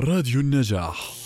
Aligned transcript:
راديو 0.00 0.40
النجاح. 0.40 1.19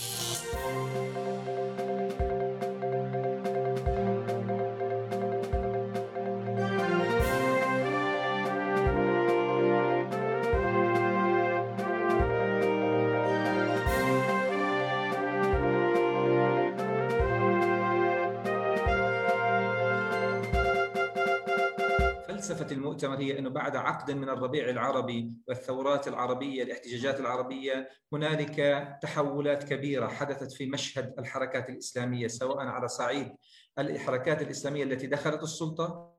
بعد 23.55 23.75
عقد 23.75 24.11
من 24.11 24.29
الربيع 24.29 24.69
العربي 24.69 25.31
والثورات 25.47 26.07
العربية 26.07 26.63
الاحتجاجات 26.63 27.19
العربية 27.19 27.89
هنالك 28.13 28.55
تحولات 29.01 29.63
كبيرة 29.63 30.07
حدثت 30.07 30.51
في 30.51 30.65
مشهد 30.65 31.15
الحركات 31.19 31.69
الإسلامية 31.69 32.27
سواء 32.27 32.57
على 32.57 32.87
صعيد 32.87 33.35
الحركات 33.79 34.41
الإسلامية 34.41 34.83
التي 34.83 35.07
دخلت 35.07 35.43
السلطة 35.43 36.15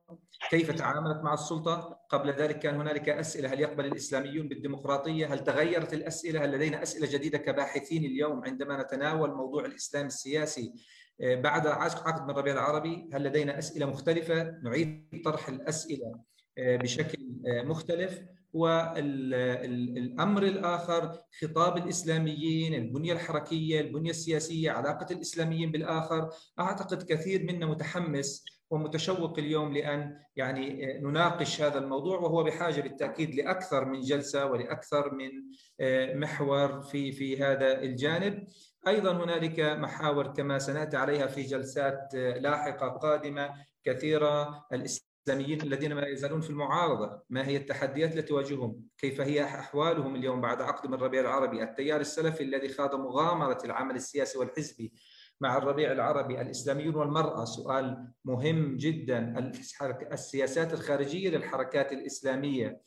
كيف 0.49 0.71
تعاملت 0.71 1.23
مع 1.23 1.33
السلطة. 1.33 1.99
قبل 2.09 2.33
ذلك 2.33 2.59
كان 2.59 2.75
هنالك 2.75 3.09
أسئلة 3.09 3.53
هل 3.53 3.59
يقبل 3.59 3.85
الإسلاميون 3.85 4.47
بالديمقراطية؟ 4.47 5.33
هل 5.33 5.43
تغيرت 5.43 5.93
الأسئلة؟ 5.93 6.45
هل 6.45 6.51
لدينا 6.51 6.83
أسئلة 6.83 7.11
جديدة 7.11 7.37
كباحثين 7.37 8.05
اليوم 8.05 8.45
عندما 8.45 8.81
نتناول 8.81 9.33
موضوع 9.33 9.65
الإسلام 9.65 10.05
السياسي 10.05 10.73
بعد 11.19 11.67
عقد 11.67 12.23
من 12.23 12.29
الربيع 12.29 12.53
العربي؟ 12.53 13.09
هل 13.13 13.23
لدينا 13.23 13.57
أسئلة 13.57 13.85
مختلفة؟ 13.85 14.43
نعيد 14.63 15.21
طرح 15.25 15.49
الأسئلة. 15.49 16.19
بشكل 16.57 17.19
مختلف. 17.45 18.21
والأمر 18.53 20.43
الآخر 20.43 21.17
خطاب 21.41 21.77
الإسلاميين 21.77 22.73
البنية 22.73 23.13
الحركية 23.13 23.81
البنية 23.81 24.09
السياسية 24.09 24.71
علاقة 24.71 25.13
الإسلاميين 25.13 25.71
بالآخر. 25.71 26.29
أعتقد 26.59 27.03
كثير 27.03 27.43
منا 27.43 27.65
متحمس 27.65 28.45
ومتشوق 28.69 29.39
اليوم 29.39 29.73
لأن 29.73 30.19
يعني 30.35 30.93
نناقش 30.99 31.61
هذا 31.61 31.79
الموضوع 31.79 32.19
وهو 32.19 32.43
بحاجة 32.43 32.81
بالتأكيد 32.81 33.35
لأكثر 33.35 33.85
من 33.85 34.01
جلسة 34.01 34.45
ولأكثر 34.45 35.13
من 35.13 35.29
محور 36.19 36.81
في 36.81 37.11
في 37.11 37.43
هذا 37.43 37.81
الجانب. 37.81 38.47
أيضا 38.87 39.23
هنالك 39.23 39.59
محاور 39.59 40.27
كما 40.27 40.59
سنأتي 40.59 40.97
عليها 40.97 41.27
في 41.27 41.41
جلسات 41.41 42.13
لاحقة 42.13 42.87
قادمة 42.87 43.49
كثيرة. 43.83 44.65
الإسلاميين 45.29 45.61
الذين 45.61 45.93
ما 45.93 46.07
يزالون 46.07 46.41
في 46.41 46.49
المعارضة، 46.49 47.21
ما 47.29 47.47
هي 47.47 47.57
التحديات 47.57 48.11
التي 48.11 48.27
تواجههم؟ 48.27 48.81
كيف 48.97 49.21
هي 49.21 49.43
أحوالهم 49.43 50.15
اليوم 50.15 50.41
بعد 50.41 50.61
عقد 50.61 50.87
من 50.87 50.93
الربيع 50.93 51.21
العربي؟ 51.21 51.63
التيار 51.63 52.01
السلفي 52.01 52.43
الذي 52.43 52.69
خاض 52.69 52.95
مغامرة 52.95 53.57
العمل 53.65 53.95
السياسي 53.95 54.37
والحزبي 54.37 54.93
مع 55.41 55.57
الربيع 55.57 55.91
العربي 55.91 56.41
الإسلاميون 56.41 56.95
والمرأة 56.95 57.45
سؤال 57.45 58.07
مهم 58.25 58.77
جدا 58.77 59.51
السياسات 60.11 60.73
الخارجية 60.73 61.29
للحركات 61.29 61.91
الإسلامية 61.91 62.81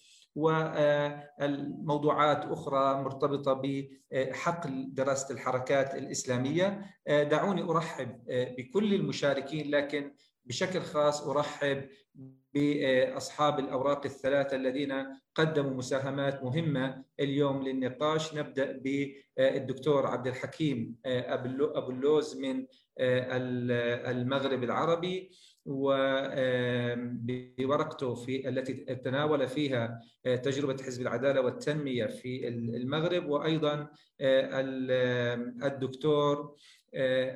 والموضوعات 1.41 2.44
أخرى 2.44 3.02
مرتبطة 3.02 3.62
بحقل 3.64 4.94
دراسة 4.94 5.34
الحركات 5.34 5.94
الإسلامية 5.94 6.86
دعوني 7.08 7.62
أرحب 7.62 8.20
بكل 8.28 8.94
المشاركين 8.94 9.70
لكن 9.70 10.12
بشكل 10.44 10.80
خاص 10.80 11.27
أرحب 11.27 11.88
بأصحاب 12.55 13.58
الأوراق 13.58 14.06
الثلاثة 14.06 14.56
الذين 14.56 15.06
قدموا 15.34 15.74
مساهمات 15.74 16.44
مهمة 16.44 17.05
اليوم 17.20 17.62
للنقاش. 17.62 18.34
نبدأ 18.34 18.72
بالدكتور 18.72 20.06
عبد 20.06 20.27
الحكيم 20.27 20.96
أبو 21.06 21.91
اللوز 21.91 22.41
من 22.41 22.66
المغرب 23.00 24.64
العربي 24.64 25.30
وبورقته 27.61 28.14
في 28.14 28.48
التي 28.48 28.74
تناول 28.74 29.48
فيها 29.48 30.00
تجربة 30.24 30.83
حزب 30.83 31.02
العدالة 31.02 31.40
والتنمية 31.40 32.06
في 32.06 32.48
المغرب 32.48 33.29
وأيضا 33.29 33.89
الدكتور 35.64 36.55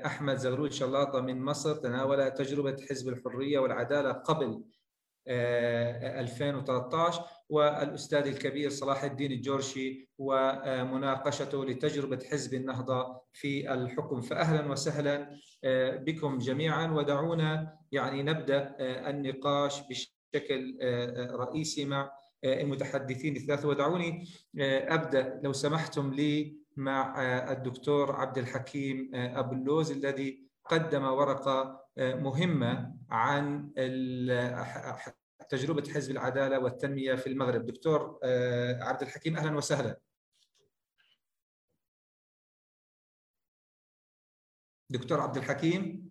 أحمد 0.06 0.36
زغلول 0.36 0.72
شلاطه 0.72 1.20
من 1.20 1.44
مصر 1.44 1.74
تناول 1.74 2.30
تجربة 2.30 2.76
حزب 2.90 3.08
الحرية 3.08 3.58
والعدالة 3.58 4.12
قبل 4.12 4.64
2013 5.28 7.24
والأستاذ 7.48 8.26
الكبير 8.26 8.70
صلاح 8.70 9.04
الدين 9.04 9.32
الجورشي 9.32 10.08
ومناقشته 10.18 11.64
لتجربة 11.64 12.18
حزب 12.30 12.54
النهضة 12.54 13.20
في 13.32 13.74
الحكم. 13.74 14.20
فاهلا 14.20 14.70
وسهلا 14.70 15.36
بكم 16.04 16.38
جميعا. 16.38 16.86
ودعونا 16.86 17.78
يعني 17.92 18.22
نبدأ 18.22 18.76
النقاش 18.80 19.80
بشكل 19.88 20.78
رئيسي 21.30 21.84
مع 21.84 22.12
المتحدثين 22.44 23.36
الثلاثة. 23.36 23.68
ودعوني 23.68 24.28
أبدأ 24.58 25.40
لو 25.44 25.52
سمحتم 25.52 26.14
لي 26.14 26.63
مع 26.76 27.22
الدكتور 27.52 28.16
عبد 28.16 28.38
الحكيم 28.38 29.10
أبو 29.14 29.52
اللوز 29.52 29.90
الذي 29.90 30.48
قدم 30.64 31.04
ورقة 31.04 31.86
مهمة 31.98 32.96
عن 33.10 33.72
تجربة 35.48 35.92
حزب 35.92 36.10
العدالة 36.10 36.58
والتنمية 36.58 37.14
في 37.14 37.26
المغرب. 37.26 37.66
دكتور 37.66 38.18
عبد 38.82 39.02
الحكيم 39.02 39.36
أهلا 39.36 39.56
وسهلا. 39.56 40.00
دكتور 44.90 45.20
عبد 45.20 45.36
الحكيم. 45.36 46.10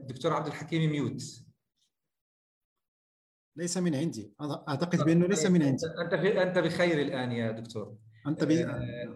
دكتور 0.00 0.32
عبد 0.32 0.46
الحكيم 0.46 0.90
ميوت. 0.90 1.22
ليس 3.56 3.76
من 3.78 3.94
عندي. 3.94 4.32
أعتقد 4.68 5.04
بأنه 5.04 5.26
ليس 5.26 5.46
من 5.46 5.62
عندي. 5.62 5.86
أنت 6.04 6.12
أنت 6.14 6.58
بخير 6.58 7.00
الآن 7.00 7.32
يا 7.32 7.50
دكتور. 7.50 7.96
أنت 8.26 8.44
بي... 8.44 8.66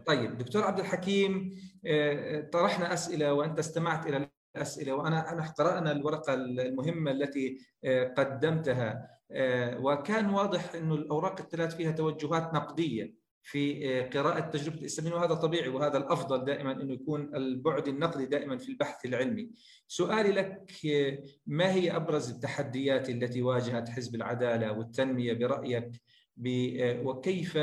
طيب 0.06 0.38
دكتور 0.38 0.62
عبد 0.62 0.78
الحكيم 0.78 1.50
طرحنا 2.52 2.92
أسئلة 2.94 3.32
وأنت 3.32 3.58
استمعت 3.58 4.06
إلى 4.06 4.28
الأسئلة 4.56 4.92
وأنا 4.92 5.32
أنا 5.32 5.46
قرأنا 5.46 5.92
الورقة 5.92 6.34
المهمة 6.34 7.10
التي 7.10 7.58
قدمتها 8.16 9.08
وكان 9.80 10.30
واضح 10.30 10.74
إنه 10.74 10.94
الأوراق 10.94 11.40
الثلاث 11.40 11.76
فيها 11.76 11.92
توجهات 11.92 12.54
نقدية. 12.54 13.25
في 13.48 14.02
قراءة 14.02 14.40
تجربة 14.40 14.78
الإسلاميين 14.78 15.16
وهذا 15.16 15.34
طبيعي 15.34 15.68
وهذا 15.68 15.98
الأفضل 15.98 16.44
دائما 16.44 16.72
أنه 16.72 16.92
يكون 16.92 17.34
البعد 17.34 17.88
النقدي 17.88 18.26
دائما 18.26 18.58
في 18.58 18.68
البحث 18.68 19.04
العلمي. 19.04 19.50
سؤالي 19.88 20.30
لك 20.30 20.72
ما 21.46 21.72
هي 21.72 21.96
أبرز 21.96 22.30
التحديات 22.30 23.10
التي 23.10 23.42
واجهت 23.42 23.88
حزب 23.88 24.14
العدالة 24.14 24.72
والتنمية 24.72 25.32
برأيك 25.32 25.90
وكيف 27.04 27.58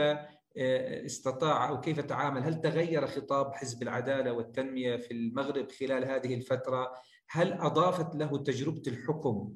استطاع 1.05 1.69
أو 1.69 1.79
كيف 1.79 1.99
تعامل؟ 1.99 2.41
هل 2.43 2.61
تغير 2.61 3.07
خطاب 3.07 3.53
حزب 3.53 3.83
العدالة 3.83 4.33
والتنمية 4.33 4.95
في 4.95 5.11
المغرب 5.11 5.71
خلال 5.71 6.05
هذه 6.05 6.35
الفترة؟ 6.35 6.93
هل 7.29 7.53
أضافت 7.53 8.15
له 8.15 8.37
تجربة 8.37 8.83
الحكم؟ 8.87 9.53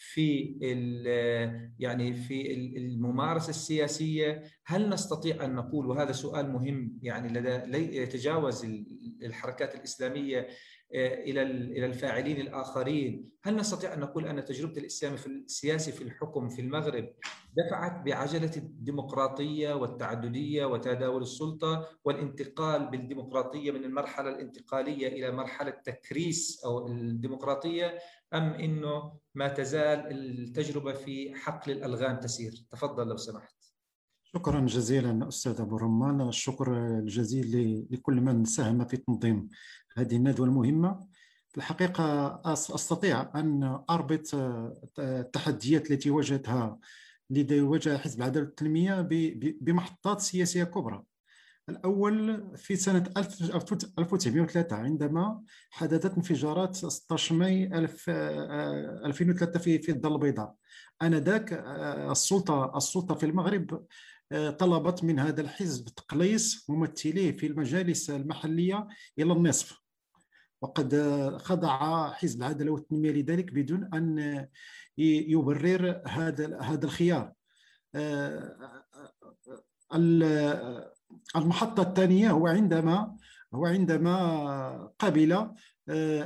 في 0.00 0.56
يعني 1.78 2.14
في 2.14 2.52
الممارسة 2.76 3.50
السياسية. 3.50 4.42
هل 4.66 4.88
نستطيع 4.88 5.44
أن 5.44 5.54
نقول 5.54 5.86
وهذا 5.86 6.12
سؤال 6.12 6.52
مهم 6.52 6.98
يعني 7.02 7.28
لدى 7.28 7.96
يتجاوز 7.96 8.66
الحركات 9.22 9.74
الإسلامية 9.74 10.48
إلى 10.94 11.42
إلى 11.42 11.86
الفاعلين 11.86 12.40
الآخرين، 12.40 13.28
هل 13.42 13.56
نستطيع 13.56 13.94
أن 13.94 14.00
نقول 14.00 14.26
أن 14.26 14.44
تجربة 14.44 14.80
الإسلام 14.80 15.16
في 15.16 15.26
السياسي 15.26 15.92
في 15.92 16.02
الحكم 16.02 16.48
في 16.48 16.60
المغرب 16.60 17.08
دفعت 17.56 18.04
بعجلة 18.04 18.50
الديمقراطية 18.56 19.72
والتعددية 19.74 20.64
وتداول 20.64 21.22
السلطة 21.22 21.88
والانتقال 22.04 22.90
بالديمقراطية 22.90 23.70
من 23.70 23.84
المرحلة 23.84 24.28
الانتقالية 24.30 25.08
إلى 25.08 25.30
مرحلة 25.30 25.70
تكريس 25.70 26.64
أو 26.64 26.88
الديمقراطية؟ 26.88 27.98
أم 28.34 28.42
إنه 28.42 29.18
ما 29.34 29.48
تزال 29.48 29.98
التجربة 30.10 30.92
في 30.92 31.34
حقل 31.34 31.72
الألغام 31.72 32.20
تسير؟ 32.20 32.52
تفضل 32.70 33.08
لو 33.08 33.16
سمحت. 33.16 33.54
شكرا 34.22 34.60
جزيلا 34.60 35.28
أستاذ 35.28 35.60
أبو 35.60 35.76
رمان 35.76 36.28
الشكر 36.28 36.98
الجزيل 36.98 37.86
لكل 37.90 38.20
من 38.20 38.44
ساهم 38.44 38.84
في 38.84 38.96
تنظيم 38.96 39.48
هذه 39.96 40.16
الندوة 40.16 40.46
المهمة 40.46 41.08
في 41.48 41.58
الحقيقة 41.58 42.40
أستطيع 42.52 43.30
أن 43.34 43.82
أربط 43.90 44.30
التحديات 44.98 45.90
التي 45.90 46.10
واجهتها 46.10 46.78
التي 47.30 47.60
واجه 47.60 47.98
حزب 47.98 48.18
العدالة 48.18 48.46
والتنميه 48.46 49.08
بمحطات 49.60 50.20
سياسية 50.20 50.64
كبرى 50.64 51.04
الأول 51.68 52.42
في 52.56 52.76
سنة 52.76 53.04
1903 53.16 54.76
عندما 54.76 55.42
حدثت 55.70 56.14
انفجارات 56.14 56.74
16 56.74 57.34
ماي 57.34 57.64
2003 57.66 59.60
في 59.60 59.78
في 59.78 59.92
الدار 59.92 60.12
البيضاء. 60.12 60.54
آنذاك 61.02 61.52
السلطة 62.10 62.76
السلطة 62.76 63.14
في 63.14 63.26
المغرب 63.26 63.86
طلبت 64.58 65.04
من 65.04 65.18
هذا 65.18 65.40
الحزب 65.40 65.84
تقليص 65.84 66.70
ممثليه 66.70 67.36
في 67.36 67.46
المجالس 67.46 68.10
المحلية 68.10 68.88
إلى 69.18 69.32
النصف. 69.32 69.78
وقد 70.62 70.96
خضع 71.36 72.10
حزب 72.12 72.38
العدالة 72.38 72.70
والتنمية 72.72 73.10
لذلك 73.10 73.52
بدون 73.54 73.90
أن 73.94 74.46
يبرر 74.98 76.02
هذا 76.06 76.60
هذا 76.60 76.84
الخيار. 76.84 77.32
المحطة 81.36 81.82
الثانية 81.82 82.30
هو 82.30 82.46
عندما 82.46 83.16
هو 83.54 83.66
عندما 83.66 84.92
قبل 84.98 85.50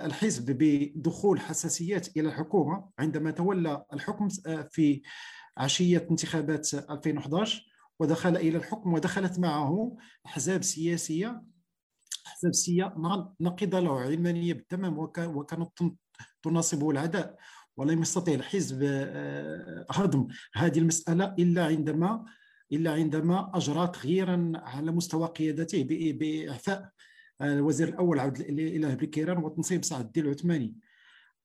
الحزب 0.05 0.59
بدخول 0.59 1.41
حساسيات 1.41 2.17
إلى 2.17 2.29
الحكومة 2.29 2.91
عندما 2.99 3.31
تولى 3.31 3.85
الحكم 3.93 4.29
في 4.71 5.03
عشية 5.57 6.07
انتخابات 6.11 6.75
2011 6.75 7.67
ودخل 8.01 8.37
إلى 8.37 8.59
الحكم 8.59 8.93
ودخلت 8.93 9.39
معه 9.39 9.97
أحزاب 10.27 10.63
سياسية 10.63 11.43
أحزاب 12.27 12.53
سياسية 12.55 12.95
ناقضه 13.41 13.81
له 13.81 14.01
علمانية 14.01 14.55
بالتمام 14.55 14.99
وكانت 15.19 15.83
تناصبه 16.43 16.91
العداء 16.91 17.37
ولم 17.77 18.03
يستطع 18.03 18.33
الحزب 18.33 18.81
آه، 18.83 19.87
هضم 19.91 20.29
هذه 20.55 20.79
المسألة 20.79 21.25
إلا 21.39 21.67
عندما 21.67 22.25
إلا 22.73 22.93
عندما 22.93 23.51
اجرى 23.55 23.87
تغييرا 23.89 24.53
على 24.55 24.93
مستوى 24.93 25.27
قيادته 25.27 25.85
بإعفاء. 26.13 26.91
الوزير 27.43 27.89
الأول 27.89 28.19
عبد 28.19 28.41
الاله 28.41 28.95
بكيران 28.95 29.39
وتنصيب 29.45 29.85
سعد 29.85 30.05
الدين 30.05 30.25
العثماني. 30.25 30.75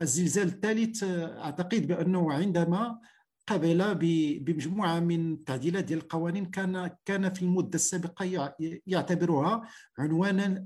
الزلزال 0.01 0.47
الثالث 0.47 1.03
آه، 1.03 1.43
أعتقد 1.43 1.87
بأنه 1.87 2.33
عندما 2.33 2.99
قبل 3.47 3.95
بمجموعة 4.41 4.99
من 4.99 5.33
التعديلات 5.33 5.83
ديال 5.83 5.99
القوانين 5.99 6.45
كان 6.45 6.89
كان 7.05 7.33
في 7.33 7.41
المدة 7.41 7.75
السابقة 7.75 8.53
يعتبرها 8.87 9.67
عنوانا 9.97 10.63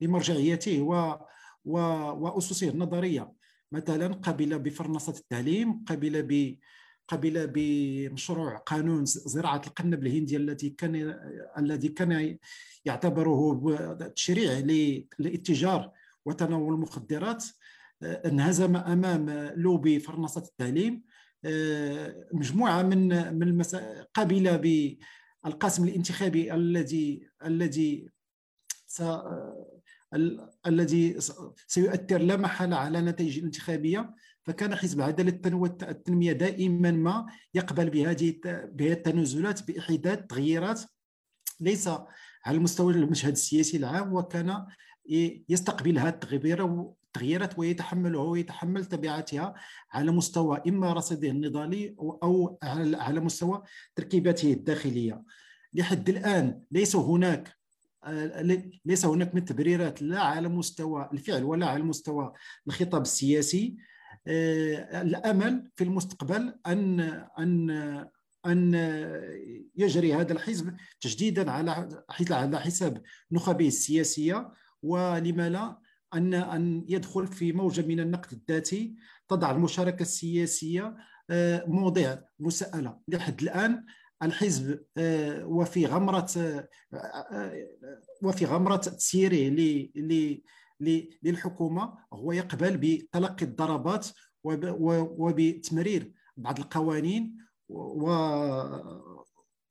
لمرجعيته 0.00 0.82
و 0.82 1.16
وأسسه 1.64 2.68
النظرية. 2.68 3.32
مثلا 3.72 4.06
قبل 4.06 4.58
بفرنصه 4.58 5.12
التعليم 5.12 5.84
قبل 5.84 6.22
ب 6.22 6.58
قبل 7.12 7.46
بمشروع 7.46 8.56
قانون 8.56 9.04
زراعة 9.04 9.62
القنب 9.66 10.06
الهندي 10.06 10.36
الذي 10.36 10.70
كان 10.70 10.94
الذي 11.58 11.88
كان 11.88 12.38
يعتبره 12.84 13.40
تشريع 14.16 14.52
للاتجار 14.58 15.92
وتناول 16.24 16.74
المخدرات 16.74 17.44
انهزم 18.02 18.76
أمام 18.76 19.30
لوبي 19.56 20.00
فرنصه 20.00 20.40
التعليم 20.40 21.02
مجموعة 22.32 22.82
من 22.82 23.34
من 23.34 23.42
المسا... 23.42 24.06
قبل 24.14 24.58
بالقاسم 25.44 25.84
الانتخابي 25.84 26.54
الذي 26.54 27.28
الذي 27.44 28.08
س... 28.86 29.02
الذي 30.66 31.16
سيؤثر 31.66 32.18
لا 32.18 32.36
محالة 32.36 32.76
على 32.76 32.98
النتائج 32.98 33.38
الانتخابية. 33.38 34.14
فكان 34.44 34.74
حزب 34.74 34.98
العداله 34.98 35.56
والتنميه 35.56 36.32
دائما 36.32 36.90
ما 36.90 37.26
يقبل 37.54 37.90
بهذه 37.90 38.34
بهذه 38.44 38.92
التنازلات 38.92 39.70
بإحداث 39.70 40.26
تغييرات 40.26 40.80
ليس 41.60 41.88
على 42.44 42.58
مستوى 42.58 42.92
المشهد 42.92 43.32
السياسي 43.32 43.76
العام 43.76 44.12
وكان 44.12 44.66
يستقبل 45.48 45.98
هذه 45.98 46.18
التغييرات 47.14 47.58
ويتحملها 47.58 48.22
ويتحمل 48.22 48.84
تبعاتها 48.84 49.54
على 49.92 50.10
مستوى 50.10 50.62
إما 50.68 50.92
رصيده 50.92 51.28
النضالي 51.28 51.94
أو 51.98 52.58
على 52.94 53.20
مستوى 53.20 53.62
تركيبته 53.96 54.52
الداخلية. 54.52 55.22
لحد 55.74 56.08
الآن 56.08 56.62
ليس 56.70 56.96
هناك 56.96 57.56
ليس 58.84 59.04
هناك 59.04 59.34
من 59.34 59.44
تبريرات 59.44 60.02
لا 60.02 60.20
على 60.20 60.48
مستوى 60.48 61.08
الفعل 61.12 61.44
ولا 61.44 61.66
على 61.66 61.82
مستوى 61.82 62.32
الخطاب 62.66 63.02
السياسي. 63.02 63.76
آه، 63.76 63.91
الأمل 64.26 65.70
في 65.76 65.84
المستقبل 65.84 66.54
ان 66.66 67.00
ان 67.38 67.70
أن 68.46 68.74
يجري 69.76 70.14
هذا 70.14 70.32
الحزب 70.32 70.76
تجديدا 71.00 71.50
على 71.50 72.04
على 72.30 72.60
حساب 72.60 73.02
نخبه 73.32 73.66
السياسية 73.66 74.52
ولما 74.82 75.48
لا 75.48 75.78
ان 76.14 76.34
أن 76.34 76.84
يدخل 76.88 77.26
في 77.26 77.52
موجة 77.52 77.86
من 77.86 78.00
النقد 78.00 78.32
الذاتي 78.32 78.96
تضع 79.28 79.50
المشاركة 79.50 80.02
السياسية 80.02 80.96
آه، 81.30 81.64
موضع 81.66 82.16
مساءلة. 82.40 82.98
لحد 83.08 83.42
الآن 83.42 83.84
الحزب 84.22 84.84
آه، 84.96 85.46
وفي 85.46 85.86
غمرة 85.86 86.28
وفي 88.22 88.44
غمرة 88.44 88.76
تسييره 88.76 89.48
للحكومة 91.22 91.98
هو 92.12 92.32
يقبل 92.32 92.76
بتلقي 92.76 93.46
الضربات 93.46 94.08
وبتمرير 94.44 96.12
بعض 96.36 96.58
القوانين 96.58 97.36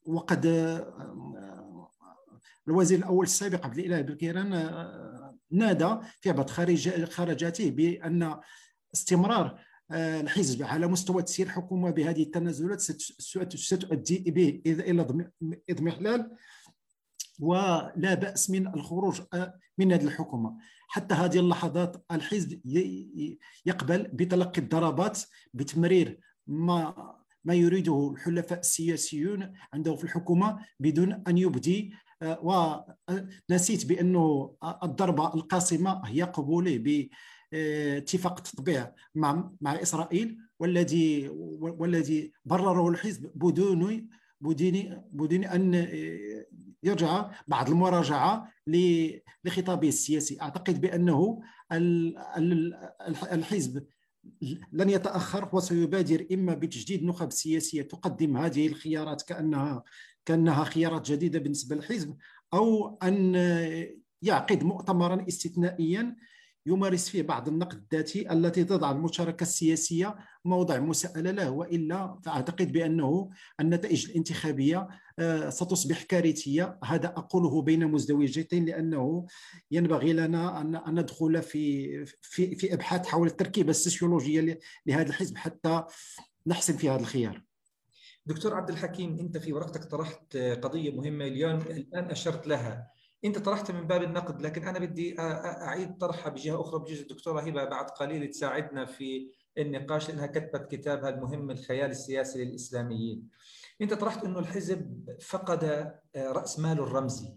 وقد 0.05 0.45
الوزير 2.67 2.99
الأول 2.99 3.25
السابق 3.25 3.65
عبد 3.65 3.77
الإله 3.79 4.01
بالكيران 4.01 4.51
نادى 5.51 5.95
في 6.21 6.31
بعض 6.31 6.49
خرجاته 7.05 7.71
بأن 7.71 8.39
استمرار 8.93 9.59
الحزب 9.93 10.63
على 10.63 10.87
مستوى 10.87 11.23
تسيير 11.23 11.47
الحكومة 11.47 11.89
بهذه 11.91 12.23
التنازلات 12.23 12.81
ستؤدي 12.81 14.31
به 14.31 14.61
إلى 14.65 15.29
إضمحلال. 15.69 16.31
ولا 17.41 18.13
بأس 18.13 18.49
من 18.49 18.67
الخروج 18.67 19.21
من 19.77 19.91
هذه 19.91 20.03
الحكومة. 20.03 20.57
حتى 20.87 21.15
هذه 21.15 21.39
اللحظات 21.39 22.05
الحزب 22.11 22.61
يقبل 23.65 24.03
بتلقي 24.03 24.61
الضربات 24.61 25.19
بتمرير 25.53 26.19
ما 26.47 26.93
ما 27.45 27.53
يريده 27.53 28.11
الحلفاء 28.11 28.59
السياسيون 28.59 29.53
عنده 29.73 29.95
في 29.95 30.03
الحكومة 30.03 30.59
بدون 30.79 31.23
أن 31.27 31.37
يبدي 31.37 31.93
آه، 32.21 32.39
ونسيت 33.49 33.85
بأنه 33.85 34.55
الضربة 34.83 35.33
القاصمه 35.33 36.01
هي 36.05 36.23
قبولة 36.23 36.77
باتفاق 37.51 38.37
التطبيع 38.37 38.93
مع 39.15 39.51
مع 39.61 39.81
إسرائيل 39.81 40.37
والذي 40.59 41.29
والذي 41.61 42.31
برره 42.45 42.89
الحزب 42.89 43.31
بدون 43.35 44.09
بدون 44.41 45.03
بدون 45.11 45.43
أن 45.43 45.75
يرجع 46.83 47.31
بعد 47.47 47.69
المراجعة 47.69 48.51
لخطابه 49.45 49.87
السياسي. 49.87 50.41
أعتقد 50.41 50.81
بأنه 50.81 51.41
الحزب 53.31 53.85
لن 54.71 54.89
يتأخر 54.89 55.49
وسيبادر 55.53 56.27
إما 56.31 56.53
بتجديد 56.53 57.03
نخب 57.03 57.31
سياسية 57.31 57.81
تقدم 57.81 58.37
هذه 58.37 58.67
الخيارات 58.67 59.21
كانها 59.21 59.83
كأنها 60.25 60.63
خيارات 60.63 61.11
جديدة 61.11 61.39
بالنسبة 61.39 61.75
للحزب 61.75 62.17
أو 62.53 62.97
أن 63.03 63.35
يعقد 64.21 64.63
مؤتمرا 64.63 65.25
استثنائيا 65.27 66.15
يمارس 66.65 67.09
فيه 67.09 67.21
بعض 67.21 67.47
النقد 67.47 67.77
الذاتي 67.77 68.33
التي 68.33 68.63
تضع 68.63 68.91
المشاركة 68.91 69.41
السياسية 69.41 70.15
موضع 70.45 70.79
مساءلة 70.79 71.31
له 71.31 71.51
وإلا 71.51 72.19
فأعتقد 72.23 72.71
بأنه 72.71 73.29
النتائج 73.59 74.09
الانتخابية 74.09 74.87
آه، 75.19 75.49
ستصبح 75.49 76.03
كارثية. 76.03 76.79
هذا 76.83 77.07
أقوله 77.07 77.61
بين 77.61 77.87
مزدوجتين 77.87 78.65
لأنه 78.65 79.25
ينبغي 79.71 80.13
لنا 80.13 80.61
أن 80.61 80.99
ندخل 80.99 81.41
في 81.41 82.05
في 82.05 82.55
في 82.55 82.73
إبحاث 82.73 83.07
حول 83.07 83.27
التركيبة 83.27 83.69
السوسيولوجية 83.69 84.59
لهذا 84.85 85.09
الحزب 85.09 85.37
حتى 85.37 85.83
نحسن 86.47 86.77
في 86.77 86.89
هذا 86.89 86.99
الخيار. 86.99 87.43
دكتور 88.25 88.53
عبد 88.53 88.69
الحكيم 88.69 89.19
أنت 89.19 89.37
في 89.37 89.53
ورقتك 89.53 89.83
طرحت 89.83 90.37
قضية 90.37 90.91
مهمة 90.91 91.25
اليوم 91.25 91.57
الآن 91.57 92.11
أشرت 92.11 92.47
لها. 92.47 92.91
أنت 93.25 93.37
طرحت 93.37 93.71
من 93.71 93.87
باب 93.87 94.03
النقد 94.03 94.41
لكن 94.41 94.67
أنا 94.67 94.79
بدي 94.79 95.15
أعيد 95.19 95.97
طرحها 95.97 96.29
بجهة 96.29 96.61
أخرى 96.61 96.79
بجوز 96.79 96.99
الدكتورة 96.99 97.41
هبة 97.41 97.63
بعد 97.65 97.85
قليل 97.89 98.27
تساعدنا 98.27 98.85
في 98.85 99.31
النقاش 99.57 100.09
لأنها 100.09 100.27
كتبت 100.27 100.71
كتابها 100.71 101.09
المهم 101.09 101.51
الخيال 101.51 101.89
السياسي 101.91 102.45
للإسلاميين. 102.45 103.27
أنت 103.81 103.93
طرحت 103.93 104.25
إنه 104.25 104.39
الحزب 104.39 105.09
فقد 105.21 105.91
رأس 106.15 106.59
ماله 106.59 106.83
الرمزي 106.83 107.35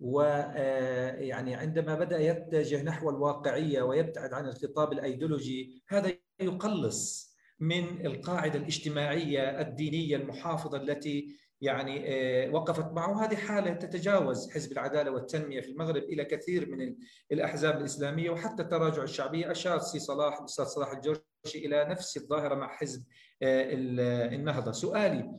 ويعني 0.00 1.54
عندما 1.54 1.94
بدأ 1.94 2.18
يتجه 2.18 2.82
نحو 2.82 3.10
الواقعية 3.10 3.82
ويبتعد 3.82 4.32
عن 4.32 4.48
الخطاب 4.48 4.92
الأيديولوجي 4.92 5.82
هذا 5.88 6.12
يقلص 6.40 7.30
من 7.60 8.06
القاعدة 8.06 8.58
الاجتماعية 8.58 9.60
الدينية 9.60 10.16
المحافظة 10.16 10.76
التي 10.76 11.36
يعني 11.60 12.04
آه، 12.06 12.50
وقفت 12.50 12.92
معه. 12.92 13.24
هذه 13.24 13.36
حالة 13.36 13.72
تتجاوز 13.72 14.50
حزب 14.50 14.72
العدالة 14.72 15.10
والتنمية 15.10 15.60
في 15.60 15.68
المغرب 15.68 16.02
إلى 16.02 16.24
كثير 16.24 16.70
من 16.70 16.96
الأحزاب 17.32 17.78
الإسلامية 17.78 18.30
وحتى 18.30 18.64
تراجع 18.64 19.02
الشعبية. 19.02 19.50
أشار 19.50 19.78
سي 19.78 19.98
صلاح 19.98 20.38
الأستاذ 20.38 20.64
صلاح 20.64 20.92
الجرشي 20.92 21.20
إلى 21.54 21.84
نفس 21.84 22.16
الظاهرة 22.16 22.54
مع 22.54 22.68
حزب 22.68 23.04
النهضة. 23.42 24.72
سؤالي 24.72 25.30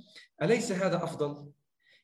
أليس 0.41 0.71
هذا 0.71 0.95
أفضل؟ 0.95 1.51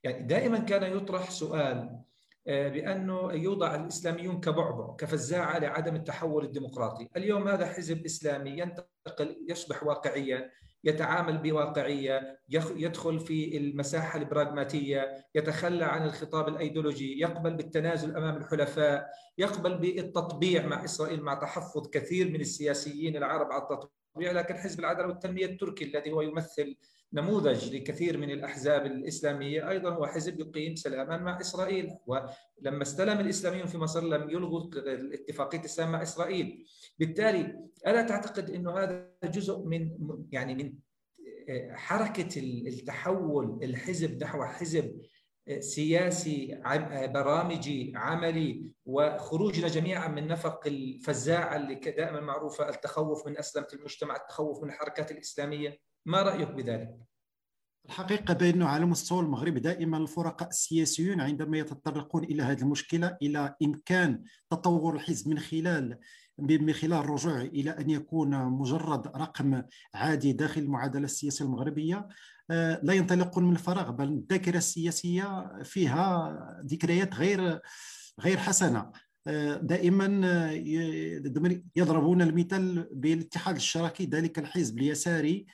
يعني 0.03 0.27
دائما 0.27 0.59
كان 0.59 0.97
يطرح 0.97 1.31
سؤال 1.31 1.99
بأنه 2.47 3.33
يوضع 3.33 3.75
الإسلاميون 3.75 4.39
كبعبع 4.39 4.95
كفزاعة 4.95 5.59
لعدم 5.59 5.95
التحول 5.95 6.45
الديمقراطي، 6.45 7.09
اليوم 7.17 7.47
هذا 7.47 7.65
حزب 7.65 8.05
إسلامي 8.05 8.49
ينتقل 8.49 9.45
يصبح 9.49 9.83
واقعيا 9.83 10.51
يتعامل 10.83 11.37
بواقعية 11.37 12.39
يدخل 12.75 13.19
في 13.19 13.57
المساحة 13.57 14.19
البراغماتية 14.19 15.25
يتخلى 15.35 15.85
عن 15.85 16.05
الخطاب 16.05 16.47
الأيديولوجي 16.47 17.19
يقبل 17.19 17.53
بالتنازل 17.53 18.15
أمام 18.15 18.37
الحلفاء 18.37 19.09
يقبل 19.37 19.77
بالتطبيع 19.77 20.65
مع 20.65 20.83
إسرائيل 20.83 21.21
مع 21.21 21.33
تحفظ 21.33 21.89
كثير 21.89 22.31
من 22.31 22.41
السياسيين 22.41 23.17
العرب 23.17 23.51
على 23.51 23.63
التطبيع 23.63 24.31
لكن 24.31 24.55
حزب 24.55 24.79
العدالة 24.79 25.07
والتنمية 25.07 25.45
التركي 25.45 25.85
الذي 25.85 26.11
هو 26.11 26.21
يمثل 26.21 26.75
نموذج 27.13 27.75
لكثير 27.75 28.17
من 28.17 28.31
الأحزاب 28.31 28.85
الإسلامية 28.85 29.69
أيضا 29.69 29.89
هو 29.89 30.05
حزب 30.07 30.39
يقيم 30.39 30.75
سلاما 30.75 31.17
مع 31.17 31.39
إسرائيل 31.39 31.89
ولما 32.07 32.81
استلم 32.81 33.19
الإسلاميون 33.19 33.67
في 33.67 33.77
مصر 33.77 34.03
لم 34.03 34.29
يلغوا 34.29 34.69
اتفاقية 35.13 35.59
السلام 35.59 35.91
مع 35.91 36.01
إسرائيل. 36.01 36.65
بالتالي 36.99 37.67
ألا 37.87 38.01
تعتقد 38.01 38.49
إنه 38.49 38.77
هذا 38.77 39.09
جزء 39.23 39.65
من 39.65 39.91
يعني 40.31 40.55
من 40.55 40.73
حركة 41.71 42.39
التحول 42.39 43.59
الحزب 43.63 44.23
نحو 44.23 44.43
حزب 44.43 45.01
سياسي 45.59 46.61
برامجي 47.13 47.93
عملي 47.95 48.65
وخروجنا 48.85 49.67
جميعا 49.67 50.07
من 50.07 50.27
نفق 50.27 50.67
الفزاعة 50.67 51.55
اللي 51.55 51.75
دائما 51.75 52.19
معروفة 52.19 52.69
التخوف 52.69 53.27
من 53.27 53.37
أسلمة 53.37 53.67
المجتمع 53.73 54.15
التخوف 54.15 54.63
من 54.63 54.69
الحركات 54.69 55.11
الإسلامية. 55.11 55.79
ما 56.05 56.21
رأيك 56.21 56.51
بذلك؟ 56.51 56.97
الحقيقة 57.85 58.33
بانه 58.33 58.67
على 58.67 58.85
مستوى 58.85 59.19
المغرب 59.19 59.57
دائما 59.57 59.97
الفرقاء 59.97 60.49
السياسيون 60.49 61.21
عندما 61.21 61.57
يتطرقون 61.57 62.23
إلى 62.23 62.43
هذه 62.43 62.61
المشكلة 62.61 63.17
إلى 63.21 63.55
إمكان 63.63 64.23
تطور 64.49 64.95
الحزب 64.95 65.27
من 65.27 65.39
خلال 65.39 65.99
من 66.39 66.73
خلال 66.73 66.93
الرجوع 66.93 67.41
إلى 67.41 67.69
أن 67.69 67.89
يكون 67.89 68.45
مجرد 68.45 69.07
رقم 69.07 69.63
عادي 69.93 70.33
داخل 70.33 70.61
المعادلة 70.61 71.05
السياسية 71.05 71.45
المغربية 71.45 72.07
لا 72.83 72.93
ينطلقون 72.93 73.43
من 73.43 73.53
الفراغ 73.53 73.91
بل 73.91 74.07
الذاكرة 74.07 74.57
السياسية 74.57 75.53
فيها 75.63 76.61
ذكريات 76.65 77.15
غير 77.15 77.59
غير 78.19 78.37
حسنة. 78.37 78.91
دائما 79.61 80.05
يضربون 81.75 82.21
المثال 82.21 82.89
بالاتحاد 82.91 83.55
الاشتراكي 83.55 84.05
ذلك 84.05 84.39
الحزب 84.39 84.77
اليساري 84.77 85.45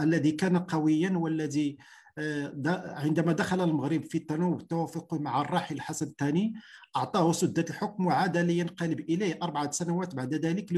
الذي 0.00 0.30
كان 0.30 0.58
قويا 0.58 1.10
والذي 1.10 1.76
عندما 2.18 3.32
دخل 3.32 3.60
المغرب 3.60 4.04
في 4.04 4.18
التنوع 4.18 4.48
والتوافق 4.48 5.14
مع 5.14 5.40
الراحل 5.40 5.80
حسن 5.80 6.06
الثاني 6.06 6.54
أعطاه 6.96 7.32
سدة 7.32 7.64
الحكم 7.70 8.06
وعاد 8.06 8.36
لينقلب 8.36 9.00
إليه 9.00 9.38
أربعة 9.42 9.70
سنوات 9.70 10.14
بعد 10.14 10.34
ذلك 10.34 10.72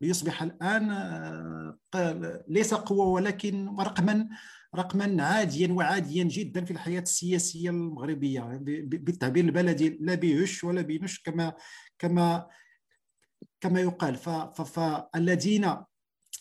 ليصبح 0.00 0.42
الآن 0.42 1.74
ليس 2.48 2.74
قوة 2.74 3.06
ولكن 3.06 3.76
رقما 3.80 4.28
رقما 4.76 5.22
عاديا 5.22 5.72
وعاديا 5.72 6.24
جدا 6.24 6.64
في 6.64 6.70
الحياة 6.70 7.00
السياسية 7.00 7.70
المغربية. 7.70 8.40
بالتعبير 8.84 9.44
البلدي 9.44 9.98
لا 10.00 10.14
بيهش 10.14 10.64
ولا 10.64 10.82
بينش 10.82 11.22
كما 11.22 11.52
كما 11.98 12.46
كما 13.60 13.80
يقال. 13.80 14.16
فالذين 14.16 15.76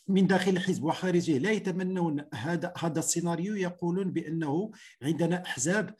من 0.08 0.28
داخل 0.28 0.52
الحزب 0.52 0.84
وخارجه 0.84 1.38
لا 1.38 1.52
يتمنون 1.52 2.26
هذا 2.34 2.74
هذا 2.78 3.00
السيناريو 3.00 3.56
يقولون 3.56 4.12
بأنه 4.12 4.72
عندنا 5.04 5.44
أحزاب 5.46 5.96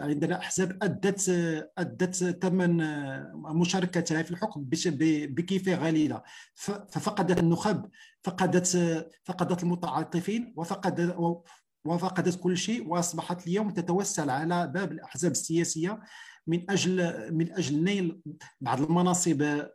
عندنا 0.00 0.38
أحزاب 0.38 0.78
أدت 0.82 1.28
أدت 1.78 2.14
ثمن 2.42 2.76
مشاركتها 3.34 4.22
في 4.22 4.30
الحكم 4.30 4.64
بكيفيه 5.34 5.74
غليله 5.74 6.22
ففقدت 6.54 7.38
النخب 7.38 7.90
فقدت 8.22 8.66
فقدت 9.24 9.62
المتعاطفين 9.62 10.54
وفقدت 10.56 11.40
وفقدت 11.84 12.40
كل 12.40 12.56
شيء 12.56 12.88
وأصبحت 12.88 13.46
اليوم 13.46 13.70
تتوسل 13.70 14.30
على 14.30 14.66
باب 14.66 14.92
الأحزاب 14.92 15.30
السياسية 15.30 16.00
من 16.46 16.70
أجل 16.70 16.96
من 17.34 17.52
أجل 17.52 17.84
نيل 17.84 18.20
بعض 18.60 18.80
المناصب 18.82 19.66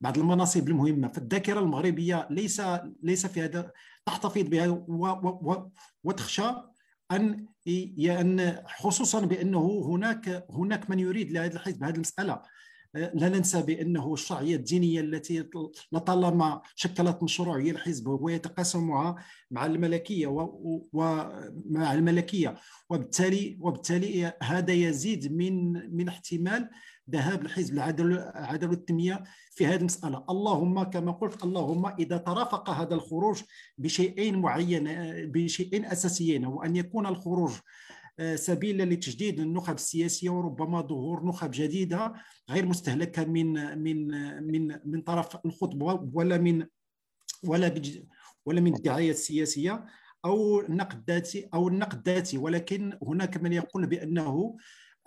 بعض 0.00 0.18
المناصب 0.18 0.68
المهمة. 0.68 1.08
فالذاكرة 1.08 1.60
المغربية 1.60 2.26
ليس 2.30 2.62
ليس 3.02 3.26
في 3.26 3.40
هذا 3.40 3.72
تحتفظ 4.06 4.42
بها 4.42 4.84
وتخشى 6.04 6.50
أن 7.12 7.46
أن 7.98 8.62
خصوصا 8.78 9.20
بأنه 9.20 9.82
هناك 9.86 10.46
هناك 10.50 10.90
من 10.90 10.98
يريد 10.98 11.30
لهذا 11.32 11.54
الحزب 11.54 11.84
هذه 11.84 11.94
المسألة. 11.94 12.42
لا 12.94 13.28
ننسى 13.28 13.62
بأنه 13.62 14.12
الشرعية 14.12 14.56
الدينية 14.56 15.00
التي 15.00 15.48
لطالما 15.92 16.62
شكلت 16.74 17.22
مشروعيه 17.22 17.70
الحزب 17.70 18.06
وهو 18.06 18.28
يتقاسمها 18.28 19.16
مع 19.50 19.66
الملكية 19.66 20.26
ومع 20.92 21.94
الملكية. 21.94 22.56
وبالتالي 22.90 23.58
وبالتالي 23.60 24.32
هذا 24.42 24.72
يزيد 24.72 25.32
من 25.32 25.72
من 25.96 26.08
احتمال 26.08 26.70
ذهاب 27.10 27.42
الحزب 27.42 27.74
العدل 27.74 28.68
والتنميه 28.68 29.24
في 29.50 29.66
هذه 29.66 29.76
المسألة. 29.76 30.24
اللهم 30.30 30.82
كما 30.82 31.12
قلت 31.12 31.44
اللهم 31.44 31.86
إذا 31.86 32.16
ترافق 32.16 32.70
هذا 32.70 32.94
الخروج 32.94 33.42
بشيئين 33.78 34.38
معين 34.38 34.84
بشيئين 35.32 35.84
أساسيين 35.84 36.46
وان 36.46 36.76
يكون 36.76 37.06
الخروج 37.06 37.52
آه، 38.18 38.36
سبيلا 38.36 38.82
لتجديد 38.82 39.40
النخب 39.40 39.74
السياسية 39.74 40.30
وربما 40.30 40.80
ظهور 40.80 41.26
نخب 41.26 41.50
جديدة 41.50 42.12
غير 42.50 42.66
مستهلكة 42.66 43.24
من 43.24 43.78
من 43.78 44.08
من 44.46 44.78
من 44.84 45.00
طرف 45.00 45.46
الخطبه 45.46 46.10
ولا 46.14 46.38
من 46.38 46.66
ولا 47.44 47.74
ولا 48.46 48.60
من 48.60 48.74
الدعاية 48.74 49.10
السياسية 49.10 49.86
أو 50.24 50.60
النقد 50.60 50.98
الذاتي 50.98 51.48
أو 51.54 51.68
النقد 51.68 52.08
الذاتي. 52.08 52.38
ولكن 52.38 52.98
هناك 53.02 53.36
من 53.36 53.52
يقول 53.52 53.86
بأنه 53.86 54.56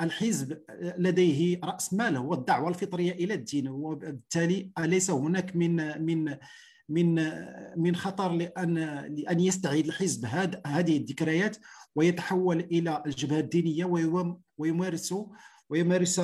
الحزب 0.02 0.62
لديه 0.98 1.60
رأس 1.64 1.94
مال 1.94 2.18
هو 2.18 2.34
الدعوة 2.34 2.70
الفطرية 2.70 3.12
إلى 3.12 3.34
الدين 3.34 3.68
وبالتالي 3.68 4.72
أليس 4.80 5.12
هناك 5.12 5.56
من 5.56 6.06
من 6.06 6.38
من 6.90 7.16
من 7.78 7.96
خطر 7.96 8.32
لأن 8.32 8.78
لأن 9.16 9.40
يستعيد 9.40 9.86
الحزب 9.88 10.26
هذه 10.66 10.98
الذكريات 10.98 11.58
ويتحول 11.96 12.60
إلى 12.60 13.04
الجبهة 13.06 13.40
الدينية 13.40 13.86
ويمارس 14.58 15.14
ويمارس 15.70 16.20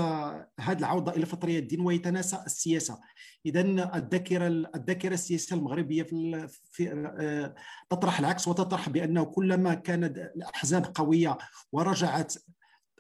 هذه 0.60 0.78
العودة 0.80 1.12
إلى 1.12 1.22
الفطريه 1.24 1.60
الدين 1.60 1.82
ويتناسى 1.82 2.44
السياسة. 2.46 3.00
اذا 3.46 3.62
الذاكرة 3.96 4.48
الذاكرة 4.48 5.14
السياسية 5.14 5.56
المغربية 5.56 6.04
في, 6.04 6.48
في 6.72 6.92
آه، 7.20 7.56
تطرح 7.90 8.20
العكس 8.20 8.48
وتطرح 8.48 8.90
بأنه 8.90 9.24
كلما 9.24 9.74
كانت 9.74 10.18
الأحزاب 10.18 10.92
قوية 10.96 11.38
ورجعت 11.72 12.34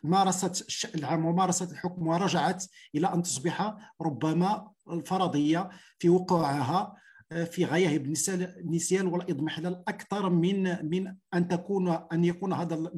مارست 0.09 0.85
العام 0.95 1.25
ومارست 1.25 1.71
الحكم 1.71 2.07
ورجعت 2.07 2.65
إلى 2.95 3.13
أن 3.13 3.23
تصبح 3.23 3.75
ربما 4.01 4.71
الفرضية 4.91 5.69
في 5.99 6.09
وقوعها 6.09 6.95
آه، 7.31 7.43
في 7.43 7.65
غاية 7.65 8.03
النسيان 8.27 9.07
والإضمحلال 9.07 9.83
أكثر 9.87 10.29
من 10.29 10.89
من 10.89 11.15
أن 11.33 11.47
تكون 11.47 11.89
أن 11.89 12.25
يكون 12.25 12.53
هذا 12.53 12.91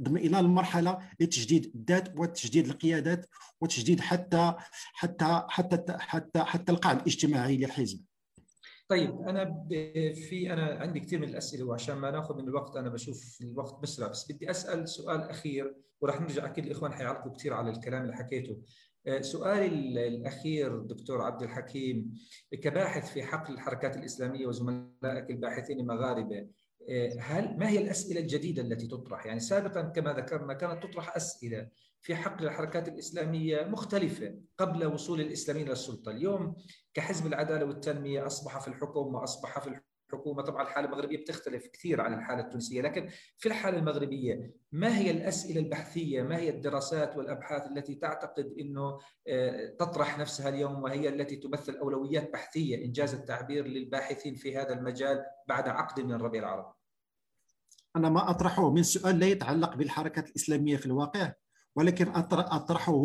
إلى 0.00 0.40
المرحلة 0.40 0.98
لتجديد 1.20 1.72
الذات 1.74 2.18
وتجديد 2.18 2.66
القيادات 2.66 3.26
وتجديد 3.60 4.00
حتى 4.00 4.54
حتى 4.92 5.44
حتى 5.48 5.96
حتى 5.98 6.44
حتى 6.44 6.72
القاع 6.72 6.92
الاجتماعي 6.92 7.56
للحزب. 7.56 8.00
طيب 8.88 9.20
أنا 9.20 9.66
في 10.28 10.52
أنا 10.52 10.78
عندي 10.80 11.00
كثير 11.00 11.18
من 11.18 11.28
الأسئلة 11.28 11.64
وعشان 11.64 11.96
ما 11.96 12.10
ناخذ 12.10 12.36
من 12.36 12.48
الوقت 12.48 12.76
أنا 12.76 12.88
بشوف 12.88 13.38
الوقت 13.40 13.82
بسرع 13.82 14.08
بس 14.08 14.32
بدي 14.32 14.50
أسأل 14.50 14.88
سؤال 14.88 15.20
أخير 15.20 15.74
وراح 16.00 16.20
نرجع 16.20 16.46
أكيد 16.46 16.66
الاخوان 16.66 16.92
حيعرفوا 16.92 17.32
كثير 17.32 17.54
على 17.54 17.70
الكلام 17.70 18.02
اللي 18.02 18.16
حكيته 18.16 18.58
آه، 19.06 19.20
سؤالي 19.20 20.08
الأخير 20.08 20.78
دكتور 20.78 21.22
عبد 21.22 21.42
الحكيم 21.42 22.14
كباحث 22.52 23.12
في 23.12 23.22
حقل 23.22 23.54
الحركات 23.54 23.96
الإسلامية 23.96 24.46
وزملائك 24.46 25.30
الباحثين 25.30 25.80
المغاربة 25.80 26.48
آه، 26.90 27.12
هل 27.20 27.58
ما 27.58 27.68
هي 27.68 27.78
الأسئلة 27.78 28.20
الجديدة 28.20 28.62
التي 28.62 28.86
تطرح؟ 28.86 29.26
يعني 29.26 29.40
سابقا 29.40 29.82
كما 29.82 30.12
ذكرنا 30.12 30.54
كانت 30.54 30.82
تطرح 30.82 31.16
أسئلة 31.16 31.68
في 32.00 32.14
حقل 32.16 32.44
الحركات 32.44 32.88
الإسلامية 32.88 33.64
مختلفة 33.64 34.34
قبل 34.58 34.86
وصول 34.86 35.20
الإسلاميين 35.20 35.68
للسلطه، 35.68 36.10
اليوم 36.10 36.56
كحزب 36.94 37.26
العدالة 37.26 37.64
والتنمية 37.64 38.26
أصبح 38.26 38.60
في 38.60 38.68
الحكم 38.68 39.14
وأصبح 39.14 39.58
في 39.58 39.80
الحكومة 40.12 40.42
طبعا 40.42 40.62
الحالة 40.62 40.86
المغربية 40.86 41.18
بتختلف 41.18 41.66
كثير 41.66 42.00
عن 42.00 42.14
الحالة 42.14 42.40
التونسية 42.40 42.82
لكن 42.82 43.08
في 43.38 43.48
الحالة 43.48 43.78
المغربية 43.78 44.54
ما 44.72 44.98
هي 44.98 45.10
الأسئلة 45.10 45.60
البحثية 45.60 46.22
ما 46.22 46.36
هي 46.36 46.50
الدراسات 46.50 47.16
والأبحاث 47.16 47.66
التي 47.66 47.94
تعتقد 47.94 48.54
إنه 48.60 48.98
تطرح 49.78 50.18
نفسها 50.18 50.48
اليوم 50.48 50.82
وهي 50.82 51.08
التي 51.08 51.36
تمثل 51.36 51.76
أولويات 51.76 52.32
بحثية 52.32 52.84
إنجاز 52.84 53.14
التعبير 53.14 53.66
للباحثين 53.66 54.34
في 54.34 54.56
هذا 54.56 54.72
المجال 54.72 55.24
بعد 55.48 55.68
عقد 55.68 56.00
من 56.00 56.12
الربيع 56.12 56.42
العربي؟ 56.42 56.72
أنا 57.96 58.08
ما 58.08 58.30
أطرحه 58.30 58.70
من 58.70 58.82
سؤال 58.82 59.18
لا 59.18 59.26
يتعلق 59.26 59.76
بالحركات 59.76 60.28
الإسلامية 60.28 60.76
في 60.76 60.86
الواقع 60.86 61.32
ولكن 61.76 62.08
أطرحه 62.08 63.02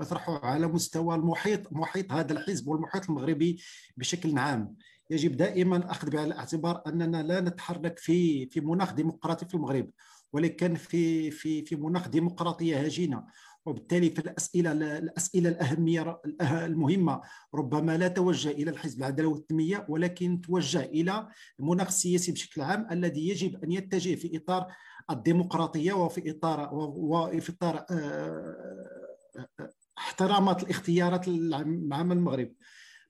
أطرحه 0.00 0.46
على 0.46 0.66
مستوى 0.66 1.14
المحيط 1.14 1.72
محيط 1.72 2.12
هذا 2.12 2.32
الحزب 2.32 2.68
والمحيط 2.68 3.10
المغربي 3.10 3.62
بشكل 3.96 4.38
عام. 4.38 4.76
يجب 5.10 5.36
دائما 5.36 5.90
أخذ 5.90 6.10
بعين 6.10 6.26
الاعتبار 6.26 6.82
أننا 6.86 7.22
لا 7.22 7.40
نتحرك 7.40 7.98
في 7.98 8.46
في 8.46 8.60
مناخ 8.60 8.92
ديمقراطي 8.92 9.46
في 9.46 9.54
المغرب 9.54 9.90
ولكن 10.32 10.74
في 10.74 11.30
في 11.30 11.64
في 11.64 11.76
مناخ 11.76 12.08
ديمقراطية 12.08 12.76
هجينة. 12.76 13.24
وبالتالي 13.66 14.10
في 14.10 14.18
الأسئلة 14.18 15.48
الأهمية 15.48 16.20
المهمة 16.40 17.20
ربما 17.54 17.96
لا 17.96 18.08
توجه 18.08 18.50
إلى 18.50 18.70
الحزب 18.70 18.98
العدالة 18.98 19.28
والتنمية 19.28 19.86
ولكن 19.88 20.40
توجه 20.40 20.82
إلى 20.82 21.28
المناخ 21.60 21.86
السياسي 21.86 22.32
بشكل 22.32 22.60
عام 22.60 22.86
الذي 22.90 23.28
يجب 23.28 23.64
أن 23.64 23.72
يتجه 23.72 24.14
في 24.14 24.36
إطار 24.36 24.66
الديمقراطية 25.10 25.92
وفي 25.92 26.30
إطار 26.30 26.70
وفي 26.74 27.52
إطار 27.52 27.84
آه، 27.90 29.46
آه، 29.60 29.70
احترامات 29.98 30.62
الاختيارات 30.62 31.28
العامه 31.28 32.14
المغرب. 32.14 32.52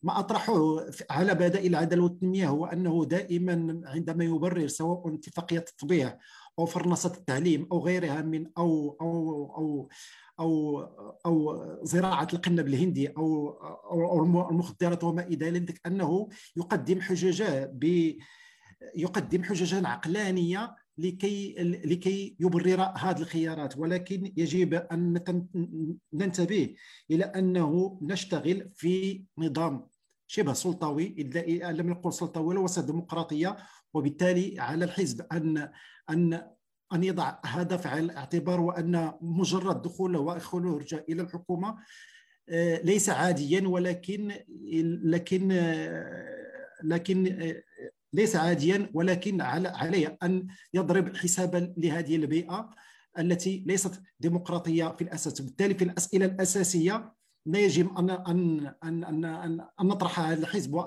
ما 0.07 0.19
اطرحه 0.19 0.87
على 1.11 1.35
بدائل 1.35 1.67
العداله 1.67 2.03
والتنميه 2.03 2.49
هو 2.49 2.67
أنه 2.67 3.05
دائما 3.05 3.81
عندما 3.85 4.25
يبرر 4.25 4.67
سواء 4.67 5.15
اتفاقية 5.15 5.59
التطبيع 5.59 6.19
أو 6.59 6.67
فرنسة 6.67 7.13
التعليم 7.15 7.69
أو 7.73 7.79
غيرها 7.79 8.23
من 8.23 8.47
أو 8.59 8.97
أو 9.01 9.45
أو 9.57 9.89
أو 10.41 10.81
أو 11.27 11.65
زراعة 11.83 12.29
القنب 12.33 12.67
الهندي 12.67 13.09
أو 13.09 13.51
أو 13.91 14.23
المخدرات 14.51 15.05
وما 15.05 15.23
إلى 15.23 15.51
ذلك 15.51 15.81
أنه 15.87 16.29
يقدم 16.57 17.01
حججا 17.01 17.67
ب 17.67 18.13
يقدم 18.97 19.43
حججا 19.43 19.89
عقلانية 19.89 20.77
لكي 20.99 21.55
لكي 21.85 22.37
يبرر 22.41 22.83
هذه 22.83 23.19
الخيارات. 23.19 23.79
ولكن 23.79 24.33
يجب 24.37 24.75
أن 24.75 25.21
ننتبه 26.13 26.75
إلى 27.11 27.25
أنه 27.25 27.99
نشتغل 28.03 28.71
في 28.75 29.25
نظام 29.39 29.87
شبه 30.27 30.53
سلطوي 30.53 31.09
لم 31.63 31.91
نقل 31.91 32.13
سلطوي 32.13 32.47
ولا 32.47 32.61
وسط 32.61 32.85
ديمقراطية. 32.85 33.57
وبالتالي 33.95 34.61
على 34.61 34.85
الحزب 34.85 35.27
ان 35.33 35.71
ان 36.11 36.43
أن 36.93 37.05
يضع 37.05 37.39
هدف 37.45 37.87
على 37.87 38.01
الاعتبار 38.01 38.61
وأن 38.61 39.13
مجرد 39.21 39.83
دخوله 39.83 40.21
وخروجه 40.21 41.05
إلى 41.09 41.23
الحكومة 41.23 41.77
آه، 42.49 42.81
ليس 42.83 43.09
عاديا 43.09 43.69
ولكن 43.69 44.33
لكن 45.03 45.49
لكن 46.83 47.53
ليس 48.13 48.37
عاديا 48.37 48.91
ولكن 48.95 49.41
عليه 49.41 50.19
أن 50.23 50.47
يضرب 50.75 51.17
حسابا 51.17 51.75
لهذه 51.77 52.17
البيئة 52.17 52.71
التي 53.19 53.65
ليست 53.67 54.03
ديمقراطية 54.21 54.95
في 54.99 55.03
الأساس. 55.05 55.41
بالتالي 55.41 55.75
في 55.75 55.85
الاسئله 55.85 56.27
الأساسية 56.27 57.16
لا 57.47 57.59
يجب 57.59 57.99
ان 57.99 58.11
ان 58.11 58.75
ان 58.85 59.05
ان, 59.05 59.25
أن 59.81 59.87
نطرح 59.87 60.21
هذا 60.21 60.41
الحزب. 60.41 60.85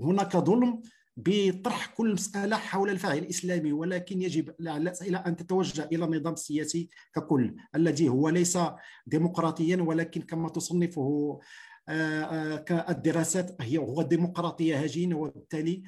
هناك 0.00 0.36
ظلم 0.36 0.82
بطرح 1.16 1.86
كل 1.86 2.12
مسألة 2.12 2.56
حول 2.56 2.90
الفاعل 2.90 3.18
الإسلامي 3.18 3.72
ولكن 3.72 4.22
يجب 4.22 4.54
الأسئلة 4.60 5.18
أن 5.18 5.36
تتوجه 5.36 5.84
إلى 5.92 6.04
النظام 6.04 6.32
السياسي 6.32 6.88
ككل 7.14 7.56
الذي 7.74 8.08
هو 8.08 8.28
ليس 8.28 8.58
ديمقراطيا 9.06 9.76
ولكن 9.76 10.22
كما 10.22 10.48
تصنفه 10.48 11.40
آه، 11.88 12.22
آه، 12.70 12.90
الدراسات 12.90 13.62
هي 13.62 13.78
هو 13.78 14.02
ديمقراطية 14.02 14.76
هجينة 14.76 15.16
وبالتالي 15.16 15.82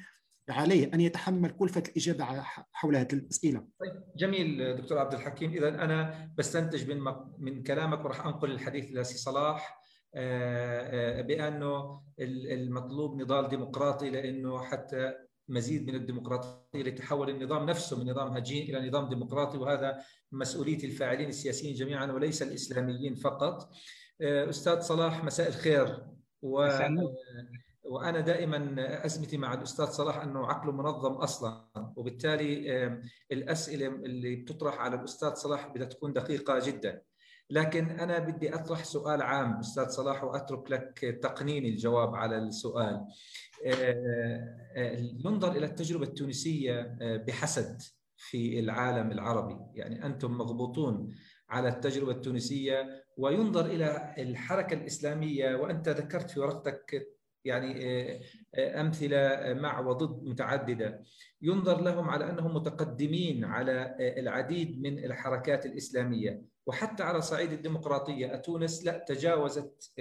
عليه 0.49 0.93
أن 0.93 1.01
يتحمل 1.01 1.49
كلفة 1.49 1.83
الإجابة 1.87 2.25
حول 2.71 2.95
هذه 2.95 3.13
الاسئله. 3.13 3.67
طيب 3.79 4.03
جميل 4.15 4.75
دكتور 4.77 4.97
عبد 4.97 5.13
الحكيم. 5.13 5.51
اذا 5.51 5.69
أنا 5.69 6.29
بستنتج 6.37 6.91
من 6.91 7.13
من 7.37 7.63
كلامك 7.63 8.05
وراح 8.05 8.25
أنقل 8.25 8.51
الحديث 8.51 8.91
لسي 8.91 9.17
صلاح. 9.17 9.82
بأنه 11.21 12.01
المطلوب 12.19 13.21
نضال 13.21 13.49
ديمقراطي 13.49 14.09
لأنه 14.09 14.63
حتى 14.63 15.13
مزيد 15.49 15.87
من 15.87 15.95
الديمقراطية 15.95 16.83
لتحول 16.83 17.29
النظام 17.29 17.65
نفسه 17.65 18.03
من 18.03 18.11
نظام 18.11 18.27
هجين 18.37 18.75
إلى 18.75 18.89
نظام 18.89 19.09
ديمقراطي 19.09 19.57
وهذا 19.57 20.01
مسؤولية 20.31 20.83
الفاعلين 20.83 21.29
السياسيين 21.29 21.75
جميعا 21.75 22.11
وليس 22.11 22.41
الإسلاميين 22.41 23.15
فقط. 23.15 23.69
آه، 24.21 24.49
أستاذ 24.49 24.79
صلاح 24.79 25.23
مساء 25.23 25.47
الخير 25.47 26.05
و 26.41 26.67
وأنا 27.83 28.19
دائما 28.19 28.75
أزمتي 29.05 29.37
مع 29.37 29.53
الأستاذ 29.53 29.85
صلاح 29.85 30.17
أنه 30.17 30.47
عقله 30.47 30.71
منظم 30.71 31.11
أصلا 31.13 31.67
وبالتالي 31.95 32.77
آه، 32.85 33.01
الأسئلة 33.31 33.87
اللي 33.87 34.35
بتطرح 34.35 34.79
على 34.79 34.95
الأستاذ 34.95 35.33
صلاح 35.33 35.67
بدها 35.67 35.87
تكون 35.87 36.13
دقيقة 36.13 36.59
جدا. 36.65 37.01
لكن 37.49 37.89
أنا 37.89 38.19
بدي 38.19 38.55
أطرح 38.55 38.83
سؤال 38.83 39.21
عام 39.21 39.59
أستاذ 39.59 39.87
صلاح 39.87 40.23
وأترك 40.23 40.71
لك 40.71 41.19
تقنين 41.23 41.65
الجواب 41.65 42.15
على 42.15 42.37
السؤال. 42.37 43.05
ينظر 45.25 45.51
إلى 45.51 45.65
التجربة 45.65 46.03
التونسية 46.05 46.97
بحسد 47.27 47.81
في 48.15 48.59
العالم 48.59 49.11
العربي، 49.11 49.79
يعني 49.79 50.05
أنتم 50.05 50.37
مضبوطون 50.37 51.15
على 51.49 51.69
التجربة 51.69 52.11
التونسية 52.11 53.05
وينظر 53.17 53.65
إلى 53.65 54.15
الحركة 54.17 54.73
الإسلامية 54.73 55.55
وأنت 55.55 55.89
ذكرت 55.89 56.31
في 56.31 56.39
ورقتك 56.39 57.07
يعني 57.45 58.21
أمثلة 58.55 59.53
مع 59.53 59.79
وضد 59.79 60.23
متعددة. 60.23 61.03
ينظر 61.41 61.81
لهم 61.81 62.09
على 62.09 62.29
أنهم 62.29 62.53
متقدمين 62.53 63.45
على 63.45 63.95
العديد 63.99 64.81
من 64.81 65.05
الحركات 65.05 65.65
الإسلامية. 65.65 66.41
وحتى 66.65 67.03
على 67.03 67.21
صعيد 67.21 67.51
الديمقراطية 67.51 68.35
تونس 68.35 68.85
لا 68.85 69.05
تجاوزت 69.07 69.91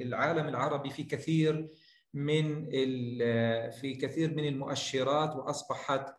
العالم 0.00 0.48
العربي 0.48 0.90
في 0.90 1.02
كثير 1.02 1.68
من 2.14 2.70
في 3.70 3.98
كثير 4.00 4.34
من 4.34 4.44
المؤشرات 4.48 5.36
وأصبحت 5.36 6.14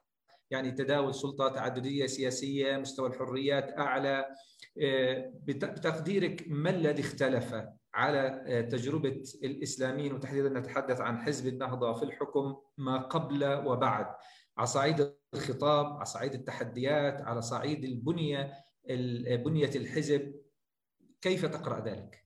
يعني 0.52 0.72
تداول 0.72 1.16
سلطه 1.16 1.48
تعدديه 1.48 2.06
سياسية 2.06 2.78
مستوى 2.78 3.10
الحريات 3.10 3.78
أعلى 3.80 4.26
بتقديرك 5.44 6.46
ما 6.48 6.70
الذي 6.70 7.02
اختلف؟ 7.02 7.56
على 7.94 8.44
تجربة 8.72 9.24
الإسلاميين 9.44 10.14
وتحديدا 10.14 10.50
نتحدث 10.60 11.02
عن 11.02 11.22
حزب 11.22 11.48
النهضة 11.48 11.94
في 11.94 12.04
الحكم 12.06 12.56
ما 12.78 12.98
قبل 12.98 13.46
وبعد. 13.46 14.16
على 14.58 14.68
صعيد 14.68 15.16
الخطاب 15.34 15.86
على 15.96 16.06
صعيد 16.06 16.34
التحديات 16.34 17.22
على 17.22 17.42
صعيد 17.42 17.84
البنية 17.84 18.66
بنية 19.46 19.72
الحزب. 19.76 20.42
كيف 21.22 21.46
تقرأ 21.46 21.86
ذلك؟ 21.86 22.26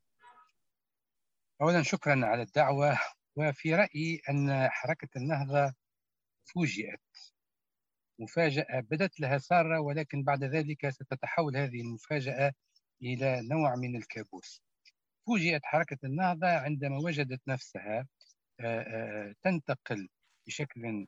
اولا 1.62 1.84
شكرا 1.84 2.26
على 2.26 2.42
الدعوة. 2.42 3.00
وفي 3.36 3.76
رأيي 3.76 4.22
أن 4.30 4.70
حركة 4.70 5.10
النهضة 5.16 5.74
فوجئت 6.46 7.02
مفاجأة 8.20 8.80
بدت 8.80 9.20
لها 9.20 9.38
سارة 9.38 9.80
ولكن 9.80 10.24
بعد 10.24 10.44
ذلك 10.44 10.90
ستتحول 10.90 11.58
هذه 11.58 11.82
المفاجأة 11.82 12.54
إلى 13.02 13.42
نوع 13.42 13.76
من 13.76 13.96
الكابوس. 13.96 14.67
فوجئت 15.28 15.66
حركة 15.66 15.98
النهضة 16.04 16.48
عندما 16.48 16.98
وجدت 16.98 17.42
نفسها 17.48 18.08
تنتقل 19.44 20.08
بشكل 20.48 21.08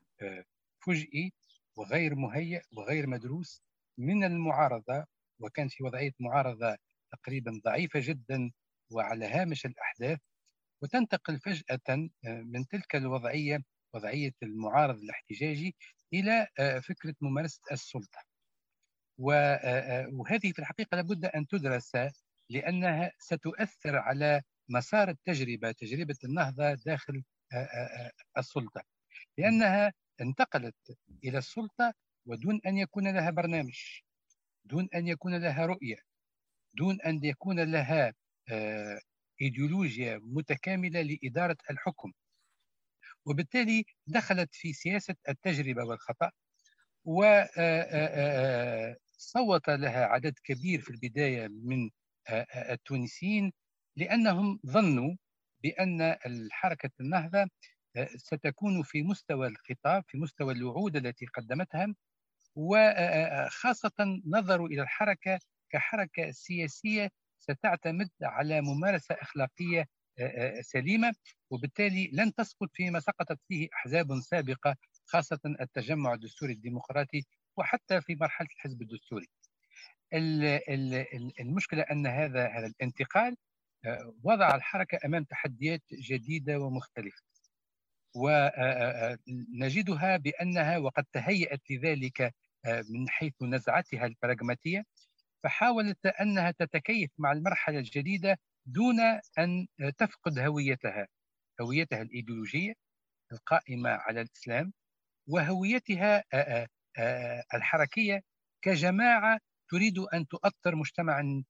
فجئي 0.86 1.34
وغير 1.76 2.16
مهيئ 2.16 2.62
وغير 2.78 3.08
مدروس 3.08 3.62
من 4.00 4.24
المعارضة 4.24 5.06
وكان 5.40 5.68
في 5.68 5.84
وضعية 5.84 6.12
معارضة 6.20 6.78
تقريبا 7.12 7.62
ضعيفة 7.66 8.00
جدا 8.04 8.52
وعلى 8.92 9.26
هامش 9.26 9.66
الأحداث 9.66 10.20
وتنتقل 10.84 11.40
آه، 12.26 12.42
من 12.42 12.68
تلك 12.68 12.96
الوضعية 12.96 13.64
وضعية 13.94 14.32
المعارض 14.44 14.98
الاحتجاجي 15.00 15.76
إلى 16.14 16.48
آه، 16.60 16.80
فكرة 16.80 17.16
ممارسة 17.22 17.62
السلطة. 17.72 18.20
آه، 19.20 20.10
وهذه 20.14 20.52
في 20.52 20.60
الحقيقة 20.60 20.96
لابد 20.96 21.26
أن 21.26 21.48
تدرس 21.48 21.92
لأنها 22.50 23.12
ستؤثر 23.20 23.96
على 23.96 24.42
مسار 24.70 25.10
التجربة 25.10 25.72
تجربة 25.72 26.16
النهضة 26.24 26.74
داخل 26.74 27.24
السلطة. 28.38 28.84
لأنها 29.38 29.94
انتقلت 30.22 30.98
إلى 31.24 31.38
السلطة 31.38 31.94
ودون 32.26 32.62
أن 32.66 32.78
يكون 32.78 33.08
لها 33.16 33.30
برنامج 33.30 33.80
دون 34.66 34.90
أن 34.96 35.08
يكون 35.08 35.36
لها 35.36 35.66
رؤية 35.66 35.98
دون 36.74 37.02
أن 37.02 37.24
يكون 37.24 37.60
لها 37.60 38.14
إيديولوجيا 39.42 40.20
متكاملة 40.24 41.02
لإدارة 41.02 41.58
الحكم. 41.70 42.12
وبالتالي 43.26 43.86
دخلت 44.08 44.56
في 44.56 44.74
سياسة 44.74 45.16
التجربة 45.30 45.84
والخطأ 45.84 46.32
وصوت 47.06 47.30
لها 49.70 50.06
عدد 50.06 50.34
كبير 50.44 50.82
في 50.82 50.90
البداية 50.90 51.48
من 51.48 51.90
التونسيين 52.72 53.52
لأنهم 53.96 54.60
ظنوا 54.68 55.16
بأن 55.64 56.02
الحركة 56.02 56.90
النهضة 57.00 57.50
ستكون 58.16 58.84
في 58.84 59.04
مستوى 59.04 59.48
الخطاب 59.48 60.04
في 60.08 60.18
مستوى 60.18 60.54
الوعود 60.54 60.96
التي 60.96 61.26
قدمتها 61.26 61.96
وخاصة 62.56 64.22
نظروا 64.26 64.68
إلى 64.68 64.82
الحركة 64.82 65.40
كحركة 65.70 66.32
سياسية 66.32 67.10
ستعتمد 67.40 68.10
على 68.22 68.62
ممارسة 68.62 69.16
أخلاقية 69.16 69.86
سليمة 70.62 71.14
وبالتالي 71.50 72.10
لن 72.14 72.34
تسقط 72.34 72.70
فيما 72.74 73.00
سقطت 73.00 73.40
فيه 73.48 73.68
أحزاب 73.74 74.20
سابقة 74.20 74.76
خاصة 75.06 75.40
التجمع 75.62 76.14
الدستوري 76.14 76.54
الديمقراطي 76.54 77.24
وحتى 77.58 78.02
في 78.02 78.16
مرحلة 78.16 78.48
الحزب 78.56 78.82
الدستوري. 78.82 79.28
المشكلة 81.40 81.82
أن 81.92 82.08
هذا 82.08 82.48
هذا 82.48 82.66
الانتقال 82.68 83.36
وضع 84.24 84.56
الحركة 84.56 85.00
أمام 85.06 85.24
تحديات 85.24 85.82
جديدة 85.94 86.60
ومختلفة. 86.60 87.22
ونجدها 88.16 90.18
بأنها 90.18 90.78
وقد 90.78 91.06
تهيأت 91.14 91.62
لذلك 91.72 92.34
من 92.90 93.10
حيث 93.10 93.34
نزعتها 93.42 94.06
البراغماتية 94.06 94.84
فحاولت 95.44 96.06
أنها 96.06 96.52
تتكيف 96.52 97.10
مع 97.18 97.32
المرحلة 97.32 97.80
الجديدة 97.80 98.40
دون 98.66 99.00
أن 99.40 99.68
تفقد 99.98 100.40
هويتها 100.40 101.08
هويتها 101.62 102.02
الإيديولوجية 102.02 102.74
القائمة 103.32 103.90
على 103.90 104.22
الإسلام 104.22 104.74
وهويتها 105.28 106.24
الحركية 107.54 108.24
كجماعة 108.62 109.40
تريد 109.70 109.98
أن 110.00 110.28
تؤطر 110.28 110.76
مجتمعا 110.76 111.44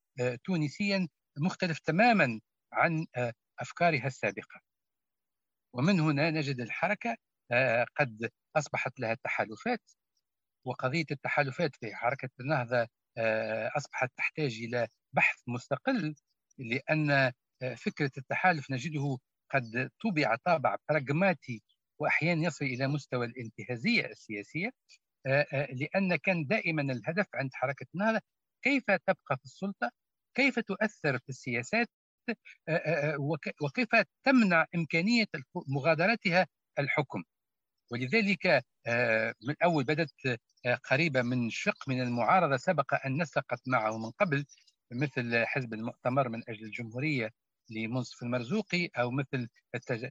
تونسيا 0.44 1.08
مختلف 1.38 1.80
تماما 1.80 2.40
عن 2.74 3.06
أفكارها 3.60 4.08
السابقة. 4.08 4.62
ومن 5.74 6.00
هنا 6.00 6.32
نجد 6.32 6.60
الحركة 6.62 7.18
قد 7.96 8.30
أصبحت 8.56 9.00
لها 9.00 9.14
تحالفات. 9.24 9.82
وقضية 10.66 11.06
التحالفات 11.12 11.76
في 11.76 11.96
حركة 11.96 12.30
النهضة 12.40 12.88
أصبحت 13.78 14.12
تحتاج 14.18 14.54
إلى 14.64 14.88
بحث 15.14 15.38
مستقل 15.48 16.16
لأن 16.58 17.32
فكرة 17.78 18.12
التحالف 18.18 18.72
نجده 18.72 19.18
قد 19.54 19.90
طبع 20.04 20.36
طابع 20.46 20.76
براغماتي 20.90 21.64
وأحيانا 22.00 22.44
يصل 22.48 22.66
إلى 22.66 22.88
مستوى 22.88 23.26
الانتهازية 23.26 24.06
السياسية. 24.06 24.72
لأن 25.72 26.16
كان 26.16 26.46
دائما 26.46 26.82
الهدف 26.82 27.26
عند 27.34 27.50
حركة 27.54 27.86
النهضة 27.96 28.22
كيف 28.62 28.84
تبقى 28.92 29.38
في 29.38 29.46
السلطة 29.46 29.92
كيف 30.36 30.60
تؤثر 30.60 31.18
في 31.20 31.30
السياسات 31.30 31.88
وكيف 33.62 33.90
تمنع 34.24 34.66
إمكانية 34.76 35.26
مغادرتها 35.68 36.48
الحكم. 36.80 37.24
ولذلك 37.92 38.64
من 39.48 39.56
أول 39.64 39.84
بدأت 39.84 40.12
قريبة 40.84 41.22
من 41.22 41.50
شق 41.50 41.90
من 41.90 42.02
المعارضة 42.02 42.58
سبق 42.58 43.06
أن 43.06 43.22
نسقت 43.22 43.62
معه 43.68 43.98
من 43.98 44.12
قبل 44.12 44.46
مثل 44.92 45.46
حزب 45.46 45.74
المؤتمر 45.74 46.30
من 46.30 46.44
أجل 46.50 46.66
الجمهورية 46.66 47.30
لمنصف 47.70 48.24
المرزوقي 48.24 48.90
أو 48.98 49.12
مثل 49.12 49.50
التج... 49.76 50.08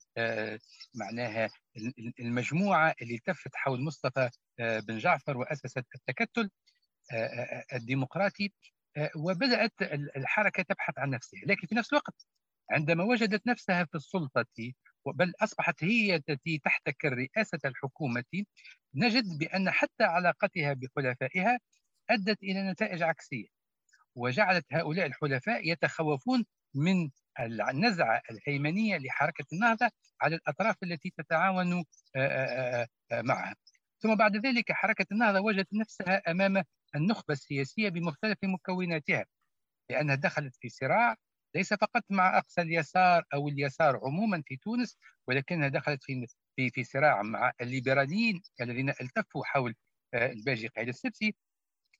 معناها 0.94 1.50
المجموعة 2.20 2.94
اللي 3.02 3.14
التفت 3.14 3.56
حول 3.56 3.84
مصطفى 3.84 4.30
بن 4.58 4.98
جعفر 4.98 5.36
وأسست 5.36 5.84
التكتل 5.94 6.50
الديمقراطي 7.74 8.52
وبدأت 9.16 9.72
الحركة 10.16 10.62
تبحث 10.62 10.98
عن 10.98 11.10
نفسها. 11.10 11.40
لكن 11.46 11.66
في 11.66 11.74
نفس 11.74 11.92
الوقت 11.92 12.26
عندما 12.70 13.04
وجدت 13.04 13.46
نفسها 13.46 13.84
في 13.84 13.94
السلطة 13.94 14.46
بل 15.06 15.32
أصبحت 15.40 15.84
هي 15.84 16.14
التي 16.14 16.58
تحتكر 16.64 17.12
رئاسة 17.12 17.58
الحكومة 17.64 18.24
نجد 18.94 19.38
بأن 19.38 19.70
حتى 19.70 20.04
علاقتها 20.04 20.72
بحلفائها 20.72 21.58
أدت 22.10 22.42
إلى 22.42 22.70
نتائج 22.70 23.02
عكسية 23.02 23.46
وجعلت 24.14 24.66
هؤلاء 24.72 25.06
الحلفاء 25.06 25.70
يتخوفون 25.70 26.44
من 26.74 27.10
النزعة 27.40 28.22
الهيمنية 28.30 28.98
لحركة 28.98 29.44
النهضة 29.52 29.90
على 30.22 30.36
الأطراف 30.36 30.76
التي 30.82 31.10
تتعاون 31.18 31.84
معها. 33.12 33.54
ثم 34.02 34.14
بعد 34.14 34.36
ذلك 34.46 34.72
حركة 34.72 35.06
النهضة 35.12 35.40
وجدت 35.40 35.74
نفسها 35.74 36.30
أمام 36.30 36.64
النخبة 36.96 37.32
السياسية 37.34 37.88
بمختلف 37.88 38.38
مكوناتها 38.44 39.26
لأنها 39.90 40.14
دخلت 40.14 40.56
في 40.60 40.68
صراع 40.68 41.16
ليس 41.54 41.74
فقط 41.74 42.02
مع 42.10 42.38
أقصى 42.38 42.60
اليسار 42.60 43.24
أو 43.34 43.48
اليسار 43.48 44.00
عموما 44.04 44.42
في 44.46 44.56
تونس 44.56 44.98
ولكنها 45.28 45.68
دخلت 45.68 46.04
في 46.04 46.26
في 46.56 46.70
في 46.70 46.84
صراع 46.84 47.22
مع 47.22 47.52
الليبراليين 47.60 48.42
الذين 48.60 48.90
التفوا 48.90 49.44
حول 49.44 49.74
الباجي 50.14 50.68
قايد 50.68 50.88
السبسي. 50.88 51.34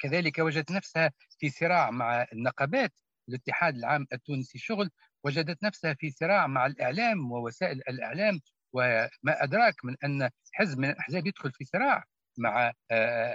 كذلك 0.01 0.39
وجدت 0.39 0.71
نفسها 0.73 1.13
في 1.39 1.51
صراع 1.51 1.91
مع 1.91 2.27
النقابات 2.33 2.93
الاتحاد 3.29 3.77
العام 3.77 4.07
التونسي 4.13 4.59
شغل 4.59 4.91
وجدت 5.25 5.63
نفسها 5.65 5.95
في 5.95 6.11
صراع 6.11 6.47
مع 6.47 6.67
الإعلام 6.67 7.33
ووسائل 7.33 7.81
الإعلام 7.89 8.41
وما 8.73 9.09
أدراك 9.25 9.75
من 9.85 9.97
أن 10.05 10.31
حزب 10.53 10.79
من 10.79 10.91
الأحزاب 10.91 11.27
يدخل 11.27 11.53
في 11.53 11.65
صراع 11.65 12.05
مع 12.39 12.73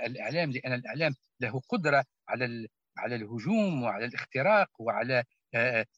الإعلام 0.05 0.51
لأن 0.51 0.73
الإعلام 0.73 1.13
له 1.39 1.61
قدرة 1.69 2.05
على 2.29 2.67
على 2.97 3.15
الهجوم 3.15 3.83
وعلى 3.83 4.05
الاختراق 4.05 4.67
وعلى 4.79 5.23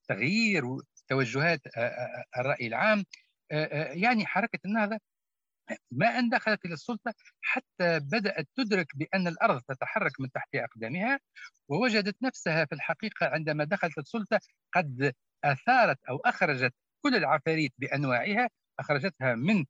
تغيير 0.08 0.64
توجهات 1.08 1.62
الرأي 2.38 2.68
العام. 2.68 3.06
يعني 3.92 4.26
حركة 4.26 4.60
النهضة 4.66 5.00
ما 5.92 6.20
أن 6.20 6.30
دخلت 6.30 6.66
إلى 6.66 6.74
السلطة 6.74 7.14
حتى 7.42 8.00
بدأت 8.00 8.48
تدرك 8.56 8.88
بأن 8.96 9.28
الأرض 9.28 9.62
تتحرك 9.62 10.12
من 10.20 10.32
تحت 10.32 10.56
أقدامها 10.56 11.20
ووجدت 11.68 12.24
نفسها 12.24 12.66
في 12.66 12.76
الحقيقة 12.76 13.28
عندما 13.28 13.64
دخلت 13.64 13.98
السلطة 13.98 14.40
قد 14.74 15.14
أثارت 15.44 16.00
أو 16.10 16.18
أخرجت 16.26 16.74
كل 17.02 17.16
العفاريت 17.16 17.74
بأنواعها 17.78 18.50
أخرجتها 18.80 19.36
من 19.36 19.66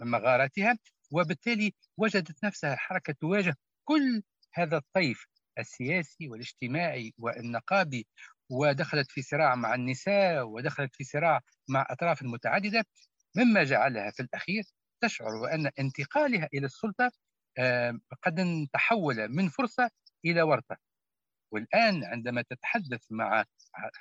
مغاراتها 0.00 0.78
وبالتالي 1.10 1.74
وجدت 1.96 2.44
نفسها 2.44 2.76
حركة 2.76 3.14
تواجه 3.20 3.54
كل 3.84 4.22
هذا 4.54 4.76
الطيف 4.76 5.26
السياسي 5.58 6.28
والاجتماعي 6.28 7.14
والنقابي 7.18 8.06
ودخلت 8.50 9.10
في 9.10 9.22
صراع 9.22 9.54
مع 9.54 9.74
النساء 9.74 10.44
ودخلت 10.48 10.96
في 10.96 11.04
صراع 11.04 11.40
مع 11.68 11.86
أطراف 11.90 12.22
متعددة 12.22 12.84
مما 13.36 13.64
جعلها 13.64 14.10
في 14.10 14.22
الأخير 14.22 14.64
تشعر 15.00 15.40
بأن 15.42 15.70
انتقالها 15.78 16.48
إلى 16.54 16.66
السلطة 16.66 17.12
قد 18.22 18.66
تحول 18.72 19.28
من 19.28 19.48
فرصة 19.48 19.90
إلى 20.24 20.42
ورطة. 20.42 20.76
والآن 21.52 22.04
عندما 22.04 22.42
تتحدث 22.42 23.12
مع 23.12 23.44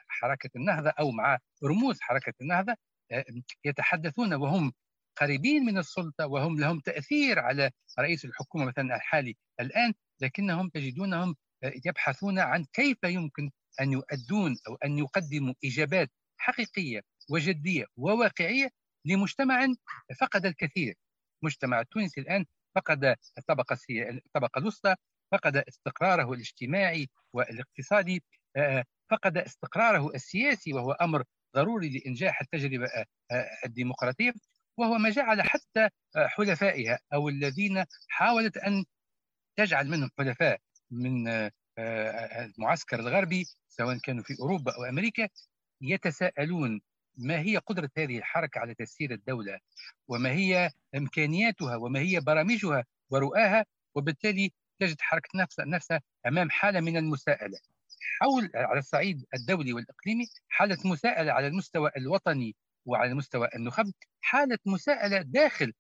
حركة 0.08 0.50
النهضة 0.56 0.90
أو 0.90 1.12
مع 1.12 1.40
رموز 1.64 2.02
حركة 2.02 2.34
النهضة 2.42 2.76
يتحدثون 3.66 4.34
وهم 4.34 4.74
قريبين 5.16 5.66
من 5.66 5.78
السلطة 5.78 6.28
وهم 6.28 6.60
لهم 6.60 6.80
تأثير 6.80 7.40
على 7.40 7.72
رئيس 8.00 8.26
الحكومة 8.26 8.66
مثلا 8.66 8.96
الحالي 8.96 9.36
الآن 9.60 9.94
لكنهم 10.22 10.70
تجدونهم 10.70 11.36
يبحثون 11.86 12.40
عن 12.40 12.66
كيف 12.74 12.98
يمكن 13.04 13.52
أن 13.82 13.92
يؤدون 13.92 14.58
أو 14.68 14.76
أن 14.86 14.98
يقدموا 15.00 15.54
إجابات 15.66 16.12
حقيقية 16.38 17.02
وجدية 17.30 17.86
وواقعية 17.98 18.70
لمجتمع 19.06 19.68
فقد 20.20 20.46
الكثير. 20.46 20.96
المجتمع 21.44 21.80
التونسي 21.80 22.22
الآن 22.22 22.46
فقد 22.76 23.16
الطبقة 23.38 23.78
الطبقة 24.26 24.60
الوسطى 24.60 24.96
فقد 25.32 25.58
استقراره 25.58 26.34
الاجتماعي 26.34 27.10
والاقتصادي 27.34 28.24
فقد 29.12 29.38
استقراره 29.38 30.16
السياسي 30.16 30.74
وهو 30.74 30.92
أمر 30.92 31.24
ضروري 31.56 31.90
لإنجاح 31.90 32.42
التجربة 32.42 32.88
الديمقراطية. 33.66 34.34
وهو 34.78 34.98
ما 34.98 35.10
جعل 35.10 35.42
حتى 35.42 35.90
حلفائها 36.16 37.00
أو 37.14 37.30
الذين 37.30 37.86
حاولت 38.10 38.58
أن 38.58 38.86
تجعل 39.58 39.88
منهم 39.88 40.10
حلفاء 40.18 40.60
من 40.92 41.28
المعسكر 41.80 43.00
الغربي 43.00 43.46
سواء 43.68 43.98
كانوا 43.98 44.24
في 44.24 44.36
أوروبا 44.40 44.76
أو 44.76 44.84
أمريكا 44.84 45.30
يتساءلون 45.82 46.82
ما 47.18 47.40
هي 47.40 47.58
قدرة 47.58 47.90
هذه 47.98 48.18
الحركة 48.18 48.60
على 48.60 48.74
تسيير 48.74 49.12
الدولة 49.12 49.60
وما 50.08 50.32
هي 50.32 50.72
إمكانياتها 50.96 51.76
وما 51.76 52.00
هي 52.00 52.20
برامجها 52.20 52.86
ورؤاها 53.10 53.66
وبالتالي 53.96 54.54
تجد 54.80 55.02
حركة 55.02 55.30
نفسها, 55.60 56.02
أمام 56.28 56.50
حالة 56.50 56.80
من 56.80 56.98
المساءلة. 56.98 57.58
حول 58.20 58.52
على 58.56 58.80
الصعيد 58.80 59.26
الدولي 59.34 59.74
والإقليمي 59.74 60.28
حالة 60.50 60.78
مساءلة 60.86 61.32
على 61.32 61.48
المستوى 61.48 61.92
الوطني 61.98 62.56
وعلى 62.86 63.14
مستوى 63.14 63.50
النخب 63.56 63.94
حالة 64.22 64.58
مساءلة 64.66 65.22
داخل 65.22 65.74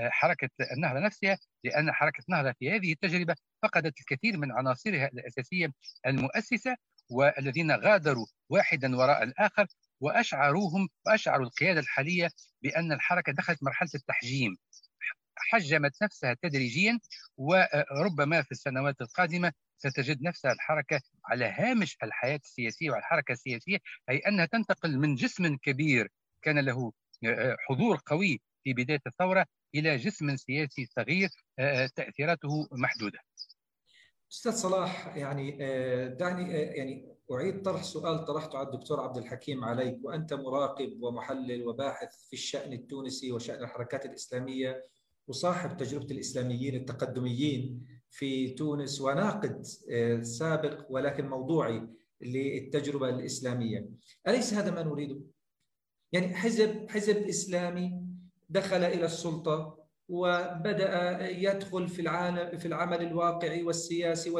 حركة 0.00 0.48
النهضه 0.76 0.98
نفسها 0.98 1.38
لأن 1.64 1.92
حركة 1.92 2.24
النهضه 2.28 2.52
في 2.52 2.70
هذه 2.70 2.92
التجربة 2.92 3.34
فقدت 3.62 4.00
الكثير 4.00 4.36
من 4.36 4.52
عناصرها 4.52 5.06
الأساسية 5.06 5.72
المؤسسة 6.06 6.76
والذين 7.10 7.72
غادروا 7.72 8.26
واحدا 8.48 8.96
وراء 8.96 9.22
الآخر 9.22 9.66
وأشعروهم 10.02 10.88
واشعروا 11.06 11.46
القيادة 11.46 11.80
الحالية 11.80 12.30
بأن 12.62 12.92
الحركة 12.92 13.32
دخلت 13.32 13.62
مرحلة 13.62 13.90
التحجيم 13.94 14.56
حجمت 15.36 16.02
نفسها 16.02 16.36
تدريجيا 16.42 16.98
وربما 17.36 18.42
في 18.42 18.52
السنوات 18.52 19.00
القادمة 19.00 19.52
ستجد 19.78 20.22
نفسها 20.22 20.52
الحركة 20.52 21.00
على 21.24 21.44
هامش 21.44 21.96
الحياة 22.02 22.40
السياسية 22.44 22.90
والحركه 22.90 23.32
السياسية 23.32 23.78
أي 24.10 24.18
أنها 24.18 24.46
تنتقل 24.46 24.98
من 24.98 25.14
جسم 25.14 25.56
كبير 25.56 26.08
كان 26.42 26.58
له 26.58 26.92
حضور 27.68 28.00
قوي 28.06 28.40
في 28.64 28.72
بداية 28.72 29.00
الثورة 29.06 29.46
إلى 29.74 29.96
جسم 29.96 30.36
سياسي 30.36 30.86
صغير 30.86 31.28
تأثيراته 31.96 32.68
محدودة. 32.72 33.18
أستاذ 34.32 34.52
صلاح 34.52 35.16
يعني 35.16 35.58
دعني 36.08 36.52
يعني 36.52 37.16
أعيد 37.34 37.62
طرح 37.62 37.82
سؤال 37.82 38.24
طرحته 38.24 38.58
على 38.58 38.66
الدكتور 38.66 39.00
عبد 39.00 39.16
الحكيم 39.16 39.64
عليك 39.64 39.98
وأنت 40.02 40.34
مراقب 40.34 41.02
ومحلل 41.02 41.68
وباحث 41.68 42.26
في 42.26 42.32
الشأن 42.32 42.72
التونسي 42.72 43.32
وشأن 43.32 43.62
الحركات 43.62 44.06
الإسلامية 44.06 44.86
وصاحب 45.28 45.76
تجربة 45.76 46.06
الإسلاميين 46.10 46.74
التقدميين 46.74 47.86
في 48.10 48.50
تونس 48.50 49.00
وناقد 49.00 49.62
سابق 50.22 50.86
ولكن 50.90 51.28
موضوعي 51.28 51.88
للتجربة 52.20 53.08
الإسلامية. 53.08 53.88
أليس 54.28 54.54
هذا 54.54 54.70
ما 54.70 54.82
نريده؟ 54.82 55.20
يعني 56.12 56.34
حزب 56.34 56.90
حزب 56.90 57.16
إسلامي 57.16 58.02
دخل 58.48 58.84
إلى 58.84 59.04
السلطة 59.04 59.78
وبدأ 60.08 61.28
يدخل 61.30 61.88
في 61.88 62.02
العالم 62.02 62.58
في 62.58 62.66
العمل 62.66 63.02
الواقعي 63.02 63.62
والسياسي 63.62 64.30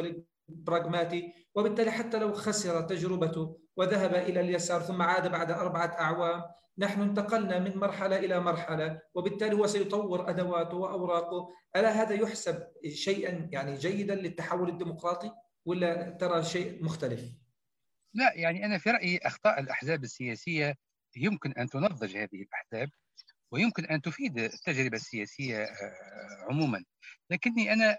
والبراغماتي 0.47 1.33
وبالتالي 1.55 1.91
حتى 1.91 2.19
لو 2.19 2.33
خسر 2.33 2.81
تجربته 2.81 3.59
وذهب 3.77 4.15
إلى 4.15 4.39
اليسار 4.39 4.81
ثم 4.81 5.01
عاد 5.01 5.31
بعد 5.31 5.51
أربعة 5.51 5.85
أعوام 5.99 6.43
نحن 6.77 7.01
انتقلنا 7.01 7.59
من 7.59 7.77
مرحلة 7.77 8.19
إلى 8.19 8.39
مرحلة 8.39 9.01
وبالتالي 9.13 9.55
هو 9.55 9.67
سيطور 9.67 10.29
أدواته 10.29 10.77
وأوراقه. 10.77 11.49
ألا 11.75 11.89
هذا 11.89 12.13
يحسب 12.13 12.67
شيئا 12.87 13.49
يعني 13.51 13.75
جيدا 13.75 14.15
للتحول 14.15 14.69
الديمقراطي 14.69 15.31
ولا 15.65 16.09
ترى 16.09 16.43
شيء 16.43 16.83
مختلف؟ 16.83 17.21
لا 18.13 18.33
يعني 18.35 18.65
أنا 18.65 18.77
في 18.77 18.91
رأيي 18.91 19.19
أخطاء 19.23 19.59
الأحزاب 19.59 20.03
السياسية 20.03 20.75
يمكن 21.17 21.51
أن 21.51 21.69
تنضج 21.69 22.17
هذه 22.17 22.41
الأحزاب 22.41 22.89
ويمكن 23.51 23.85
أن 23.85 24.01
تفيد 24.01 24.39
التجربة 24.39 24.97
السياسية 24.97 25.67
عموما. 26.49 26.83
لكني 27.29 27.73
أنا 27.73 27.97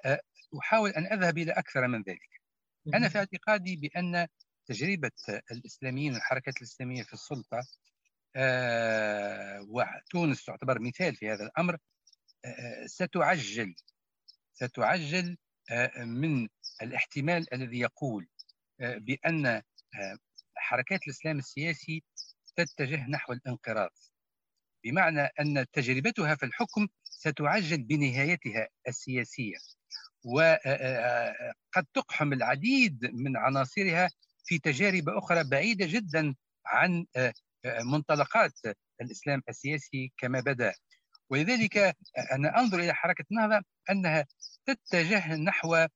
أحاول 0.58 0.90
أن 0.90 1.06
أذهب 1.12 1.38
إلى 1.38 1.52
أكثر 1.52 1.86
من 1.86 2.02
ذلك. 2.02 2.40
أنا 2.94 3.08
في 3.08 3.18
اعتقادي 3.18 3.76
بأن 3.76 4.28
تجربة 4.66 5.10
الإسلاميين 5.50 6.14
والحركات 6.14 6.56
الإسلامية 6.56 7.02
في 7.02 7.12
السلطة 7.12 7.66
وتونس 9.68 10.44
تعتبر 10.44 10.78
مثال 10.78 11.16
في 11.16 11.30
هذا 11.30 11.44
الأمر 11.44 11.78
ستعجل 12.86 13.74
ستعجل 14.52 15.36
من 15.96 16.48
الاحتمال 16.82 17.54
الذي 17.54 17.78
يقول 17.80 18.28
بأن 18.80 19.62
حركات 20.56 21.00
الإسلام 21.06 21.38
السياسي 21.38 22.02
تتجه 22.56 23.08
نحو 23.08 23.32
الانقراض. 23.32 23.90
بمعنى 24.84 25.20
أن 25.20 25.66
تجربتها 25.72 26.34
في 26.34 26.46
الحكم 26.46 26.88
ستعجل 27.04 27.82
بنهايتها 27.82 28.68
السياسية. 28.88 29.56
وقد 30.24 31.84
تقحم 31.94 32.32
العديد 32.32 33.10
من 33.14 33.36
عناصرها 33.36 34.10
في 34.44 34.58
تجارب 34.58 35.08
أخرى 35.08 35.44
بعيدة 35.44 35.86
جدا 35.86 36.34
عن 36.66 37.06
منطلقات 37.66 38.52
الإسلام 39.00 39.42
السياسي 39.48 40.12
كما 40.18 40.40
بدا. 40.40 40.74
ولذلك 41.30 41.78
أنا 42.32 42.58
أنظر 42.58 42.78
إلى 42.78 42.94
حركة 42.94 43.24
النهضه 43.30 43.64
أنها 43.90 44.26
تتجه 44.66 45.36
نحو 45.36 45.86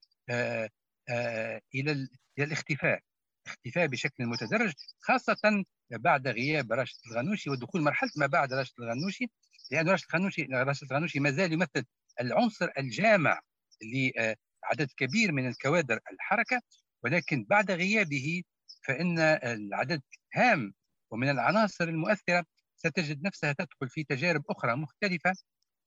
إلى 1.75 2.09
الاختفاء 2.39 3.01
اختفاء 3.47 3.87
بشكل 3.87 4.27
متدرج 4.27 4.73
خاصة 5.01 5.65
بعد 5.91 6.29
غياب 6.29 6.73
راشد 6.73 6.97
الغنوشي 7.11 7.51
ودخول 7.51 7.83
مرحلة 7.83 8.11
ما 8.17 8.27
بعد 8.27 8.53
راشد 8.53 8.75
الغنوشي 8.81 9.27
لأن 9.71 9.89
راشد 9.89 10.07
الغنوشي 10.15 10.47
راشد 10.53 10.93
الغنوشي 10.93 11.21
ما 11.21 11.31
زال 11.31 11.53
يمثل 11.53 11.85
العنصر 12.21 12.69
الجامع 12.79 13.41
لعدد 13.83 14.91
كبير 14.97 15.33
من 15.33 15.49
الكوادر 15.49 16.01
الحركة 16.13 16.63
ولكن 17.05 17.45
بعد 17.51 17.71
غيابه 17.71 18.43
فإن 18.87 19.19
العدد 19.19 20.03
هام 20.35 20.75
ومن 21.11 21.29
العناصر 21.29 21.85
المؤثرة 21.85 22.45
ستجد 22.77 23.23
نفسها 23.23 23.53
تدخل 23.53 23.89
في 23.89 24.05
تجارب 24.05 24.45
أخرى 24.51 24.77
مختلفة 24.77 25.33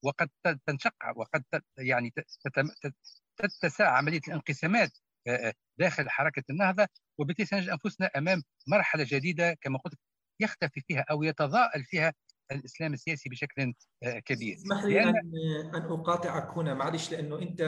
وقد 0.02 0.30
تنشق 0.66 0.94
وقد 1.16 1.44
يعني 1.78 2.12
تتسع 3.36 3.88
عملية 3.96 4.20
الانقسامات 4.28 4.90
داخل 5.78 6.10
حركة 6.10 6.42
النهضة 6.50 6.88
وبالتالي 7.18 7.46
سنجد 7.46 7.68
أنفسنا 7.68 8.10
أمام 8.16 8.42
مرحلة 8.66 9.06
جديدة 9.08 9.56
كما 9.60 9.78
قلت 9.78 9.98
يختفي 10.40 10.80
فيها 10.88 11.04
أو 11.10 11.22
يتضاءل 11.22 11.84
فيها 11.84 12.12
الإسلام 12.52 12.92
السياسي 12.92 13.28
بشكل 13.28 13.74
كبير. 14.24 14.56
اسمح 14.56 14.84
لي 14.84 14.94
لأن... 14.94 15.14
ان 15.74 15.82
أقاطعك 15.82 16.58
هنا. 16.58 16.74
معلش 16.74 17.12
لأنه 17.12 17.38
أنت 17.38 17.60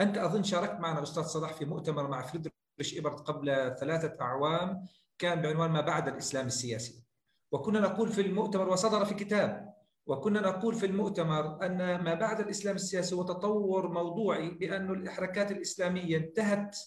أنت 0.00 0.18
أظن 0.18 0.42
شاركت 0.42 0.80
معنا 0.80 1.02
أستاذ 1.02 1.22
صلاح 1.22 1.52
في 1.52 1.64
مؤتمر 1.64 2.08
مع 2.08 2.22
فريدريش 2.22 2.94
إيبرت 2.94 3.20
قبل 3.20 3.74
ثلاثة 3.80 4.20
أعوام 4.20 4.86
كان 5.18 5.42
بعنوان 5.42 5.70
ما 5.70 5.80
بعد 5.80 6.08
الإسلام 6.08 6.46
السياسي. 6.46 7.04
وكنا 7.52 7.80
نقول 7.80 8.08
في 8.08 8.20
المؤتمر 8.20 8.68
وصدر 8.68 9.04
في 9.04 9.14
كتاب 9.14 9.74
وكنا 10.06 10.40
نقول 10.40 10.74
في 10.74 10.86
المؤتمر 10.86 11.66
أن 11.66 11.76
ما 12.04 12.14
بعد 12.14 12.40
الإسلام 12.40 12.76
السياسي 12.76 13.14
هو 13.14 13.22
تطور 13.22 13.88
موضوعي 13.88 14.50
بأن 14.50 14.90
الحركات 14.90 15.50
الإسلامية 15.52 16.16
انتهت 16.16 16.78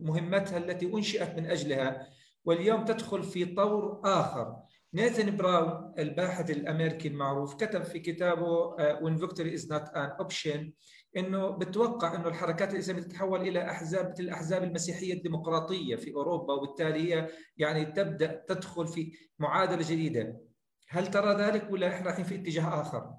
مهمتها 0.00 0.58
التي 0.58 0.86
أنشئت 0.86 1.38
من 1.38 1.46
أجلها 1.50 2.08
واليوم 2.44 2.84
تدخل 2.84 3.22
في 3.22 3.44
طور 3.44 4.00
آخر. 4.04 4.56
ناثان 4.94 5.36
براون 5.36 5.94
الباحث 5.98 6.50
الأمريكي 6.50 7.08
المعروف 7.08 7.54
كتب 7.54 7.82
في 7.82 7.98
كتابه 8.00 8.76
When 9.00 9.18
Victory 9.18 9.52
is 9.58 9.68
not 9.68 9.88
an 9.94 10.24
option 10.24 10.72
إنه 11.16 11.50
بتوقع 11.50 12.14
إنه 12.14 12.28
الحركات 12.28 12.74
الإسلامية 12.74 13.02
تتحول 13.02 13.40
إلى 13.40 13.70
أحزاب 13.70 14.10
مثل 14.10 14.22
الأحزاب 14.22 14.62
المسيحية 14.64 15.12
الديمقراطية 15.14 15.96
في 15.96 16.14
أوروبا 16.14 16.54
وبالتالي 16.54 17.14
هي 17.14 17.28
يعني 17.56 17.84
تبدأ 17.84 18.44
تدخل 18.48 18.86
في 18.86 19.12
معادلة 19.38 19.82
جديدة 19.90 20.40
هل 20.88 21.06
ترى 21.06 21.34
ذلك 21.34 21.70
ولا 21.70 21.88
إحنا 21.88 22.06
رايحين 22.06 22.24
في 22.24 22.34
اتجاه 22.34 22.80
آخر؟ 22.80 23.14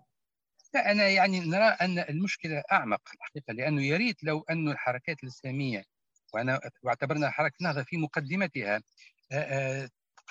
لا 0.74 0.92
أنا 0.92 1.08
يعني 1.08 1.40
نرى 1.40 1.66
أن 1.82 2.00
المشكلة 2.00 2.64
أعمق 2.72 3.02
الحقيقة 3.16 3.54
لأنه 3.54 3.86
يا 3.86 3.98
ريت 3.98 4.24
لو 4.24 4.46
أن 4.50 4.70
الحركات 4.72 5.24
الإسلامية 5.24 5.84
وأنا 6.34 6.60
واعتبرنا 6.84 7.30
حركة 7.30 7.56
النهضه 7.62 7.84
في 7.84 7.98
مقدمتها 7.98 8.82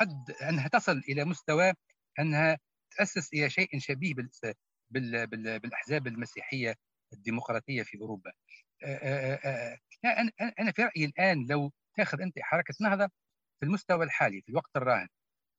قد 0.00 0.30
أنها 0.30 0.68
تصل 0.68 0.98
إلى 1.08 1.24
مستوى 1.24 1.72
أنها 2.18 2.58
تأسس 2.96 3.32
إلى 3.34 3.50
شيء 3.50 3.78
شبيه 3.78 4.14
بالأحزاب 4.90 6.06
المسيحية 6.06 6.74
الديمقراطية 7.12 7.82
في 7.82 7.98
أوروبا. 8.00 8.32
أنا 10.60 10.72
في 10.72 10.82
رأيي 10.82 11.04
الآن 11.04 11.46
لو 11.50 11.72
تأخذ 11.96 12.20
أنت 12.20 12.38
حركة 12.40 12.74
نهضة 12.80 13.06
في 13.60 13.66
المستوى 13.66 14.04
الحالي 14.04 14.42
في 14.42 14.48
الوقت 14.48 14.76
الراهن 14.76 15.08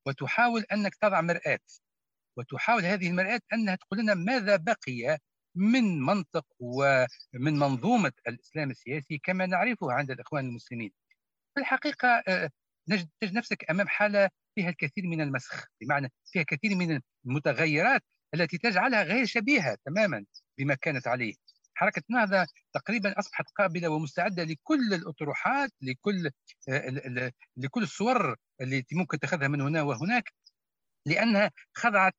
وتحاول 0.05 0.65
أنك 0.71 0.95
تضع 0.95 1.21
مرآة 1.21 1.59
وتحاول 2.37 2.85
هذه 2.85 3.09
المرآة 3.09 3.41
أنها 3.53 3.75
تقول 3.75 3.99
لنا 3.99 4.13
ماذا 4.13 4.55
بقي 4.55 5.17
من 5.55 5.99
منطق 6.01 6.45
ومن 6.59 7.53
منظومة 7.59 8.11
الإسلام 8.27 8.71
السياسي 8.71 9.17
كما 9.17 9.45
نعرفه 9.45 9.91
عند 9.91 10.11
الإخوان 10.11 10.45
المسلمين. 10.45 10.91
في 11.55 11.61
الحقيقة 11.61 12.23
تجد 12.89 13.33
نفسك 13.33 13.69
أمام 13.71 13.87
حالة 13.87 14.29
فيها 14.55 14.69
الكثير 14.69 15.07
من 15.07 15.21
المسخ 15.21 15.65
بمعنى 15.81 16.11
فيها 16.25 16.43
كثير 16.43 16.75
من 16.75 17.01
المتغيرات 17.25 18.01
التي 18.33 18.57
تجعلها 18.57 19.03
غير 19.03 19.25
شبيهة 19.25 19.77
تماما 19.85 20.25
بما 20.57 20.75
كانت 20.75 21.07
عليه. 21.07 21.33
حركة 21.75 22.03
النهضه 22.09 22.47
تقريبا 22.73 23.19
أصبحت 23.19 23.45
قابلة 23.55 23.89
ومستعدة 23.89 24.43
لكل 24.43 24.93
الأطروحات 24.93 25.69
لكل 25.81 26.31
لكل 27.57 27.83
الصور 27.83 28.35
التي 28.61 28.95
ممكن 28.95 29.19
تاخذها 29.19 29.47
من 29.47 29.61
هنا 29.61 29.81
وهناك 29.81 30.33
لأنها 31.05 31.51
خضعت 31.73 32.15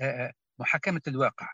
لمحاكمه 0.00 1.00
الواقع. 1.08 1.52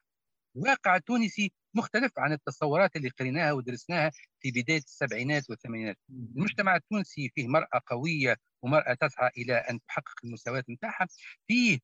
الواقع 0.57 0.97
التونسي 0.97 1.53
مختلف 1.75 2.13
عن 2.19 2.33
التصورات 2.33 2.97
اللي 2.97 3.09
قريناها 3.09 3.53
ودرسناها 3.53 4.11
في 4.41 4.51
بداية 4.51 4.79
السبعينات 4.79 5.51
والثمانينات. 5.51 5.97
المجتمع 6.11 6.77
التونسي 6.77 7.31
فيه 7.35 7.49
مرأة 7.49 7.81
قوية 7.87 8.37
ومرأة 8.63 8.95
تسعى 8.95 9.31
إلى 9.39 9.55
أن 9.55 9.81
تحقق 9.89 10.15
المساواه 10.25 10.65
نتاعها، 10.71 11.07
فيه 11.47 11.79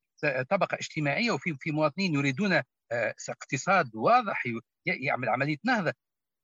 طبقة 0.51 0.75
اجتماعية 0.75 1.31
وفي 1.31 1.57
في 1.61 1.71
مواطنين 1.71 2.15
يريدون 2.15 2.63
اقتصاد 3.29 3.91
واضح 3.95 4.43
يعمل 4.87 5.29
عملية 5.29 5.57
نهضة. 5.65 5.93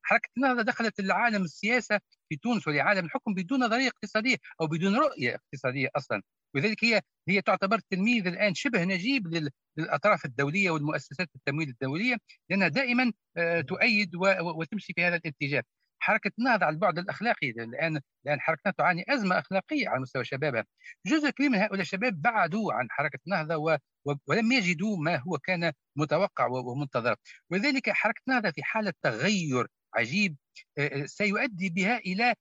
حركة 0.06 0.28
النهضه 0.36 0.62
دخلت 0.62 1.00
لعالم 1.00 1.42
السياسة 1.42 2.00
في 2.28 2.36
تونس 2.36 2.68
ولعالم 2.68 3.06
الحكم 3.06 3.34
بدون 3.34 3.64
نظريه 3.64 3.88
اقتصاديه 3.88 4.36
أو 4.60 4.66
بدون 4.66 4.96
رؤية 4.96 5.34
اقتصادية 5.34 5.88
أصلا؟ 5.96 6.22
ولذلك 6.54 6.84
هي 6.84 7.00
هي 7.28 7.42
تعتبر 7.42 7.78
تلميذ 7.90 8.26
الآن 8.26 8.54
شبه 8.54 8.84
نجيب 8.84 9.50
للأطراف 9.78 10.24
الدولية 10.24 10.70
والمؤسسات 10.70 11.28
التمويل 11.36 11.68
الدولية 11.68 12.16
لأنها 12.50 12.68
دائما 12.68 13.12
آه، 13.36 13.60
تؤيد 13.60 14.10
وتمشي 14.56 14.92
في 14.92 15.04
هذا 15.04 15.16
الاتجاه. 15.16 15.62
حركة 15.98 16.30
النهضه 16.38 16.66
على 16.66 16.74
البعد 16.74 16.98
الأخلاقي؟ 16.98 17.50
الآن 17.50 18.00
الآن 18.26 18.40
حركتنا 18.40 18.72
تعاني 18.78 19.04
أزمة 19.08 19.38
أخلاقية 19.38 19.88
على 19.88 20.00
مستوى 20.00 20.24
شبابها. 20.24 20.64
جزء 21.06 21.30
كبير 21.30 21.50
من 21.50 21.58
هؤلاء 21.58 21.80
الشباب 21.80 22.22
بعدوا 22.22 22.72
عن 22.72 22.86
حركة 22.90 23.18
النهضه 23.26 23.56
و... 23.56 23.78
ولم 24.26 24.52
يجدوا 24.52 24.96
ما 24.96 25.16
هو 25.16 25.38
كان 25.38 25.72
متوقع 25.96 26.46
ومنتظر. 26.46 27.16
ولذلك 27.50 27.90
حركة 27.90 28.22
النهضه 28.28 28.50
في 28.50 28.62
حالة 28.64 28.92
تغير 29.02 29.66
عجيب 29.96 30.36
آه، 30.78 31.02
آه، 31.02 31.06
سيؤدي 31.06 31.70
بها 31.70 31.98
إلى 31.98 32.34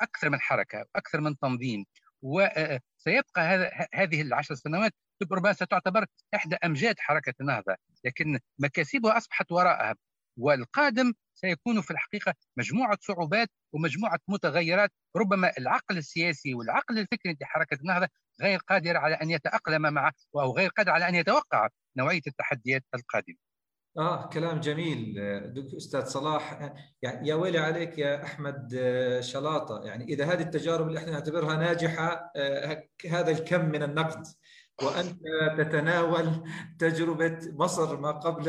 أكثر 0.00 0.30
من 0.30 0.40
حركة 0.40 0.86
أكثر 0.96 1.20
من 1.20 1.38
تنظيم. 1.38 1.86
وسيبقى 2.22 3.42
هذا 3.42 3.70
هذه 3.94 4.22
العشر 4.22 4.54
سنوات 4.54 4.92
ربما 5.32 5.52
ستعتبر 5.52 6.06
إحدى 6.34 6.56
أمجاد 6.64 6.98
حركة 6.98 7.34
النهضه 7.40 7.76
لكن 8.04 8.40
مكاسبها 8.58 9.16
أصبحت 9.18 9.52
وراءها. 9.52 9.94
والقادم 10.36 11.12
سيكون 11.34 11.80
في 11.80 11.90
الحقيقة 11.90 12.34
مجموعة 12.56 12.98
صعوبات 13.00 13.48
ومجموعة 13.72 14.18
متغيرات. 14.28 14.92
ربما 15.16 15.52
العقل 15.58 15.98
السياسي 15.98 16.54
والعقل 16.54 16.98
الفكري 16.98 17.36
لحركه 17.40 17.74
النهضة 17.80 18.08
غير 18.42 18.58
قادر 18.58 18.96
على 18.96 19.14
أن 19.14 19.30
يتأقلم 19.30 19.82
مع 19.82 20.12
أو 20.36 20.56
غير 20.56 20.70
قادر 20.70 20.90
على 20.90 21.08
أن 21.08 21.14
يتوقع 21.14 21.68
نوعية 21.96 22.22
التحديات 22.26 22.84
القادمة. 22.94 23.49
آه 23.98 24.26
كلام 24.28 24.60
جميل 24.60 25.18
أستاذ 25.76 26.04
صلاح. 26.04 26.72
يعني 27.02 27.28
يا 27.28 27.34
ويلي 27.34 27.58
عليك 27.58 27.98
يا 27.98 28.24
أحمد 28.24 28.78
شلاطة. 29.20 29.80
يعني 29.84 30.04
إذا 30.04 30.24
هذه 30.24 30.42
التجارب 30.42 30.88
اللي 30.88 30.98
إحنا 30.98 31.10
نعتبرها 31.12 31.56
ناجحة 31.56 32.32
آه، 32.36 32.88
هذا 33.10 33.30
الكم 33.30 33.64
من 33.68 33.82
النقد. 33.82 34.26
وأنت 34.82 35.20
تتناول 35.58 36.44
تجربة 36.78 37.38
مصر 37.52 38.00
ما 38.00 38.10
قبل 38.10 38.48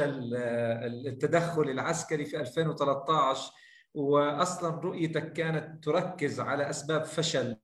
التدخل 1.08 1.62
العسكري 1.62 2.26
في 2.26 2.40
2013 2.40 3.52
واصلا 3.94 4.82
رؤيتك 4.82 5.34
كانت 5.34 5.84
تركز 5.84 6.40
على 6.40 6.70
أسباب 6.70 7.04
فشل. 7.06 7.56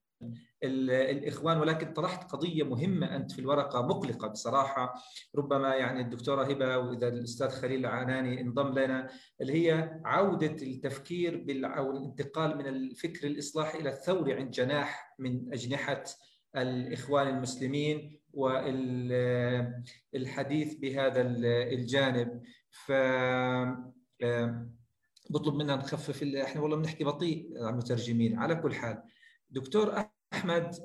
الإخوان 0.64 1.58
ولكن 1.58 1.94
طرحت 1.94 2.32
قضية 2.32 2.64
مهمة 2.64 3.16
أنت 3.16 3.32
في 3.32 3.40
الورقة 3.40 3.82
مقلقة 3.82 4.28
بصراحة. 4.28 4.94
ربما 5.36 5.76
يعني 5.76 6.02
الدكتورة 6.02 6.44
هبة 6.44 6.78
وإذا 6.78 7.08
الأستاذ 7.08 7.50
خليل 7.50 7.80
العناني 7.80 8.42
انضم 8.42 8.80
لنا 8.80 9.10
اللي 9.42 9.54
هي 9.54 10.02
عودة 10.06 10.56
التفكير 10.64 11.46
أو 11.66 11.92
الانتقال 11.92 12.58
من 12.58 12.68
الفكر 12.68 13.28
الإصلاحي 13.28 13.80
إلى 13.80 13.90
الثوري 13.90 14.34
عند 14.34 14.52
جناح 14.52 15.16
من 15.20 15.54
أجنحة 15.54 16.04
الإخوان 16.56 17.28
المسلمين 17.28 18.20
والحديث 20.14 20.76
بهذا 20.76 21.22
الجانب. 21.72 22.42
ف 22.72 22.92
بطلب 25.30 25.56
منا 25.56 25.76
نخفف 25.76 26.24
إحنا 26.24 26.62
والله 26.62 26.78
بنحكي 26.78 27.04
بطيء 27.04 27.52
المترجمين. 27.70 28.40
على 28.40 28.56
كل 28.56 28.74
حال 28.74 29.04
دكتور 29.50 30.06
أحمد 30.34 30.76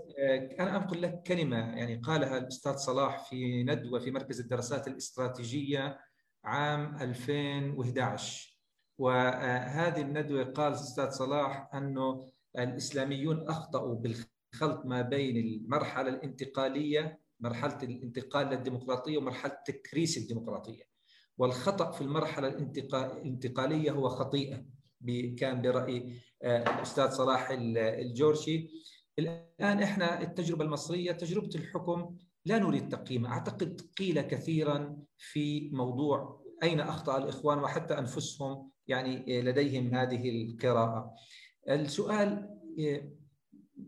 أنا 0.61 0.77
أنقل 0.77 1.03
لك 1.03 1.23
كلمة 1.27 1.57
يعني 1.57 1.97
قالها 1.97 2.39
الأستاذ 2.39 2.77
صلاح 2.77 3.29
في 3.31 3.65
ندوة 3.65 4.01
في 4.01 4.11
مركز 4.11 4.41
الدراسات 4.41 4.89
الاستراتيجية 4.89 5.99
عام 6.45 6.97
2011 7.03 8.59
وهذه 8.99 10.01
الندوة 10.01 10.45
قال 10.45 10.73
الأستاذ 10.73 11.11
صلاح 11.11 11.75
أنه 11.75 12.33
الإسلاميون 12.59 13.49
أخطأوا 13.49 13.95
بالخلط 13.95 14.87
ما 14.87 15.03
بين 15.03 15.37
المرحلة 15.37 16.09
الانتقالية 16.09 17.23
مرحلة 17.41 17.79
الانتقال 17.83 18.47
للديمقراطية 18.47 19.19
ومرحلة 19.19 19.57
تكريس 19.67 20.19
الديمقراطية. 20.19 20.83
والخطأ 21.39 21.91
في 21.91 22.01
المرحلة 22.01 22.49
الانتقالية 22.49 23.91
هو 23.91 24.09
خطيئة 24.09 24.65
كان 25.39 25.63
براي 25.63 25.97
آه، 25.99 26.15
الاستاذ 26.43 27.11
صلاح 27.11 27.49
الجورشي. 27.77 28.71
الآن 29.19 29.83
إحنا 29.83 30.23
التجربة 30.23 30.65
المصرية 30.65 31.13
تجربة 31.13 31.51
الحكم 31.55 32.17
لا 32.45 32.59
نريد 32.59 32.89
تقييمها 32.89 33.33
أعتقد 33.33 33.81
قيل 33.99 34.21
كثيرا 34.21 34.97
في 35.17 35.71
موضوع 35.73 36.43
أين 36.63 36.81
أخطأ 36.81 37.19
الإخوان 37.19 37.59
وحتى 37.59 37.99
أنفسهم 37.99 38.71
يعني 38.87 39.39
آه، 39.39 39.43
لديهم 39.43 39.95
هذه 39.95 40.31
القراءة. 40.31 41.15
السؤال 41.69 42.49
آه، 42.81 43.13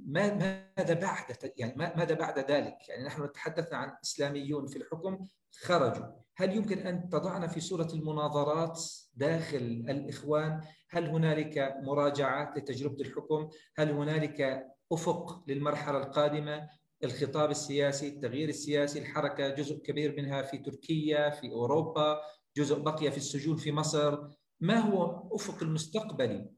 ماذا 0.07 0.95
بعد 0.95 1.53
يعني 1.57 1.75
ماذا 1.77 2.15
بعد 2.15 2.39
ذلك؟ 2.39 2.77
يعني 2.89 3.05
نحن 3.05 3.33
تحدثنا 3.33 3.79
عن 3.79 3.97
إسلاميون 4.05 4.67
في 4.67 4.77
الحكم 4.77 5.27
خرجوا، 5.61 6.07
هل 6.37 6.57
يمكن 6.57 6.79
أن 6.79 7.09
تضعنا 7.09 7.47
في 7.47 7.61
صورة 7.61 7.89
المناظرات؟ 7.95 8.81
داخل 9.17 9.85
الإخوان؟ 9.89 10.61
هل 10.91 11.07
هنالك 11.07 11.75
مراجعات 11.83 12.57
لتجربة 12.57 13.01
الحكم؟ 13.01 13.49
هل 13.77 13.91
هنالك 13.91 14.67
أفق 14.93 15.45
للمرحلة 15.49 15.99
القادمة؟ 15.99 16.69
الخطاب 17.05 17.51
السياسي، 17.51 18.09
التغيير 18.09 18.49
السياسي، 18.49 18.99
الحركة 18.99 19.49
جزء 19.49 19.79
كبير 19.79 20.17
منها 20.17 20.43
في 20.43 20.59
تركيا، 20.59 21.31
في 21.31 21.53
أوروبا، 21.53 22.21
جزء 22.57 22.83
بقي 22.83 23.11
في 23.11 23.17
السجون 23.17 23.57
في 23.57 23.73
مصر، 23.73 24.19
ما 24.61 24.79
هو 24.79 25.29
أفق 25.33 25.63
المستقبلي 25.63 26.51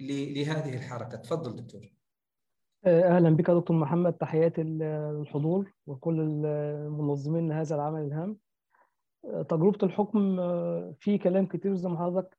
لهذه 0.00 0.74
الحركة؟ 0.74 1.16
تفضل 1.16 1.56
دكتور. 1.56 1.92
أهلا 2.86 3.30
بك 3.30 3.50
دكتور 3.50 3.76
محمد 3.76 4.12
تحياتي 4.12 4.62
للحضور 4.62 5.72
وكل 5.86 6.20
المنظمين 6.20 7.48
لهذا 7.48 7.74
العمل 7.74 8.00
الهام 8.00 8.36
تجربة 9.48 9.78
الحكم 9.82 10.36
في 10.92 11.18
كلام 11.18 11.46
كتير 11.46 11.74
زي 11.74 11.88
ما 11.88 11.98
حضرتك 11.98 12.36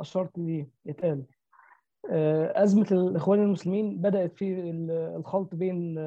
أشرت 0.00 0.38
ليه 0.38 0.70
اتقال 0.86 1.24
أزمة 2.62 2.86
الإخوان 2.92 3.42
المسلمين 3.42 4.00
بدأت 4.00 4.34
في 4.34 4.70
الخلط 5.16 5.54
بين 5.54 5.98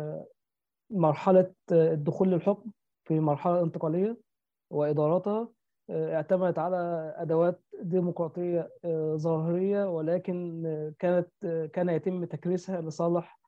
مرحلة 0.90 1.54
الدخول 1.72 2.30
للحكم 2.30 2.72
في 3.06 3.20
مرحلة 3.20 3.62
انتقالية 3.64 4.18
واداراتها 4.70 5.50
اعتمدت 5.90 6.60
على 6.60 7.14
أدوات 7.18 7.62
ديمقراطية 7.82 8.72
ظاهرية 9.16 9.90
ولكن 9.90 10.64
كانت 11.00 11.30
كان 11.74 11.90
يتم 11.90 12.26
تكريسها 12.26 12.82
لصالح 12.82 13.40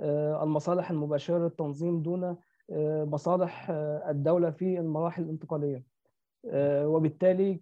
آه، 0.00 0.42
المصالح 0.42 0.90
المباشرة 0.90 1.38
للتنظيم 1.38 2.02
دون 2.02 2.36
آه، 2.70 3.04
مصالح 3.04 3.70
آه، 3.70 4.10
الدولة 4.10 4.50
في 4.50 4.78
المراحل 4.78 5.22
الانتقالية. 5.22 5.84
وبالتالي 6.84 7.60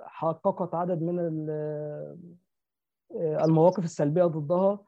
حققت 0.00 0.74
عدد 0.74 1.02
من 1.02 1.18
المواقف 3.14 3.84
السلبية 3.84 4.24
ضدها 4.24 4.78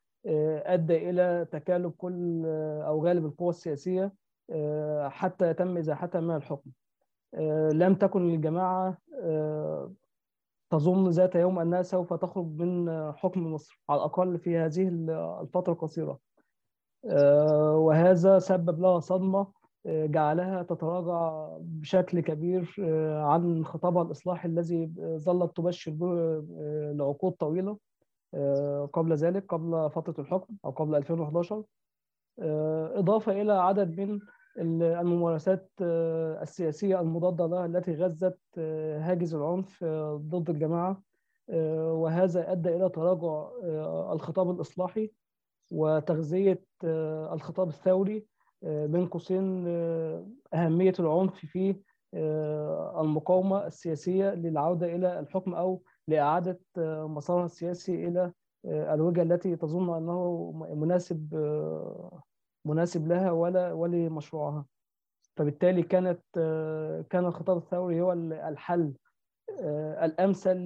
أدى 0.66 1.11
إلى 1.11 1.46
تكالب 1.52 1.90
كل 1.90 2.42
أو 2.87 3.06
غالب 3.06 3.24
القوى 3.26 3.50
السياسية 3.50 4.12
حتى 5.08 5.50
يتم 5.50 5.76
إزاحتها 5.76 6.20
من 6.20 6.37
الحكم. 6.37 6.70
لم 7.72 7.94
تكن 7.94 8.35
الجماعة 8.35 8.98
تظن 10.70 11.08
ذات 11.08 11.35
يوم 11.35 11.58
أنها 11.58 11.82
سوف 11.82 12.14
تخرج 12.14 12.46
من 12.46 13.12
حكم 13.12 13.52
مصر 13.52 13.80
على 13.88 13.98
الأقل 13.98 14.38
في 14.38 14.56
هذه 14.56 14.88
الفترة 15.42 15.72
القصيرة. 15.72 16.18
آه، 17.11 17.76
وهذا 17.76 18.38
سبب 18.38 18.80
لها 18.80 19.00
صدمة 19.00 19.40
آه، 19.40 19.52
جعلها 19.87 20.62
تتراجع 20.62 21.49
بشكل 21.61 22.21
كبير 22.21 22.77
آه، 22.81 23.23
عن 23.23 23.64
خطابها 23.64 24.03
الإصلاحي 24.03 24.49
الذي 24.49 24.92
ظلت 25.16 25.57
تبشر 25.57 25.92
به 25.92 26.42
لعقود 26.92 27.33
طويلة 27.33 27.79
قبل 28.92 29.12
ذلك 29.14 29.45
قبل 29.49 29.90
فترة 29.90 30.14
الحكم 30.18 30.55
أو 30.64 30.71
قبل 30.71 30.95
2011 30.95 31.64
إضافة 32.99 33.42
إلى 33.42 33.53
عدد 33.53 34.01
من 34.01 34.21
الممارسات 34.59 35.71
السياسية 36.42 37.01
المضادة 37.01 37.47
لها 37.47 37.66
التي 37.66 37.95
غزت 37.95 38.38
هاجس 38.98 39.35
العنف 39.35 39.85
ضد 40.15 40.50
الجماعة. 40.50 41.02
وهذا 41.79 42.52
أدى 42.52 42.77
إلى 42.77 42.88
تراجع 42.88 43.48
الخطاب 44.13 44.50
الإصلاحي 44.50 45.11
وتغذية 45.71 46.65
آه، 46.85 47.35
الخطاب 47.35 47.69
الثوري. 47.69 48.17
آه، 48.17 48.31
بين 48.63 49.06
قوسين 49.06 49.65
آه، 49.69 50.27
أهمية 50.54 50.92
العنف 50.98 51.35
في 51.35 51.77
المقاومة 53.00 53.67
السياسية 53.67 54.35
للعودة 54.35 54.87
إلى 54.94 55.21
الحكم 55.21 55.54
أو 55.54 55.83
لإعادة 56.08 56.60
مسارها 57.06 57.44
السياسي 57.44 58.08
إلى 58.08 58.33
الوجهة 58.65 59.23
التي 59.23 59.56
تظن 59.56 59.96
أنه 59.96 60.50
مناسب 60.75 61.35
مناسب 62.65 63.08
لها 63.08 63.31
ولا 63.31 63.73
ولمشروعها. 63.73 64.67
فبالتالي 65.37 65.83
كانت 65.83 66.21
كان 67.10 67.25
الخطاب 67.25 67.56
الثوري 67.56 68.00
هو 68.00 68.13
الحل 68.13 68.92
الأمثل 70.02 70.56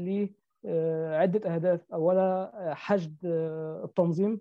لعده 0.65 1.55
أهداف. 1.55 1.93
أولا 1.93 2.53
حشد 2.75 3.17
التنظيم. 3.85 4.41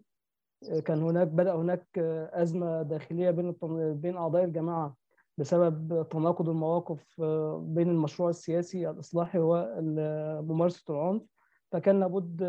كان 0.86 1.04
هناك 1.04 1.28
بدأ 1.28 1.56
هناك 1.56 1.88
أزمة 2.34 2.82
داخلية 2.82 3.32
بين 3.32 3.56
بين 3.94 4.18
أعضاء 4.18 4.44
الجماعة 4.44 4.96
بسبب 5.38 6.08
تناقض 6.10 6.50
المواقف 6.50 7.22
بين 7.60 7.90
المشروع 7.90 8.30
السياسي 8.30 8.90
الإصلاحي 8.90 9.40
وممارسه 9.42 10.94
العنف. 10.94 11.22
فكان 11.72 12.00
لابد 12.00 12.44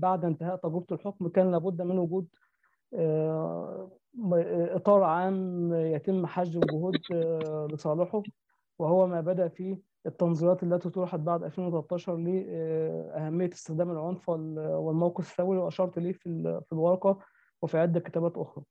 بعد 0.00 0.24
انتهاء 0.24 0.56
تجربة 0.56 0.86
الحكم 0.92 1.28
كان 1.28 1.50
لابد 1.50 1.82
من 1.82 1.98
وجود 1.98 2.26
إطار 4.74 5.02
عام 5.02 5.72
يتم 5.74 6.26
حشد 6.26 6.56
الجهود 6.56 6.96
لصالحه 7.72 8.22
وهو 8.78 9.06
ما 9.06 9.20
بدا 9.20 9.48
فيه 9.48 9.78
التنظيرات 10.08 10.62
التي 10.62 10.90
طرحت 10.90 11.20
بعد 11.20 11.42
2013 11.42 12.16
لأهمية 12.16 13.50
استخدام 13.52 13.90
العنف 13.90 14.28
والموقف 14.28 15.30
الثوري 15.30 15.58
وأشرت 15.58 15.98
ليه 15.98 16.12
في 16.12 16.62
الورقة 16.72 17.18
وفي 17.62 17.78
عدة 17.78 18.00
كتابات 18.00 18.36
أخرى. 18.36 18.64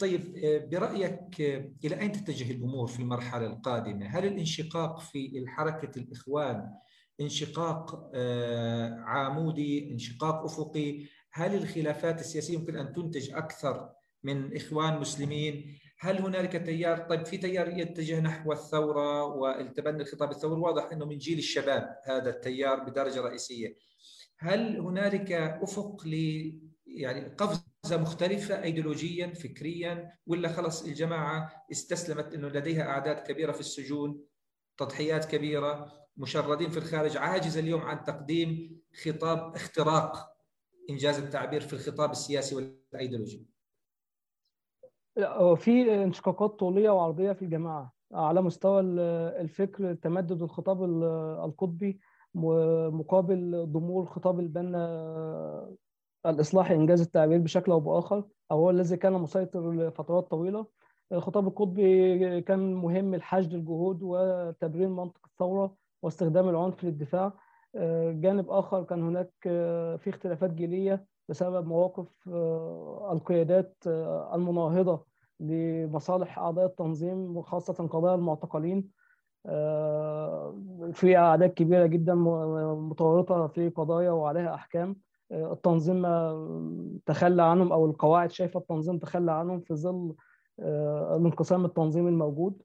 طيب 0.00 0.34
برأيك 0.70 1.40
إلى 1.84 2.00
أين 2.00 2.12
تتجه 2.12 2.50
الأمور 2.52 2.86
في 2.86 3.00
المرحلة 3.00 3.46
القادمة؟ 3.46 4.06
هل 4.06 4.26
الانشقاق 4.26 5.00
في 5.00 5.44
حركة 5.46 5.98
الإخوان 5.98 6.70
انشقاق 7.20 8.10
عامودي، 9.04 9.92
انشقاق 9.92 10.44
أفقي؟ 10.44 11.06
هل 11.32 11.54
الخلافات 11.54 12.20
السياسية 12.20 12.54
يمكن 12.54 12.76
أن 12.76 12.92
تنتج 12.92 13.30
أكثر 13.34 13.90
من 14.24 14.56
إخوان 14.56 15.00
مسلمين؟ 15.00 15.79
هل 16.02 16.18
هنالك 16.18 16.66
تيار؟ 16.66 16.98
طيب 16.98 17.26
في 17.26 17.38
تيار 17.38 17.68
يتجه 17.68 18.20
نحو 18.20 18.52
الثورة 18.52 19.24
والتبني 19.24 20.02
الخطاب 20.02 20.30
الثوري. 20.30 20.60
واضح 20.60 20.92
إنه 20.92 21.04
من 21.04 21.18
جيل 21.18 21.38
الشباب 21.38 21.96
هذا 22.04 22.30
التيار 22.30 22.80
بدرجة 22.80 23.20
رئيسية. 23.20 23.76
هل 24.38 24.80
هنالك 24.80 25.32
أفق 25.32 26.06
ل 26.06 26.14
يعني 26.86 27.34
قفزة 27.34 27.96
مختلفة 27.96 28.62
ايديولوجيا 28.62 29.26
فكريا 29.34 30.12
ولا 30.26 30.48
خلص 30.48 30.84
الجماعة 30.84 31.66
استسلمت 31.72 32.34
إنه 32.34 32.48
لديها 32.48 32.82
أعداد 32.82 33.16
كبيرة 33.16 33.52
في 33.52 33.60
السجون 33.60 34.24
تضحيات 34.76 35.24
كبيرة 35.24 35.92
مشردين 36.16 36.70
في 36.70 36.76
الخارج 36.76 37.16
عاجزه 37.16 37.60
اليوم 37.60 37.80
عن 37.80 38.04
تقديم 38.04 38.80
خطاب 39.04 39.54
اختراق 39.54 40.30
إنجاز 40.90 41.18
التعبير 41.18 41.60
في 41.60 41.72
الخطاب 41.72 42.10
السياسي 42.10 42.54
والأيديولوجي؟ 42.54 43.46
لا 45.20 45.54
في 45.54 46.02
انشقاقات 46.04 46.50
طولية 46.58 46.90
وعرضية 46.90 47.32
في 47.32 47.42
الجماعة 47.42 47.92
على 48.12 48.42
مستوى 48.42 48.80
الفكر 48.80 49.94
تمدد 49.94 50.42
الخطاب 50.42 50.84
القطبي 51.44 52.00
مقابل 52.34 53.66
ضمور 53.72 54.06
خطاب 54.06 54.40
البنا 54.40 55.76
الاصلاحي 56.26 56.74
إنجاز 56.74 57.00
التعبير 57.00 57.38
بشكل 57.38 57.72
أو 57.72 57.80
بآخر 57.80 58.24
أو 58.50 58.56
هو 58.58 58.70
الذي 58.70 58.96
كان 58.96 59.12
مسيطر 59.12 59.72
لفترات 59.72 60.30
طويلة. 60.30 60.66
الخطاب 61.12 61.46
القطبي 61.48 62.40
كان 62.40 62.74
مهم 62.74 63.14
لحشد 63.14 63.54
الجهود 63.54 63.98
وتبرير 64.02 64.88
منطق 64.88 65.20
الثورة 65.26 65.74
واستخدام 66.02 66.48
العنف 66.48 66.84
للدفاع. 66.84 67.32
جانب 68.10 68.50
آخر 68.50 68.82
كان 68.82 69.02
هناك 69.02 69.32
في 69.98 70.04
اختلافات 70.06 70.50
جيلية 70.50 71.04
بسبب 71.28 71.66
مواقف 71.66 72.28
القيادات 73.12 73.76
المناهضة 74.34 75.09
لمصالح 75.40 76.38
أعضاء 76.38 76.66
التنظيم 76.66 77.36
وخاصة 77.36 77.86
قضايا 77.86 78.14
المعتقلين. 78.14 79.00
في 80.92 81.16
أعداد 81.16 81.50
كبيرة 81.50 81.86
جدا 81.86 82.14
متورطة 82.14 83.46
في 83.46 83.68
قضايا 83.68 84.10
وعليها 84.10 84.54
أحكام. 84.54 84.96
التنظيم 85.32 86.06
تخلى 87.06 87.42
عنهم 87.42 87.72
أو 87.72 87.86
القواعد 87.86 88.30
شايفة 88.30 88.60
التنظيم 88.60 88.98
تخلى 88.98 89.32
عنهم 89.32 89.60
في 89.60 89.74
ظل 89.74 90.14
الانقسام 90.58 91.64
التنظيمي 91.64 92.08
الموجود. 92.08 92.62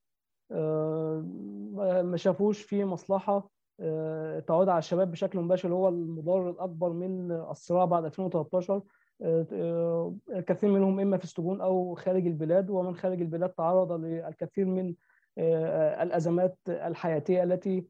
ما 2.04 2.14
شافوش 2.16 2.62
في 2.62 2.86
مصلحة 2.86 3.50
تعود 4.48 4.70
على 4.70 4.78
الشباب 4.78 5.12
بشكل 5.12 5.40
مباشر. 5.40 5.74
هو 5.74 5.90
المضار 5.90 6.50
الأكبر 6.50 6.90
من 6.90 7.32
الصراع 7.32 7.86
بعد 7.86 8.06
2013 8.06 8.82
الكثير 9.22 10.72
منهم 10.72 11.00
إما 11.00 11.18
في 11.18 11.24
السجون 11.24 11.62
أو 11.62 11.96
خارج 11.96 12.28
البلاد 12.28 12.70
ومن 12.70 12.96
خارج 12.96 13.22
البلاد 13.22 13.50
تعرض 13.50 13.92
للكثير 13.92 14.66
من 14.66 14.94
الأزمات 16.02 16.58
الحياتية 16.70 17.44
التي 17.44 17.88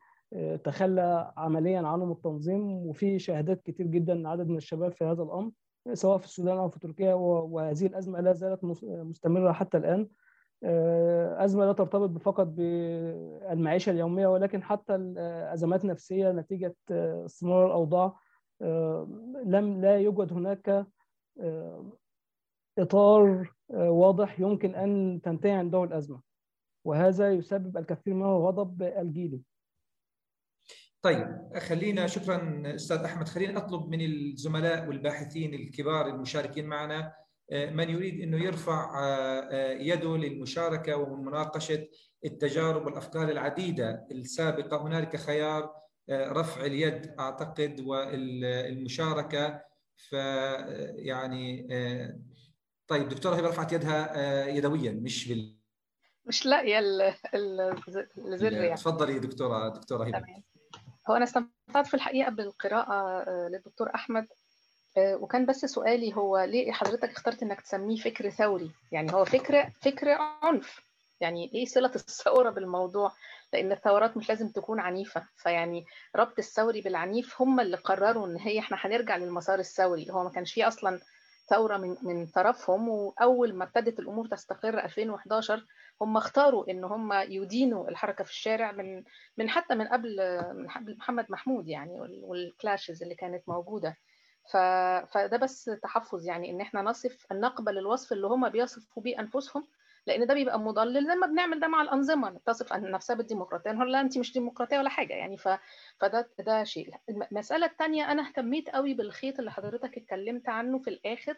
تخلى 0.64 1.34
عمليا 1.38 1.80
عنهم 1.80 2.12
التنظيم 2.12 2.62
وفي 2.72 3.20
شهادات 3.20 3.62
كتير 3.62 3.88
جدا 3.88 4.30
عدد 4.30 4.48
من 4.48 4.58
الشباب 4.58 4.92
في 4.92 5.04
هذا 5.06 5.24
الأمر 5.24 5.52
سواء 5.94 6.18
في 6.18 6.26
السودان 6.26 6.58
أو 6.58 6.70
في 6.70 6.80
تركيا 6.80 7.14
وهذه 7.14 7.86
الأزمة 7.86 8.22
لا 8.22 8.34
زالت 8.34 8.64
مستمرة 8.84 9.52
حتى 9.52 9.78
الآن. 9.78 10.08
أزمة 11.44 11.66
لا 11.66 11.74
ترتبط 11.74 12.18
فقط 12.18 12.48
بالمعيشة 12.48 13.90
اليومية 13.90 14.28
ولكن 14.28 14.64
حتى 14.64 14.96
الأزمات 14.96 15.84
النفسية 15.84 16.32
نتيجة 16.32 16.76
استمرار 16.92 17.66
الأوضاع 17.66 18.16
لم 19.46 19.82
لا 19.82 19.98
يوجد 19.98 20.34
هناك 20.34 20.86
إطار 22.80 23.54
واضح 23.70 24.40
يمكن 24.40 24.76
أن 24.76 25.22
تنتهي 25.24 25.52
عنده 25.52 25.84
الأزمة 25.84 26.22
وهذا 26.86 27.34
يسبب 27.34 27.78
الكثير 27.78 28.14
من 28.14 28.26
الغضب 28.26 28.84
الجيلي. 28.84 29.42
طيب 31.02 31.58
خلينا 31.58 32.08
شكرا 32.08 32.64
أستاذ 32.76 32.98
أحمد 32.98 33.28
خلينا 33.28 33.58
اطلب 33.58 33.90
من 33.90 34.02
الزملاء 34.02 34.88
والباحثين 34.88 35.54
الكبار 35.54 36.08
المشاركين 36.08 36.66
معنا 36.66 37.14
من 37.52 37.90
يريد 37.90 38.22
إنه 38.22 38.44
يرفع 38.44 38.92
يده 39.80 40.18
للمشاركة 40.18 40.98
ومناقشه 40.98 41.88
التجارب 42.26 42.86
والأفكار 42.86 43.30
العديدة 43.30 44.08
السابقة. 44.12 44.82
هنالك 44.82 45.16
خيار 45.16 45.74
رفع 46.10 46.66
اليد 46.66 47.16
أعتقد 47.20 47.80
والمشاركة 47.80 49.62
ف 49.98 50.14
يعني 50.96 51.68
طيب 52.88 53.10
دكتورة 53.10 53.36
هبة 53.36 53.48
رفعت 53.48 53.74
يدها 53.74 54.48
يدويا 54.48 54.92
مش 54.92 55.28
بال 55.28 55.56
مش 56.26 56.46
لاقيه 56.46 56.80
الزر 58.18 58.54
يعني. 58.54 58.76
تفضلي 58.76 59.20
دكتورة 59.20 59.70
دكتورة 59.70 60.04
هبة. 60.04 60.26
هو 61.10 61.16
أنا 61.16 61.24
استمتعت 61.24 61.88
في 61.88 61.94
الحقيقة 61.94 62.30
بالقراءة 62.32 63.30
للدكتور 63.30 63.96
أحمد 63.96 64.28
وكان 64.98 65.46
بس 65.46 65.66
سؤالي 65.66 66.16
هو 66.16 66.40
ليه 66.40 66.72
حضرتك 66.72 67.10
اخترت 67.10 67.44
إنك 67.44 67.62
تسميه 67.62 67.98
فكر 67.98 68.30
ثوري؟ 68.30 68.72
يعني 68.92 69.14
هو 69.14 69.26
فكر 69.26 69.70
فكر 69.82 70.10
عنف. 70.10 70.85
يعني 71.20 71.52
إيه 71.54 71.66
صلة 71.66 71.92
الثورة 71.96 72.50
بالموضوع؟ 72.50 73.12
لأن 73.54 73.72
الثورات 73.72 74.18
مش 74.18 74.30
لازم 74.30 74.50
تكون 74.50 74.80
عنيفة 74.80 75.28
فيعني 75.36 75.86
ربط 76.16 76.40
الثوري 76.40 76.82
بالعنيف 76.82 77.42
هم 77.42 77.60
اللي 77.60 77.78
قرروا 77.78 78.28
إن 78.28 78.38
هي 78.38 78.60
إحنا 78.60 78.78
هنرجع 78.82 79.18
للمسار 79.18 79.60
الثوري. 79.60 80.08
هو 80.12 80.24
ما 80.24 80.30
كانش 80.30 80.54
فيه 80.54 80.68
أصلا 80.68 81.00
ثورة 81.50 81.78
من 81.78 81.96
من 82.02 82.26
طرفهم 82.28 82.90
وأول 82.90 83.54
ما 83.54 83.64
ابتدت 83.64 84.00
الأمور 84.00 84.28
تستقر 84.28 84.80
2011 84.80 85.66
هم 86.02 86.18
اختاروا 86.18 86.72
إن 86.72 86.84
هم 86.84 87.14
يدينوا 87.14 87.90
الحركة 87.90 88.24
في 88.24 88.30
الشارع 88.30 88.72
من 88.72 89.04
من 89.38 89.50
حتى 89.50 89.76
من 89.76 89.88
قبل 89.88 90.18
من 90.54 90.68
قبل 90.70 90.98
محمد 90.98 91.26
محمود 91.30 91.68
يعني 91.68 92.00
والكلاشز 92.24 93.04
اللي 93.04 93.16
كانت 93.16 93.44
موجودة. 93.50 93.98
ف... 94.52 94.58
فده 95.14 95.38
بس 95.38 95.64
تحفظ 95.84 96.26
يعني 96.28 96.50
إن 96.52 96.62
إحنا 96.62 96.82
نصف 96.82 97.26
ان 97.32 97.40
نقبل 97.40 97.78
الوصف 97.78 98.14
اللي 98.14 98.28
هم 98.28 98.50
بيصفوا 98.50 99.04
بيه 99.04 99.20
أنفسهم 99.20 99.68
لأن 100.08 100.28
ده 100.28 100.34
بيبقى 100.34 100.60
مضلل 100.60 101.04
لما 101.04 101.28
بنعمل 101.28 101.60
ده 101.60 101.68
مع 101.68 101.82
الأنظمة 101.82 102.40
تصف 102.46 102.74
إن 102.74 102.92
نفسها 102.92 103.16
بالديمقراطية 103.16 103.72
انت 104.02 104.18
مش 104.18 104.34
ديمقراطية 104.34 104.78
ولا 104.78 104.90
حاجة 104.90 105.14
يعني 105.14 105.38
ف... 105.38 105.48
فده 106.00 106.30
ده 106.40 106.64
شيء. 106.64 106.90
المساله 107.10 107.66
الثانية 107.66 108.12
أنا 108.12 108.28
اهتميت 108.28 108.70
قوي 108.70 108.94
بالخيط 108.94 109.40
اللي 109.40 109.52
حضرتك 109.52 109.98
اتكلمت 109.98 110.50
عنه 110.50 110.80
في 110.80 110.90
الآخر 110.90 111.38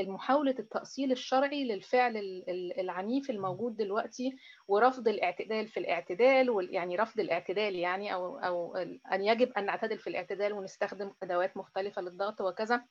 محاولة 0.00 0.54
التأصيل 0.58 1.12
الشرعي 1.12 1.64
للفعل 1.64 2.42
العنيف 2.78 3.30
الموجود 3.30 3.76
دلوقتي 3.76 4.36
ورفض 4.68 5.08
الاعتدال 5.08 5.68
في 5.68 5.80
الاعتدال 5.80 6.68
يعني 6.70 6.96
رفض 6.96 7.20
الاعتدال 7.20 7.74
يعني 7.74 8.14
أو 8.14 8.38
أو 8.38 8.76
أن 9.12 9.24
يجب 9.24 9.52
أن 9.52 9.66
نعتدل 9.66 9.98
في 9.98 10.06
الاعتدال 10.10 10.52
ونستخدم 10.52 11.12
أدوات 11.22 11.56
مختلفة 11.56 12.02
للضغط 12.02 12.40
وكذا. 12.40 12.84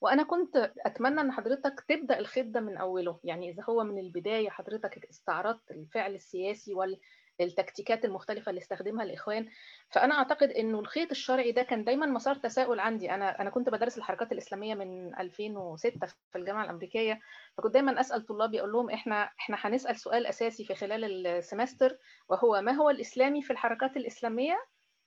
وأنا 0.00 0.22
كنت 0.22 0.72
أتمنى 0.86 1.20
أن 1.20 1.32
حضرتك 1.32 1.84
تبدأ 1.88 2.18
الخيط 2.18 2.46
ده 2.46 2.60
من 2.60 2.76
أوله. 2.76 3.20
يعني 3.24 3.50
إذا 3.50 3.62
هو 3.68 3.84
من 3.84 3.98
البداية 3.98 4.48
حضرتك 4.50 5.06
استعرضت 5.10 5.70
الفعل 5.70 6.14
السياسي 6.14 6.74
وال 6.74 7.00
التكتيكات 7.40 8.04
المختلفة 8.04 8.50
اللي 8.50 8.60
استخدمها 8.60 9.04
الإخوان 9.04 9.48
فأنا 9.90 10.14
أعتقد 10.14 10.50
إنه 10.50 10.80
الخيط 10.80 11.10
الشرعي 11.10 11.52
ده 11.52 11.62
كان 11.62 11.84
دايما 11.84 12.06
مسار 12.06 12.34
تساؤل 12.34 12.80
عندي. 12.80 13.10
أنا 13.10 13.40
أنا 13.40 13.50
كنت 13.50 13.68
بدرس 13.68 13.98
الحركات 13.98 14.32
الإسلامية 14.32 14.74
من 14.74 15.18
2006 15.20 16.06
في 16.32 16.38
الجامعة 16.38 16.64
الأمريكية 16.64 17.20
فكنت 17.58 17.74
دايما 17.74 18.00
أسأل 18.00 18.26
طلابي 18.26 18.60
أقول 18.60 18.72
لهم 18.72 18.90
إحنا 18.90 19.22
إحنا 19.40 19.56
هنسأل 19.60 19.96
سؤال 19.96 20.26
أساسي 20.26 20.64
في 20.64 20.74
خلال 20.74 21.26
ال 21.26 21.34
semester 21.34 21.98
وهو 22.28 22.62
ما 22.62 22.72
هو 22.72 22.90
الإسلامي 22.90 23.42
في 23.42 23.52
الحركات 23.52 23.96
الإسلامية؟ 23.96 24.56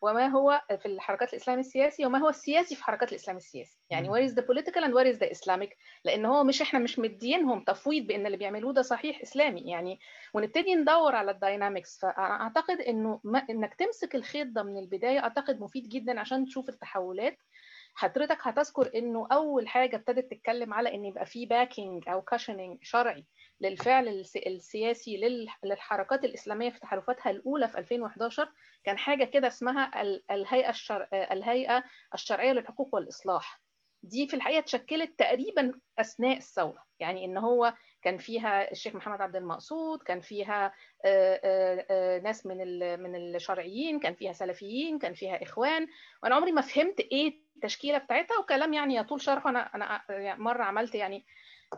وما 0.02 0.28
هو 0.28 0.62
في 0.80 0.86
الحركات 0.86 1.34
الإسلامي 1.34 1.60
السياسي 1.60 2.06
وما 2.06 2.20
هو 2.20 2.30
السياسي 2.30 2.76
في 2.76 2.84
حركات 2.84 3.12
الإسلام 3.12 3.38
السياسي. 3.38 3.78
يعني 3.89 4.10
where 4.10 4.30
is 4.32 4.34
the 4.36 4.41
political 4.43 4.82
and 4.84 4.93
where 4.93 5.16
is 5.16 5.20
the 5.20 5.30
islamic 5.38 5.70
لأن 6.06 6.26
هو 6.26 6.43
مش 6.43 6.62
إحنا 6.62 6.80
مش 6.80 7.00
مدينهم 7.00 7.64
تفويض 7.64 8.08
بإن 8.08 8.26
اللي 8.26 8.38
بيعملوه 8.38 8.74
ده 8.74 8.82
صحيح 8.82 9.22
إسلامي. 9.22 9.62
يعني 9.62 10.00
ونبتدي 10.34 10.76
ندور 10.76 11.16
على 11.16 11.32
ال 11.32 11.39
dynamics 11.39 12.00
فأعتقد 12.00 12.82
إنه 12.82 13.20
ما 13.24 13.39
إنك 13.50 13.74
تمسك 13.76 14.16
الخيط 14.16 14.47
ده 14.47 14.64
من 14.64 14.78
البداية 14.78 15.20
أعتقد 15.20 15.60
مفيد 15.62 15.89
جدا 15.89 16.20
عشان 16.20 16.45
تشوف 16.45 16.70
التحولات. 16.70 17.38
حضرتك 17.95 18.38
هتذكر 18.41 18.91
إنه 18.95 19.28
أول 19.32 19.68
حاجة 19.68 19.95
ابتدت 19.95 20.32
تتكلم 20.32 20.74
على 20.74 20.93
إن 20.95 21.06
يبقى 21.06 21.26
في 21.26 21.45
backing 21.45 22.10
أو 22.10 22.22
cushioning 22.22 22.78
شرعي. 22.82 23.26
للفعل 23.62 24.07
السياسي 24.47 25.18
للحركات 25.64 26.24
الإسلامية 26.24 26.70
في 26.70 26.80
تحالفاتها 26.80 27.30
الأولى 27.30 27.68
في 27.68 27.78
2011 27.78 28.49
كان 28.84 28.97
حاجة 28.97 29.24
كده 29.26 29.47
اسمها 29.47 30.01
الهيئة 30.32 30.70
الشر... 30.70 31.07
الهيئة 31.14 31.84
الشرعية 32.14 32.51
للحقوق 32.51 32.95
والإصلاح. 32.95 33.62
دي 34.03 34.28
في 34.28 34.36
الحقيقة 34.36 34.60
اتشكلت 34.60 35.20
تقريبا 35.20 35.74
أثناء 35.99 36.38
الثورة. 36.38 36.84
يعني 36.99 37.26
إن 37.26 37.38
هو 37.38 37.74
كان 38.01 38.18
فيها 38.18 38.72
الشيخ 38.72 38.95
محمد 38.95 39.22
عبد 39.22 39.36
المقصود 39.36 40.03
كان 40.03 40.22
فيها 40.22 40.74
ناس 42.24 42.45
من 42.45 42.57
من 42.99 43.16
الشرعيين 43.36 43.99
كان 43.99 44.14
فيها 44.14 44.34
سلفيين 44.34 44.99
كان 44.99 45.14
فيها 45.14 45.43
إخوان. 45.43 45.88
وأنا 46.24 46.36
عمري 46.36 46.51
ما 46.51 46.62
فهمت 46.62 46.99
إيه 46.99 47.39
التشكيلة 47.55 47.97
بتاعتها 47.97 48.38
وكلام 48.39 48.74
يعني 48.74 48.95
يطول 48.95 49.22
شرحه. 49.22 49.49
أنا 49.49 49.60
أنا 49.76 50.01
مرة 50.36 50.64
عملت 50.64 50.95
يعني 50.95 51.26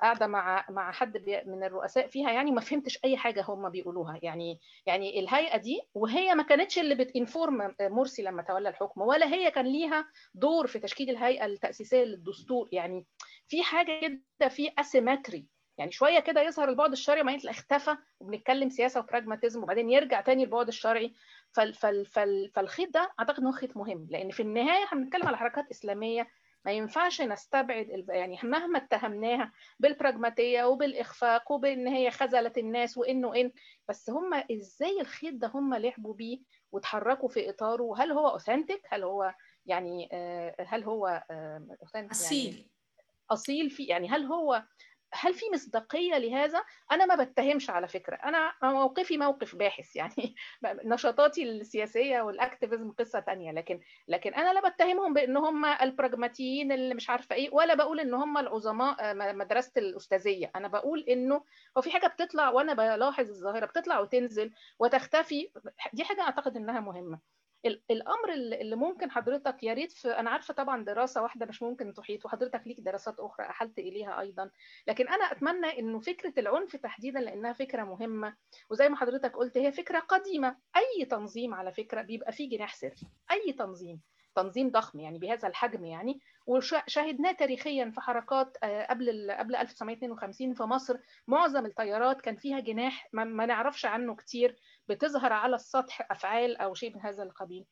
قاعدة 0.01 0.27
مع 0.27 0.65
مع 0.69 0.91
حد 0.91 1.17
من 1.45 1.63
الرؤساء 1.63 2.07
فيها 2.07 2.31
يعني 2.31 2.51
ما 2.51 2.61
فهمتش 2.61 2.99
أي 3.05 3.17
حاجة 3.17 3.45
هم 3.47 3.69
بيقولوها. 3.69 4.19
يعني 4.23 4.59
يعني 4.85 5.19
الهيئة 5.19 5.57
دي 5.57 5.81
وهي 5.93 6.35
ما 6.35 6.43
كانتش 6.43 6.79
اللي 6.79 6.95
بتنفورم 6.95 7.75
مرسي 7.81 8.21
لما 8.23 8.41
تولى 8.41 8.69
الحكم 8.69 9.01
ولا 9.01 9.25
هي 9.33 9.51
كان 9.51 9.65
ليها 9.65 10.05
دور 10.33 10.67
في 10.67 10.79
تشكيل 10.79 11.09
الهيئة 11.09 11.45
التأسيسية 11.45 12.03
للدستور. 12.03 12.69
يعني 12.71 13.05
في 13.47 13.63
حاجة 13.63 13.99
كده 14.01 14.49
في 14.49 14.71
اسيمتري 14.79 15.47
يعني 15.77 15.91
شوية 15.91 16.19
كده 16.19 16.41
يظهر 16.41 16.69
البعد 16.69 16.91
الشرعي 16.91 17.21
وبعدين 17.21 17.49
اختفى 17.49 17.97
وبنتكلم 18.19 18.69
سياسة 18.69 18.99
وبراجماتيزم 18.99 19.63
وبعدين 19.63 19.89
يرجع 19.89 20.21
تاني 20.21 20.43
البعد 20.43 20.67
الشرعي. 20.67 21.13
فال 21.53 21.73
فال 21.73 22.05
فال 22.05 22.51
فالخيط 22.55 22.93
ده 22.93 23.13
أعتقد 23.19 23.39
انه 23.39 23.51
خيط 23.51 23.77
مهم 23.77 24.07
لأن 24.09 24.29
في 24.29 24.39
النهاية 24.43 24.83
إحنا 24.83 24.99
بنتكلم 25.01 25.27
على 25.27 25.37
حركات 25.37 25.65
إسلامية 25.71 26.27
ما 26.65 26.71
ينفعش 26.71 27.21
نستبعد 27.21 28.05
يعني 28.09 28.39
مهما 28.43 28.77
اتهمناها 28.77 29.51
بالبراجماتيه 29.79 30.63
وبالإخفاق 30.63 31.51
وبإن 31.51 31.87
هي 31.87 32.11
خذلت 32.11 32.57
الناس 32.57 32.97
وإنه 32.97 33.35
إن 33.35 33.51
بس 33.89 34.09
هم 34.09 34.33
إزاي 34.51 35.01
الخيط 35.01 35.33
ده 35.33 35.51
هم 35.53 35.73
لعبوا 35.73 36.13
بيه 36.13 36.39
وتحركوا 36.71 37.29
في 37.29 37.49
إطاره؟ 37.49 37.93
هل 37.97 38.11
هو 38.11 38.27
اوثنتيك 38.27 38.81
هل 38.89 39.03
هو 39.03 39.33
يعني 39.65 40.09
هل 40.59 40.83
هو 40.83 41.23
اصيل 42.11 42.53
يعني 42.53 42.67
أصيل 43.31 43.69
في 43.69 43.83
يعني 43.83 44.09
هل 44.09 44.23
هو 44.23 44.63
هل 45.13 45.33
في 45.33 45.45
مصداقية 45.53 46.17
لهذا؟ 46.17 46.63
أنا 46.91 47.05
ما 47.05 47.23
بتهمش 47.23 47.69
على 47.69 47.87
فكرة، 47.87 48.15
أنا 48.15 48.53
موقفي 48.63 49.17
موقف 49.17 49.55
باحث 49.55 49.95
يعني 49.95 50.35
نشاطاتي 50.85 51.43
السياسية 51.43 52.21
والاكتيفيزم 52.21 52.91
قصة 52.91 53.21
ثانية 53.21 53.51
لكن 53.51 53.79
لكن 54.07 54.33
أنا 54.33 54.53
لا 54.53 54.69
بتهمهم 54.69 55.13
بان 55.13 55.37
هم 55.37 55.65
البراجماتيين 55.65 56.71
اللي 56.71 56.93
مش 56.95 57.09
عارفة 57.09 57.35
إيه 57.35 57.49
ولا 57.53 57.73
بقول 57.73 57.99
إن 57.99 58.13
هم 58.13 58.37
العظماء 58.37 59.15
مدرسة 59.35 59.71
الأستاذية، 59.77 60.51
أنا 60.55 60.67
بقول 60.67 60.99
إنه 61.09 61.43
هو 61.77 61.81
في 61.81 61.91
حاجة 61.91 62.07
بتطلع 62.07 62.49
وأنا 62.49 62.73
بلاحظ 62.73 63.29
الظاهرة 63.29 63.65
بتطلع 63.65 63.99
وتنزل 63.99 64.51
وتختفي 64.79 65.51
دي 65.93 66.03
حاجة 66.03 66.21
أعتقد 66.21 66.57
إنها 66.57 66.79
مهمة. 66.79 67.40
الأمر 67.65 68.33
اللي 68.33 68.75
ممكن 68.75 69.11
حضرتك 69.11 69.63
يا 69.63 69.73
ريت 69.73 70.05
أنا 70.05 70.29
عارفة 70.29 70.53
طبعا 70.53 70.83
دراسة 70.83 71.21
واحدة 71.21 71.45
مش 71.45 71.61
ممكن 71.63 71.93
تحيط 71.93 72.25
وحضرتك 72.25 72.61
ليك 72.67 72.79
دراسات 72.79 73.19
أخرى 73.19 73.45
أحلت 73.45 73.79
إليها 73.79 74.19
أيضا 74.19 74.51
لكن 74.87 75.07
أنا 75.07 75.23
أتمنى 75.31 75.79
إنه 75.79 75.99
فكرة 75.99 76.33
العنف 76.37 76.75
تحديدا 76.75 77.19
لأنها 77.19 77.53
فكرة 77.53 77.83
مهمة 77.83 78.35
وزي 78.69 78.89
ما 78.89 78.95
حضرتك 78.97 79.35
قلت 79.35 79.57
هي 79.57 79.71
فكرة 79.71 79.99
قديمة 79.99 80.57
أي 80.75 81.05
تنظيم 81.05 81.53
على 81.53 81.73
فكرة 81.73 82.01
بيبقى 82.01 82.31
فيه 82.31 82.49
جناح 82.49 82.75
سري 82.75 82.95
أي 83.31 83.53
تنظيم 83.53 84.01
تنظيم 84.35 84.69
ضخم 84.69 84.99
يعني 84.99 85.19
بهذا 85.19 85.47
الحجم 85.47 85.85
يعني 85.85 86.19
وشاهدناه 86.47 87.31
تاريخيا 87.31 87.91
في 87.95 88.01
حركات 88.01 88.57
قبل 88.89 89.31
قبل 89.31 89.55
1952 89.55 90.53
في 90.53 90.63
مصر 90.63 90.97
معظم 91.27 91.65
التيارات 91.65 92.21
كان 92.21 92.35
فيها 92.35 92.59
جناح 92.59 93.07
ما 93.13 93.45
نعرفش 93.45 93.85
عنه 93.85 94.15
كتير 94.15 94.55
بتظهر 94.89 95.33
على 95.33 95.55
السطح 95.55 96.11
أفعال 96.11 96.57
أو 96.57 96.73
شيء 96.73 96.95
من 96.95 97.01
هذا 97.01 97.23
القبيل. 97.23 97.65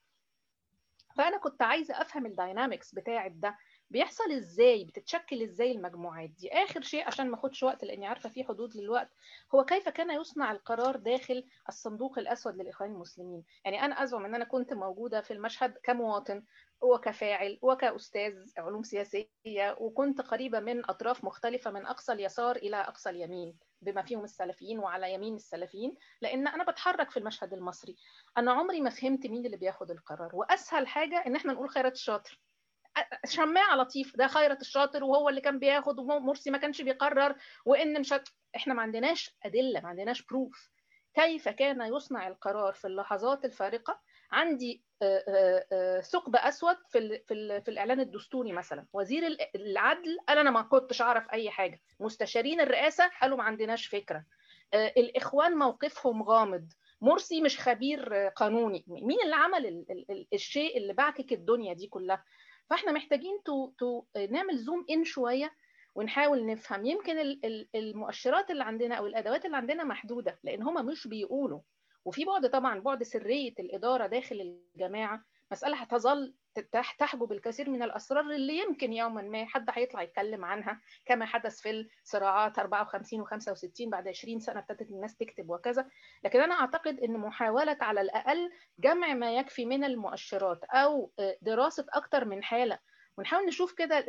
فأنا 1.17 1.37
كنت 1.37 1.61
عايزة 1.61 2.01
أفهم 2.01 2.25
الداينامكس 2.25 2.95
بتاعت 2.95 3.31
ده. 3.31 3.57
بيحصل 3.91 4.31
إزاي؟ 4.31 4.85
بتتشكل 4.85 5.41
إزاي 5.43 5.71
المجموعات 5.71 6.29
دي؟ 6.29 6.49
آخر 6.53 6.81
شيء 6.81 7.07
عشان 7.07 7.29
ما 7.29 7.35
أخدش 7.35 7.63
وقت 7.63 7.83
لأني 7.83 8.07
عارفة 8.07 8.29
في 8.29 8.43
حدود 8.43 8.75
للوقت. 8.75 9.09
هو 9.55 9.65
كيف 9.65 9.89
كان 9.89 10.11
يصنع 10.21 10.51
القرار 10.51 10.95
داخل 10.95 11.45
الصندوق 11.69 12.19
الأسود 12.19 12.55
للإخوان 12.55 12.91
المسلمين؟ 12.91 13.43
يعني 13.65 13.85
أنا 13.85 14.03
أزعم 14.03 14.25
إن 14.25 14.35
أنا 14.35 14.45
كنت 14.45 14.73
موجودة 14.73 15.21
في 15.21 15.33
المشهد 15.33 15.77
كمواطن 15.83 16.43
وكفاعل 16.81 17.59
وكأستاذ 17.61 18.33
علوم 18.57 18.83
سياسية 18.83 19.75
وكنت 19.79 20.21
قريبة 20.21 20.59
من 20.59 20.89
أطراف 20.89 21.23
مختلفة 21.23 21.71
من 21.71 21.85
أقصى 21.85 22.11
اليسار 22.11 22.55
إلى 22.55 22.75
أقصى 22.77 23.09
اليمين. 23.09 23.68
بما 23.81 24.01
فيهم 24.01 24.23
السلفيين 24.23 24.79
وعلى 24.79 25.13
يمين 25.13 25.35
السلفيين 25.35 25.95
لأن 26.21 26.47
أنا 26.47 26.63
بتحرك 26.71 27.11
في 27.11 27.17
المشهد 27.17 27.53
المصري. 27.53 27.95
أنا 28.37 28.51
عمري 28.51 28.81
ما 28.81 28.89
فهمت 28.89 29.27
مين 29.27 29.45
اللي 29.45 29.57
بياخد 29.57 29.91
القرار. 29.91 30.35
وأسهل 30.35 30.87
حاجة 30.87 31.23
إن 31.27 31.35
إحنا 31.35 31.53
نقول 31.53 31.69
خيرت 31.69 31.93
الشاطر. 31.93 32.39
شماعة 33.25 33.75
لطيف 33.75 34.15
ده 34.17 34.27
خيرت 34.27 34.61
الشاطر 34.61 35.03
وهو 35.03 35.29
اللي 35.29 35.41
كان 35.41 35.59
بياخد 35.59 35.99
ومرسي 35.99 36.51
ما 36.51 36.57
كانش 36.57 36.81
بيقرر 36.81 37.35
وإن 37.65 37.99
مش 37.99 38.13
إحنا 38.55 38.73
ما 38.73 38.81
عندناش 38.81 39.37
أدلة 39.43 39.81
ما 39.81 39.89
عندناش 39.89 40.21
بروف 40.25 40.69
كيف 41.13 41.49
كان 41.49 41.81
يصنع 41.95 42.27
القرار 42.27 42.73
في 42.73 42.87
اللحظات 42.87 43.45
الفارقة؟ 43.45 44.01
عندي 44.31 44.81
ثقب 46.01 46.35
أسود 46.35 46.75
في 46.89 47.19
في 47.27 47.61
في 47.61 47.71
الإعلان 47.71 47.99
الدستوري 47.99 48.51
مثلا. 48.51 48.85
وزير 48.93 49.37
العدل 49.55 50.17
قال 50.27 50.37
أنا 50.37 50.51
ما 50.51 50.61
كنتش 50.61 51.01
أعرف 51.01 51.29
أي 51.33 51.49
حاجة. 51.49 51.81
مستشارين 51.99 52.61
الرئاسة 52.61 53.11
قالوا 53.21 53.37
ما 53.37 53.43
عندناش 53.43 53.87
فكرة. 53.87 54.25
الإخوان 54.73 55.57
موقفهم 55.57 56.23
غامض. 56.23 56.71
مرسي 57.01 57.41
مش 57.41 57.59
خبير 57.59 58.13
قانوني. 58.27 58.83
مين 58.87 59.17
اللي 59.23 59.35
عمل 59.35 59.65
ال 59.65 59.85
ال 60.11 60.27
الشيء 60.33 60.77
اللي 60.77 60.93
بعكك 60.93 61.33
الدنيا 61.33 61.73
دي 61.73 61.87
كلها؟ 61.87 62.23
فإحنا 62.69 62.91
محتاجين 62.91 63.43
تو 63.45 63.71
تو 63.77 64.03
نعمل 64.29 64.57
zoom 64.57 64.85
in 64.89 65.03
شوية 65.03 65.51
ونحاول 65.95 66.45
نفهم. 66.45 66.85
يمكن 66.85 67.39
المؤشرات 67.75 68.51
اللي 68.51 68.63
عندنا 68.63 68.95
أو 68.95 69.05
الأدوات 69.07 69.45
اللي 69.45 69.57
عندنا 69.57 69.83
محدودة 69.83 70.39
لأن 70.43 70.63
هم 70.63 70.85
مش 70.85 71.07
بيقولوا. 71.07 71.59
وفي 72.09 72.25
بعد 72.25 72.49
طبعا 72.49 72.79
بعد 72.79 73.03
سرية 73.03 73.53
الإدارة 73.59 74.07
داخل 74.07 74.41
الجماعة 74.75 75.23
مسألة 75.51 75.77
هتظل 75.77 76.33
تحجب 76.99 77.31
الكثير 77.31 77.69
من 77.69 77.83
الأسرار 77.83 78.31
اللي 78.31 78.57
يمكن 78.57 78.93
يوما 78.93 79.21
ما 79.21 79.45
حد 79.45 79.65
هيطلع 79.69 80.01
يتكلم 80.01 80.45
عنها 80.45 80.81
كما 81.05 81.25
حدث 81.25 81.61
في 81.61 81.85
الصراعات 82.03 82.59
54 82.59 83.25
و65 83.25 83.89
بعد 83.89 84.07
20 84.07 84.39
سنة 84.39 84.59
ابتدت 84.59 84.91
الناس 84.91 85.15
تكتب 85.17 85.49
وكذا. 85.49 85.89
لكن 86.23 86.39
أنا 86.39 86.55
أعتقد 86.55 86.99
إن 86.99 87.17
محاولة 87.17 87.77
على 87.81 88.01
الأقل 88.01 88.51
جمع 88.79 89.13
ما 89.13 89.35
يكفي 89.35 89.65
من 89.65 89.83
المؤشرات 89.83 90.63
أو 90.63 91.11
دراسة 91.41 91.85
أكثر 91.93 92.25
من 92.25 92.43
حالة 92.43 92.79
ونحاول 93.19 93.45
نشوف 93.47 93.73
كده 93.73 94.05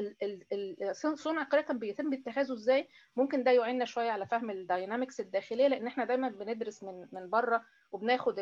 صنع 1.14 1.42
القرار 1.42 1.62
كان 1.62 1.78
بيتم 1.78 2.12
اتخاذه 2.12 2.52
إزاي. 2.52 2.88
ممكن 3.16 3.44
ده 3.44 3.50
يعيننا 3.50 3.84
شوية 3.84 4.10
على 4.10 4.26
فهم 4.26 4.50
الداينامكس 4.50 5.20
الداخلية 5.20 5.68
لأن 5.68 5.86
إحنا 5.86 6.04
دايما 6.04 6.28
بندرس 6.28 6.82
من 6.82 7.06
من 7.12 7.30
بره 7.30 7.62
وبناخد 7.92 8.34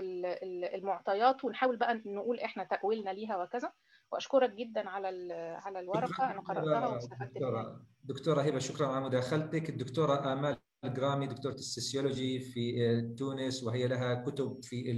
المعطيات 0.74 1.44
ونحاول 1.44 1.76
بقى 1.76 2.02
نقول 2.06 2.40
إحنا 2.40 2.64
تأويلنا 2.64 3.10
ليها 3.10 3.42
وكذا. 3.42 3.72
وأشكرك 4.12 4.50
جدا 4.54 4.88
على 4.88 5.32
على 5.64 5.80
الورقة. 5.80 6.30
أنا 6.30 6.40
قرأتها 6.40 6.88
واستفدت 6.88 7.32
دكتورة 7.34 7.86
دكتورة 8.04 8.40
هبة 8.42 8.58
شكرا 8.58 8.86
على 8.86 9.04
مداخلتك. 9.04 9.68
الدكتورة 9.68 10.32
آمال 10.32 10.56
الجرامي 10.84 11.26
دكتورة 11.26 11.54
السوسيولوجي 11.54 12.40
في 12.40 13.00
تونس 13.18 13.64
وهي 13.64 13.88
لها 13.88 14.14
كتب 14.14 14.58
في 14.62 14.90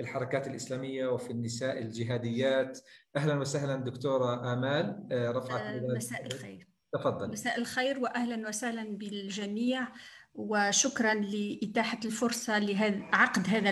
الحركات 0.00 0.46
الإسلامية 0.46 1.06
وفي 1.06 1.30
النساء 1.30 1.78
الجهاديات. 1.78 2.78
أهلا 3.16 3.34
وسهلا 3.34 3.76
دكتورة 3.76 4.52
آمال 4.52 5.08
رفعت 5.12 5.82
مساء 5.82 6.26
الخير. 6.26 6.68
تفضل. 6.92 7.30
مساء 7.30 7.58
الخير 7.58 7.98
وأهلا 7.98 8.48
وسهلا 8.48 8.84
بالجميع 8.96 9.88
وشكرا 10.34 11.14
لإتاحة 11.14 12.00
الفرصة 12.04 12.58
لعقد 12.58 13.48
هذا 13.48 13.70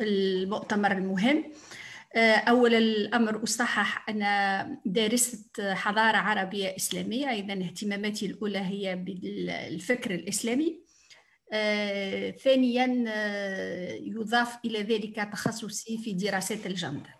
المؤتمر 0.00 0.92
المهم. 0.92 1.52
آه، 2.16 2.36
أول 2.36 2.74
الأمر 2.74 3.42
أصحح 3.42 4.08
أنا 4.08 4.80
دارسة 4.86 5.74
حضارة 5.74 6.16
عربية 6.16 6.76
إسلامية 6.76 7.26
إذا 7.26 7.52
اهتماماتي 7.52 8.26
الأولى 8.26 8.58
هي 8.58 8.96
بالفكر 8.96 10.14
الإسلامي. 10.14 10.68
آه، 10.68 10.85
ثانيا 12.44 13.04
آه، 13.08 13.92
يضاف 13.92 14.56
إلى 14.64 14.82
ذلك 14.82 15.28
تخصصي 15.32 15.98
في 15.98 16.12
دراسات 16.12 16.66
الجندر. 16.66 17.10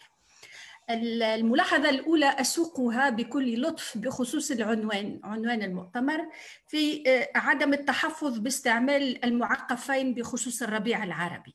الملاحظة 0.91 1.91
الأولى 1.91 2.27
أسوقها 2.27 3.11
بكل 3.11 3.63
لطف 3.63 3.99
بخصوص 3.99 4.51
العنوان 4.51 5.21
عنوان 5.25 5.63
المؤتمر 5.63 6.29
في 6.69 7.03
عدم 7.35 7.73
التحفظ 7.73 8.39
باستعمال 8.39 9.25
المعقفين 9.25 10.15
بخصوص 10.15 10.63
الربيع 10.63 11.05
العربي. 11.05 11.55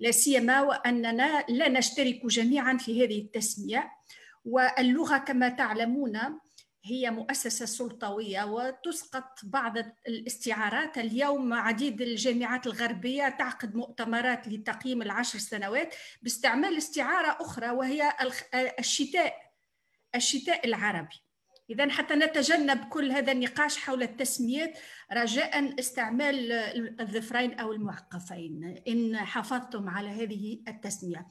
لا 0.00 0.10
سيما 0.10 0.60
وأننا 0.60 1.44
لا 1.48 1.68
نشترك 1.68 2.26
جميعا 2.26 2.76
في 2.76 3.04
هذه 3.04 3.20
التسمية 3.20 3.90
واللغة 4.44 5.18
كما 5.18 5.48
تعلمون 5.48 6.18
هي 6.84 7.10
مؤسسة 7.10 7.66
سلطوية 7.66 8.44
وتسقط 8.44 9.38
بعض 9.42 9.78
الاستعارات 10.08 10.98
اليوم. 10.98 11.52
عديد 11.52 12.00
الجامعات 12.00 12.66
الغربية 12.66 13.28
تعقد 13.28 13.74
مؤتمرات 13.74 14.48
لتقييم 14.48 15.02
العشر 15.02 15.38
سنوات 15.38 15.94
باستعمال 16.22 16.76
استعارة 16.76 17.36
أخرى 17.40 17.70
وهي 17.70 18.12
الشتاء 18.78 19.34
الشتاء 20.14 20.66
العربي. 20.66 21.16
إذا 21.70 21.88
حتى 21.90 22.14
نتجنب 22.14 22.84
كل 22.84 23.12
هذا 23.12 23.32
النقاش 23.32 23.78
حول 23.78 24.02
التسميات 24.02 24.78
رجاء 25.12 25.80
استعمال 25.80 26.52
الظفرين 27.00 27.52
أو 27.60 27.72
المعقفين. 27.72 28.82
إن 28.88 29.16
حافظتم 29.16 29.88
على 29.88 30.08
هذه 30.08 30.62
التسمية. 30.68 31.26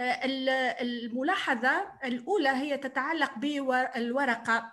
الملاحظة 0.00 1.92
الأولى 2.04 2.48
هي 2.48 2.78
تتعلق 2.78 3.38
بالورقة 3.38 4.72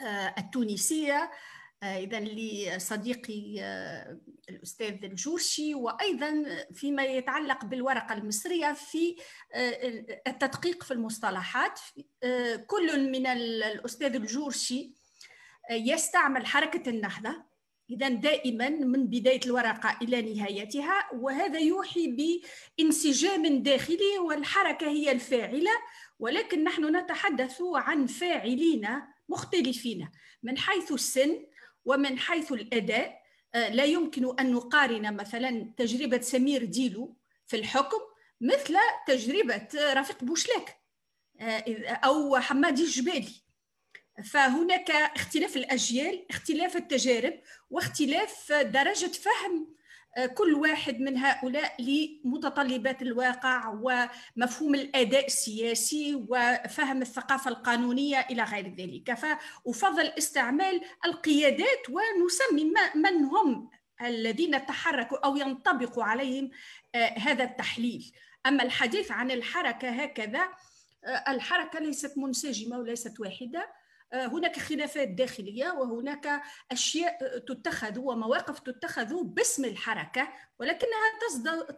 آه، 0.00 0.34
التونسية. 0.38 1.30
آه، 1.82 1.98
إذا 1.98 2.20
لصديقي 2.20 3.56
آه، 3.60 4.18
الأستاذ 4.48 5.04
الجورشي 5.04 5.74
وأيضا 5.74 6.44
فيما 6.74 7.04
يتعلق 7.04 7.64
بالورقة 7.64 8.12
المصرية 8.14 8.72
في 8.72 9.16
آه، 9.54 10.04
التدقيق 10.26 10.82
في 10.82 10.90
المصطلحات. 10.90 11.80
كل 12.66 13.10
من 13.10 13.26
الأستاذ 13.26 14.14
الجورشي 14.14 14.92
يستعمل 15.70 16.46
حركة 16.46 16.90
النهضة. 16.90 17.49
إذا 17.90 18.08
دائما 18.08 18.68
من 18.68 19.06
بداية 19.06 19.40
الورقة 19.46 19.98
إلى 20.02 20.34
نهايتها 20.34 21.08
وهذا 21.14 21.58
يوحي 21.58 22.06
بانسجام 22.78 23.62
داخلي 23.62 24.18
والحركة 24.18 24.86
هي 24.86 25.12
الفاعلة 25.12 25.70
ولكن 26.18 26.64
نحن 26.64 26.96
نتحدث 26.96 27.62
عن 27.62 28.06
فاعلين 28.06 28.88
مختلفين 29.28 30.08
من 30.42 30.58
حيث 30.58 30.92
السن 30.92 31.46
ومن 31.84 32.18
حيث 32.18 32.52
الأداء. 32.52 33.20
آه، 33.54 33.68
لا 33.68 33.84
يمكن 33.84 34.38
أن 34.40 34.52
نقارن 34.52 35.16
مثلا 35.16 35.72
تجربة 35.76 36.20
سمير 36.20 36.64
ديلو 36.64 37.16
في 37.46 37.56
الحكم 37.56 37.98
مثل 38.40 38.76
تجربة 39.06 39.68
رفيق 39.74 40.24
بوشلاك 40.24 40.80
آه، 41.40 41.88
أو 41.88 42.36
حمادي 42.36 42.82
الجبالي. 42.82 43.49
فهناك 44.24 44.90
اختلاف 44.90 45.56
الأجيال 45.56 46.26
اختلاف 46.30 46.76
التجارب 46.76 47.40
واختلاف 47.70 48.52
درجة 48.52 49.06
فهم 49.06 49.80
كل 50.34 50.54
واحد 50.54 51.00
من 51.00 51.18
هؤلاء 51.18 51.76
لمتطلبات 51.82 53.02
الواقع 53.02 53.68
ومفهوم 53.68 54.74
الأداء 54.74 55.26
السياسي 55.26 56.26
وفهم 56.28 57.02
الثقافة 57.02 57.50
القانونية 57.50 58.20
إلى 58.30 58.42
غير 58.42 58.74
ذلك. 58.74 59.14
فافضل 59.14 60.06
استعمال 60.18 60.80
القيادات 61.04 61.82
ونسمي 61.90 62.72
من 62.94 63.24
هم 63.24 63.70
الذين 64.02 64.66
تحركوا 64.66 65.18
أو 65.26 65.36
ينطبق 65.36 66.00
عليهم 66.00 66.50
آه، 66.94 67.18
هذا 67.18 67.44
التحليل. 67.44 68.12
أما 68.46 68.62
الحديث 68.62 69.10
عن 69.10 69.30
الحركة 69.30 69.88
هكذا 69.88 70.48
آه، 71.04 71.24
الحركة 71.28 71.78
ليست 71.78 72.18
منسجمة 72.18 72.78
وليست 72.78 73.20
واحدة. 73.20 73.60
آه، 73.60 73.79
هناك 74.12 74.58
خلافات 74.58 75.08
داخلية 75.08 75.72
وهناك 75.72 76.42
أشياء 76.72 77.38
تتخذ 77.38 77.98
ومواقف 77.98 78.58
تتخذ 78.58 79.24
باسم 79.24 79.64
الحركة 79.64 80.28
ولكنها 80.58 81.18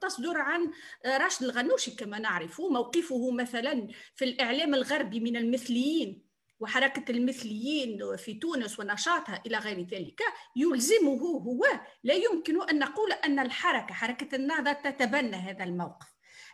تصدر 0.00 0.38
عن 0.38 0.70
راشد 1.06 1.42
الغنوشي 1.42 1.90
كما 1.90 2.18
نعرف. 2.18 2.60
موقفه 2.60 3.30
مثلا 3.30 3.88
في 4.14 4.24
الإعلام 4.24 4.74
الغربي 4.74 5.20
من 5.20 5.36
المثليين 5.36 6.32
وحركة 6.60 7.10
المثليين 7.10 8.16
في 8.16 8.34
تونس 8.34 8.80
ونشاطها 8.80 9.42
إلى 9.46 9.58
غير 9.58 9.80
ذلك 9.80 10.20
يلزمه 10.56 11.20
هو 11.20 11.64
لا 12.04 12.14
يمكن 12.14 12.68
أن 12.68 12.78
نقول 12.78 13.12
أن 13.12 13.38
الحركة 13.38 13.94
حركة 13.94 14.36
النهضة 14.36 14.72
تتبنى 14.72 15.36
هذا 15.36 15.64
الموقف. 15.64 16.06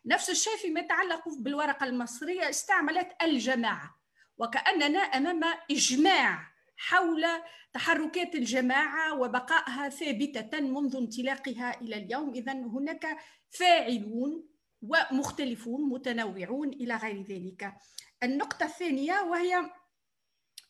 نفس 0.06 0.30
الشيء 0.30 0.56
فيما 0.56 0.80
يتعلق 0.80 1.28
بالورقة 1.38 1.86
المصرية 1.86 2.50
استعملت 2.50 3.08
الجماعة. 3.22 3.97
وكأننا 4.38 4.98
أمام 4.98 5.40
إجماع 5.70 6.52
حول 6.76 7.24
تحركات 7.72 8.34
الجماعة 8.34 9.20
وبقائها 9.20 9.88
ثابتة 9.88 10.60
منذ 10.60 10.96
انطلاقها 10.96 11.80
إلى 11.80 11.96
اليوم. 11.96 12.34
إذا 12.34 12.52
هناك 12.52 13.18
فاعلون 13.50 14.44
ومختلفون 14.82 15.88
متنوعون 15.88 16.68
إلى 16.68 16.96
غير 16.96 17.22
ذلك. 17.22 17.74
النقطة 18.22 18.64
الثانية 18.64 19.20
وهي 19.20 19.70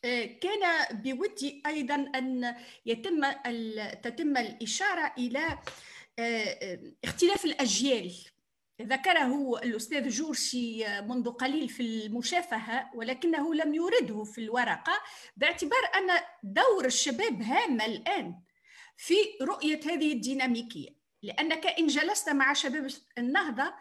آه، 0.05 0.25
كان 0.25 0.85
بودي 0.91 1.63
أيضا 1.65 1.95
أن 2.15 2.55
يتم 2.85 3.31
تتم 4.03 4.37
الإشارة 4.37 5.13
إلى 5.17 5.57
آه، 6.19 6.57
آه، 6.63 6.79
اختلاف 7.03 7.45
الأجيال 7.45 8.11
ذكره 8.81 9.59
الأستاذ 9.63 10.09
جورشي 10.09 11.01
منذ 11.01 11.29
قليل 11.29 11.69
في 11.69 11.83
المشافهة 11.83 12.91
ولكنه 12.95 13.55
لم 13.55 13.73
يرده 13.73 14.23
في 14.23 14.41
الورقة 14.41 14.93
باعتبار 15.37 15.81
أن 15.97 16.21
دور 16.43 16.85
الشباب 16.85 17.41
هام 17.41 17.81
الآن 17.81 18.35
في 18.97 19.15
رؤية 19.41 19.79
هذه 19.85 20.13
الديناميكية. 20.13 20.89
لأنك 21.23 21.67
إن 21.67 21.87
جلست 21.87 22.29
مع 22.29 22.53
شباب 22.53 22.87
النهضة 23.17 23.73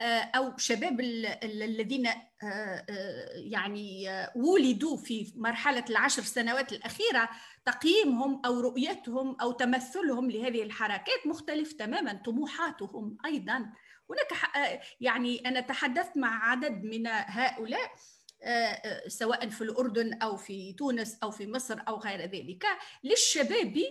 آه، 0.00 0.30
أو 0.34 0.56
شباب 0.56 1.00
الذين 1.00 2.06
آه، 2.06 2.14
آه، 2.42 3.28
يعني 3.34 4.06
ولدوا 4.36 4.96
في 4.96 5.32
مرحلة 5.36 5.84
العشر 5.90 6.22
سنوات 6.22 6.72
الأخيرة 6.72 7.28
تقييمهم 7.64 8.42
أو 8.46 8.60
رؤيتهم 8.60 9.36
أو 9.40 9.52
تمثلهم 9.52 10.30
لهذه 10.30 10.62
الحركات 10.62 11.26
مختلف 11.26 11.72
تماما 11.72 12.12
طموحاتهم 12.12 13.16
أيضا. 13.24 13.72
هناك 14.10 14.56
آه، 14.56 14.80
يعني 15.00 15.48
أنا 15.48 15.60
تحدثت 15.60 16.16
مع 16.16 16.50
عدد 16.50 16.84
من 16.84 17.06
هؤلاء 17.06 17.92
آه، 18.42 18.48
آه، 18.48 19.08
سواء 19.08 19.48
في 19.48 19.60
الأردن 19.60 20.14
أو 20.22 20.36
في 20.36 20.72
تونس 20.72 21.18
أو 21.22 21.30
في 21.30 21.46
مصر 21.46 21.78
أو 21.88 21.96
غير 21.96 22.20
ذلك 22.20 22.66
للشباب 23.04 23.82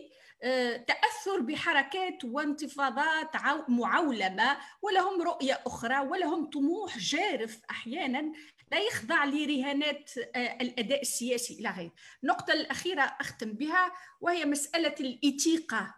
تأثر 0.87 1.39
بحركات 1.39 2.23
وانتفاضات 2.23 3.35
معولمة 3.69 4.57
ولهم 4.81 5.21
رؤية 5.21 5.61
أخرى 5.67 5.99
ولهم 5.99 6.49
طموح 6.49 6.97
جارف 6.97 7.61
أحيانا 7.69 8.33
لا 8.71 8.79
يخضع 8.79 9.25
لرهانات 9.25 10.11
الأداء 10.35 11.01
السياسي 11.01 11.53
إلى 11.53 11.69
غيره. 11.69 11.91
النقطة 12.23 12.53
الأخيرة 12.53 13.01
أختم 13.01 13.53
بها 13.53 13.91
وهي 14.21 14.45
مسألة 14.45 14.95
الاثيقه 14.99 15.95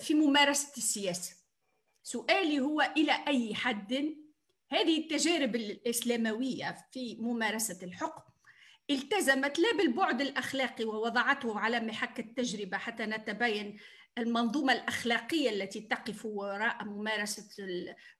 في 0.00 0.14
ممارسة 0.14 0.72
السياسة. 0.76 1.41
سؤالي 2.02 2.60
هو 2.60 2.92
إلى 2.96 3.24
أي 3.28 3.54
حد؟ 3.54 4.16
هذه 4.70 4.98
التجارب 4.98 5.56
الإسلاموية 5.56 6.76
في 6.92 7.16
ممارسة 7.20 7.78
الحكم 7.82 8.22
التزمت 8.90 9.58
لا 9.58 9.76
بالبعد 9.76 10.20
الأخلاقي 10.20 10.84
ووضعته 10.84 11.60
على 11.60 11.80
محك 11.80 12.20
التجربة 12.20 12.78
حتى 12.78 13.06
نتبين 13.06 13.78
المنظومة 14.18 14.72
الأخلاقية 14.72 15.50
التي 15.50 15.80
تقف 15.80 16.24
وراء 16.26 16.84
ممارسة 16.84 17.48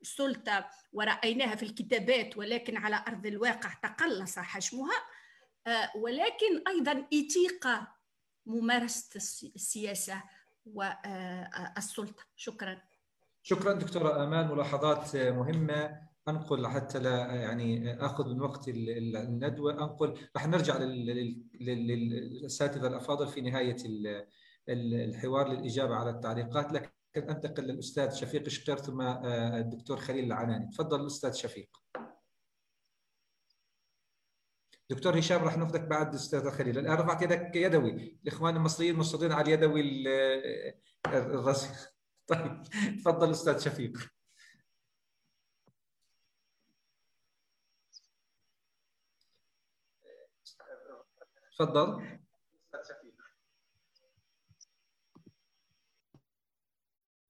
السلطة 0.02 0.68
ورأيناها 0.92 1.54
في 1.56 1.62
الكتابات 1.62 2.36
ولكن 2.36 2.76
على 2.76 3.04
أرض 3.08 3.26
الواقع 3.26 3.72
تقلص 3.82 4.38
حجمها. 4.38 4.96
آه، 5.66 5.90
ولكن 5.96 6.62
أيضا 6.68 7.06
إتيقة 7.12 7.88
ممارسة 8.46 9.20
السياسة 9.56 10.22
والسلطة. 10.66 12.24
شكراً. 12.36 12.91
شكرا 13.42 13.72
دكتورة 13.72 14.24
آمال 14.24 14.48
ملاحظات 14.54 15.16
مهمة. 15.16 16.12
أنقل 16.28 16.66
حتى 16.66 16.98
لا 16.98 17.34
يعني 17.34 17.94
أخذ 18.06 18.28
من 18.28 18.40
وقت 18.40 18.68
الندوة. 18.68 19.72
أنقل 19.72 20.18
راح 20.36 20.46
نرجع 20.46 20.78
للأساتذة 21.60 22.86
الأفاضل 22.86 23.28
في 23.28 23.40
نهاية 23.40 23.76
الحوار 24.68 25.48
للإجابة 25.48 25.94
على 25.94 26.10
التعليقات. 26.10 26.72
لكن 26.72 26.90
أنتقل 27.16 27.62
للأستاذ 27.62 28.14
شفيق 28.14 28.48
شقير 28.48 28.76
ثم 28.76 29.00
الدكتور 29.00 29.96
خليل 29.96 30.24
العناني. 30.24 30.70
تفضل 30.70 31.00
الاستاذ 31.00 31.32
شفيق. 31.32 31.76
دكتور 34.90 35.18
هشام 35.18 35.44
راح 35.44 35.56
ناخذك 35.56 35.80
بعد 35.80 36.14
أستاذ 36.14 36.50
خليل. 36.50 36.78
الآن 36.78 36.94
رفعت 36.94 37.22
يدك 37.22 37.56
يدوي. 37.56 38.18
الإخوان 38.22 38.56
المصريين 38.56 38.96
مصرين 38.96 39.32
على 39.32 39.54
اليدوي 39.54 40.04
الرسمي 41.06 41.76
طيب 42.32 42.62
تفضل 42.98 43.30
أستاذ 43.30 43.58
شفيق. 43.58 43.98
تفضل. 51.58 52.02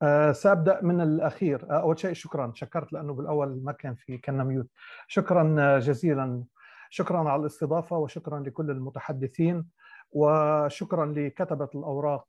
أه 0.02 0.32
سأبدأ 0.32 0.80
من 0.82 1.00
الأخير. 1.00 1.70
أه 1.70 1.80
أول 1.80 1.98
شيء 1.98 2.12
شكرا. 2.12 2.52
شكرت 2.54 2.92
لأنه 2.92 3.14
بالأول 3.14 3.64
ما 3.64 3.72
كان 3.72 3.94
في 3.94 4.18
كان 4.18 4.44
ميوت. 4.44 4.68
شكرا 5.08 5.78
جزيلا. 5.78 6.44
شكرا 6.90 7.30
على 7.30 7.40
الاستضافة 7.40 7.96
وشكرا 7.96 8.40
لكل 8.40 8.70
المتحدثين. 8.70 9.68
وشكرا 10.12 11.06
لكتبة 11.06 11.68
الأوراق 11.74 12.26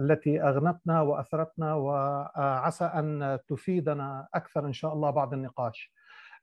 التي 0.00 0.42
أغنتنا 0.42 1.00
وأثرتنا 1.00 1.74
وعسى 1.74 2.84
أن 2.84 3.38
تفيدنا 3.48 4.28
أكثر 4.34 4.66
إن 4.66 4.72
شاء 4.72 4.92
الله 4.92 5.10
بعد 5.10 5.32
النقاش. 5.32 5.92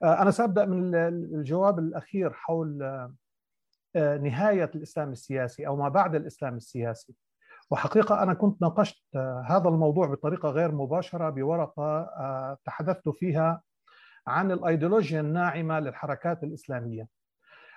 أنا 0.03 0.31
سأبدأ 0.31 0.65
من 0.65 0.95
الجواب 0.95 1.79
الأخير 1.79 2.33
حول 2.33 2.77
نهاية 3.95 4.71
الإسلام 4.75 5.11
السياسي 5.11 5.67
أو 5.67 5.75
ما 5.75 5.89
بعد 5.89 6.15
الإسلام 6.15 6.55
السياسي. 6.55 7.15
وحقيقة 7.71 8.23
أنا 8.23 8.33
كنت 8.33 8.61
ناقشت 8.61 9.17
هذا 9.45 9.69
الموضوع 9.69 10.07
بطريقة 10.07 10.49
غير 10.49 10.71
مباشرة 10.71 11.29
بورقة 11.29 12.09
تحدثت 12.65 13.09
فيها 13.09 13.61
عن 14.27 14.51
الأيديولوجيا 14.51 15.21
الناعمة 15.21 15.79
للحركات 15.79 16.43
الإسلامية. 16.43 17.07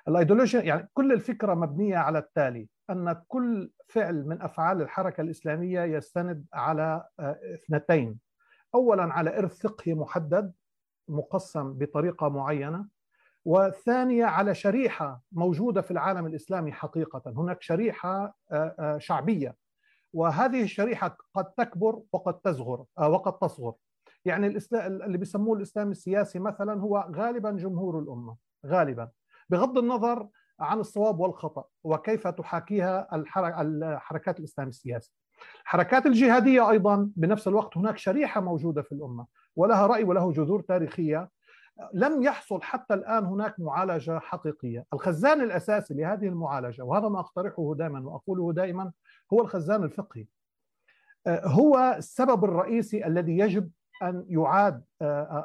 الايديولوجيا 0.08 0.62
يعني 0.62 0.88
كل 0.94 1.12
الفكرة 1.12 1.54
مبنية 1.54 1.96
على 1.96 2.18
التالي 2.18 2.68
أن 2.90 3.22
كل 3.28 3.70
فعل 3.88 4.26
من 4.26 4.42
أفعال 4.42 4.82
الحركة 4.82 5.20
الإسلامية 5.20 5.80
يستند 5.80 6.44
على 6.52 7.08
اثنتين. 7.54 8.18
اولا 8.74 9.02
على 9.02 9.38
إرث 9.38 9.60
فقهي 9.66 9.94
محدد 9.94 10.52
مقسم 11.08 11.72
بطريقة 11.72 12.28
معينة. 12.28 12.86
والثانية 13.44 14.24
على 14.24 14.54
شريحة 14.54 15.22
موجودة 15.32 15.80
في 15.80 15.90
العالم 15.90 16.26
الإسلامي 16.26 16.72
حقيقة. 16.72 17.22
هناك 17.26 17.62
شريحة 17.62 18.36
شعبية. 18.98 19.56
وهذه 20.12 20.62
الشريحة 20.62 21.16
قد 21.34 21.52
تكبر 21.52 22.02
وقد 22.12 22.40
تصغر 22.40 22.84
وقد 22.98 23.38
تصغر. 23.38 23.74
يعني 24.24 24.58
اللي 24.72 25.18
بيسموه 25.18 25.56
الإسلام 25.56 25.90
السياسي 25.90 26.38
مثلا 26.38 26.80
هو 26.80 27.08
غالبا 27.16 27.50
جمهور 27.50 27.98
الأمة 27.98 28.36
غالبا. 28.66 29.08
بغض 29.50 29.78
النظر 29.78 30.28
عن 30.60 30.80
الصواب 30.80 31.20
والخطأ 31.20 31.64
وكيف 31.84 32.28
تحاكيها 32.28 33.08
الحركات 33.14 34.38
الاسلام 34.38 34.68
السياسي. 34.68 35.12
الحركات 35.62 36.06
الجهادية 36.06 36.70
أيضا 36.70 37.10
بنفس 37.16 37.48
الوقت 37.48 37.76
هناك 37.76 37.98
شريحة 37.98 38.40
موجودة 38.40 38.82
في 38.82 38.92
الأمة 38.92 39.26
ولها 39.56 39.86
رأي 39.86 40.04
وله 40.04 40.32
جذور 40.32 40.60
تاريخية 40.60 41.30
لم 41.92 42.22
يحصل 42.22 42.62
حتى 42.62 42.94
الآن 42.94 43.24
هناك 43.24 43.60
معالجة 43.60 44.18
حقيقية، 44.18 44.84
الخزان 44.92 45.40
الأساسي 45.40 45.94
لهذه 45.94 46.26
المعالجة 46.26 46.82
وهذا 46.82 47.08
ما 47.08 47.20
أقترحه 47.20 47.74
دائما 47.74 48.00
وأقوله 48.00 48.52
دائما 48.52 48.92
هو 49.32 49.40
الخزان 49.40 49.84
الفقهي. 49.84 50.26
هو 51.28 51.94
السبب 51.98 52.44
الرئيسي 52.44 53.06
الذي 53.06 53.38
يجب 53.38 53.70
أن 54.02 54.24
يعاد 54.28 54.84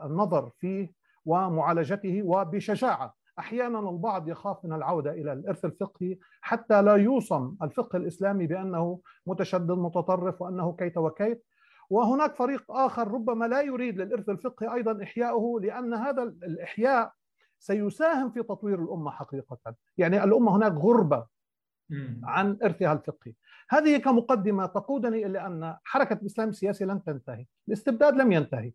النظر 0.05 0.49
فيه 0.49 0.91
ومعالجته 1.25 2.21
وبشجاعة 2.23 3.15
أحيانا 3.41 3.79
البعض 3.89 4.29
يخاف 4.29 4.65
من 4.65 4.73
العودة 4.73 5.11
إلى 5.11 5.33
الإرث 5.33 5.65
الفقهي 5.65 6.17
حتى 6.41 6.81
لا 6.81 6.95
يوصم 6.95 7.55
الفقه 7.61 7.97
الإسلامي 7.97 8.47
بأنه 8.47 8.99
متشدد 9.25 9.71
متطرف 9.71 10.41
وأنه 10.41 10.75
كيت 10.75 10.97
وكيت. 10.97 11.45
وهناك 11.89 12.35
فريق 12.35 12.71
آخر 12.71 13.07
ربما 13.07 13.45
لا 13.45 13.61
يريد 13.61 13.97
للإرث 13.97 14.29
الفقهي 14.29 14.73
أيضا 14.73 15.03
إحياؤه 15.03 15.61
لأن 15.61 15.93
هذا 15.93 16.23
الإحياء 16.23 17.13
سيساهم 17.59 18.31
في 18.31 18.43
تطوير 18.43 18.83
الأمة 18.83 19.11
حقيقة. 19.11 19.75
يعني 19.97 20.23
الأمة 20.23 20.55
هناك 20.55 20.71
غربة 20.71 21.25
عن 22.23 22.57
إرثها 22.63 22.93
الفقهي. 22.93 23.33
هذه 23.69 23.97
كمقدمة 23.97 24.65
تقودني 24.65 25.25
إلى 25.25 25.45
أن 25.45 25.77
حركة 25.83 26.13
الإسلام 26.13 26.49
السياسي 26.49 26.85
لن 26.85 27.03
تنتهي 27.03 27.45
الاستبداد 27.67 28.13
لم 28.15 28.31
ينتهي. 28.31 28.73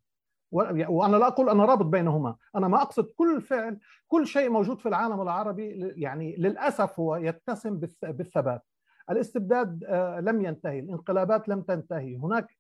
وأنا 0.51 1.17
لا 1.17 1.27
أقول 1.27 1.49
أنا 1.49 1.65
رابط 1.65 1.87
بينهما 1.87 2.37
أنا 2.57 2.69
ما 2.69 2.83
أقصد 2.83 3.05
كل 3.17 3.41
فعل 3.41 3.79
كل 4.09 4.27
شيء 4.27 4.51
موجود 4.51 4.81
في 4.81 4.89
العالم 4.89 5.23
العربي 5.23 5.93
يعني 5.97 6.37
للأسف 6.37 7.01
هو 7.01 7.17
يتسم 7.17 7.81
بالثبات 8.03 8.63
الاستبداد 9.11 9.85
لم 10.21 10.45
ينتهي 10.45 10.79
الانقلابات 10.79 11.49
لم 11.49 11.63
تنتهي 11.63 12.17
هناك 12.17 12.57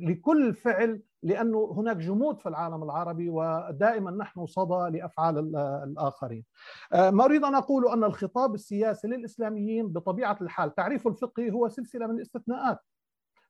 لكل 0.00 0.54
فعل 0.54 1.02
لأنه 1.22 1.74
هناك 1.76 1.96
جمود 1.96 2.40
في 2.40 2.48
العالم 2.48 2.82
العربي 2.82 3.30
ودائما 3.30 4.10
نحن 4.10 4.46
صدى 4.46 4.98
لأفعال 4.98 5.56
الآخرين. 5.84 6.44
ما 6.92 7.24
أريد 7.24 7.44
أن 7.44 7.54
أقول 7.54 7.88
أن 7.88 8.04
الخطاب 8.04 8.54
السياسي 8.54 9.08
للإسلاميين 9.08 9.88
بطبيعة 9.88 10.36
الحال 10.40 10.74
تعريف 10.74 11.06
الفقهي 11.06 11.50
هو 11.50 11.68
سلسلة 11.68 12.06
من 12.06 12.14
الاستثناءات. 12.14 12.78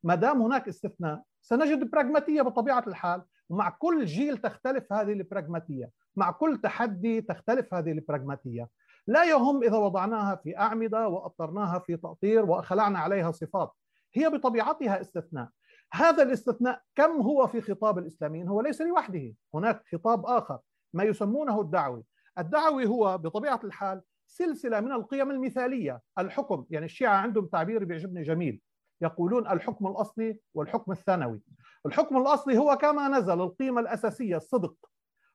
ما 0.03 0.15
دام 0.15 0.43
هناك 0.43 0.69
استثناء 0.69 1.23
سنجد 1.43 1.91
براغماتية 1.91 2.43
بطبيعة 2.43 2.85
الحال 2.87 3.23
ومع 3.49 3.71
كل 3.71 4.05
جيل 4.05 4.39
تختلف 4.39 4.93
هذه 4.93 5.13
البراغماتية، 5.13 5.91
مع 6.17 6.31
كل 6.31 6.61
تحدي 6.63 7.21
تختلف 7.21 7.75
هذه 7.75 7.93
البراغماتية. 7.93 8.69
لا 9.07 9.25
يهم 9.25 9.63
إذا 9.63 9.77
وضعناها 9.77 10.37
في 10.37 10.59
أعمدة 10.59 11.09
واطرناها 11.09 11.79
في 11.79 11.97
تأطير 11.97 12.51
وخلعنا 12.51 12.99
عليها 12.99 13.33
صفات. 13.33 13.73
هي 14.15 14.31
بطبيعتها 14.31 15.01
استثناء. 15.01 15.49
هذا 15.93 16.23
الاستثناء 16.23 16.83
كم 16.95 17.11
هو 17.11 17.47
في 17.47 17.61
خطاب 17.61 17.99
الإسلاميين؟ 17.99 18.49
هو 18.49 18.61
ليس 18.61 18.83
لوحده، 18.83 19.35
هناك 19.55 19.83
خطاب 19.93 20.27
آخر 20.27 20.59
ما 20.95 21.05
يسمونه 21.05 21.61
الدعوي. 21.61 22.05
الدعوي 22.39 22.87
هو 22.87 23.19
بطبيعة 23.19 23.61
الحال 23.65 24.03
سلسلة 24.27 24.81
من 24.81 24.93
القيم 24.93 25.31
المثالية، 25.31 26.01
الحكم، 26.19 26.65
يعني 26.71 26.85
الشيعة 26.85 27.17
عندهم 27.17 27.47
تعبير 27.47 27.85
بيعجبني 27.85 28.23
جميل. 28.23 28.61
يقولون 29.01 29.47
الحكم 29.47 29.87
الأصلي 29.87 30.39
والحكم 30.55 30.93
الثانوي. 30.93 31.41
الحكم 31.87 32.17
الأصلي 32.17 32.59
هو 32.59 32.77
كما 32.77 33.09
نزل 33.09 33.41
القيمة 33.41 33.81
الأساسية 33.81 34.37
الصدق. 34.37 34.75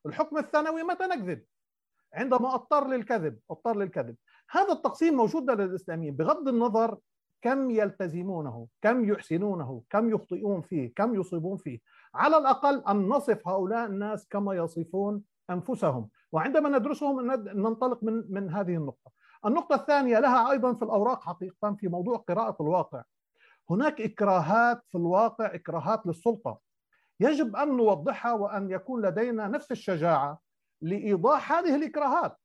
الحكم 0.06 0.38
الثانوي 0.38 0.82
متى 0.82 1.04
نكذب؟ 1.04 1.44
عندما 2.14 2.54
أضطر 2.54 2.88
للكذب، 2.88 3.38
أضطر 3.50 3.76
للكذب. 3.76 4.16
هذا 4.50 4.72
التقسيم 4.72 5.14
موجود 5.14 5.50
لدى 5.50 5.64
الإسلاميين 5.64 6.16
بغض 6.16 6.48
النظر 6.48 6.98
كم 7.42 7.70
يلتزمونه 7.70 8.66
كم 8.82 9.04
يحسنونه 9.04 9.82
كم 9.90 10.10
يخطئون 10.10 10.60
فيه 10.60 10.92
كم 10.96 11.14
يصيبون 11.14 11.56
فيه 11.56 11.78
على 12.14 12.36
الأقل 12.38 12.82
أن 12.88 13.08
نصف 13.08 13.48
هؤلاء 13.48 13.86
الناس 13.86 14.28
كما 14.28 14.54
يصفون 14.54 15.22
أنفسهم 15.50 16.08
وعندما 16.32 16.78
ندرسهم 16.78 17.30
ننطلق 17.46 18.04
من, 18.04 18.24
من 18.28 18.50
هذه 18.50 18.76
النقطة 18.76 19.12
النقطة 19.46 19.74
الثانية 19.74 20.18
لها 20.18 20.50
أيضا 20.50 20.74
في 20.74 20.84
الأوراق 20.84 21.22
حقيقة 21.22 21.74
في 21.74 21.88
موضوع 21.88 22.16
قراءة 22.16 22.56
الواقع 22.62 23.02
هناك 23.72 24.00
إكراهات 24.00 24.82
في 24.88 24.98
الواقع 24.98 25.54
إكراهات 25.54 26.06
للسلطة 26.06 26.60
يجب 27.20 27.56
أن 27.56 27.76
نوضحها 27.76 28.32
وأن 28.32 28.70
يكون 28.70 29.06
لدينا 29.06 29.48
نفس 29.48 29.72
الشجاعة 29.72 30.40
لإيضاح 30.82 31.52
هذه 31.52 31.76
الإكراهات 31.76 32.36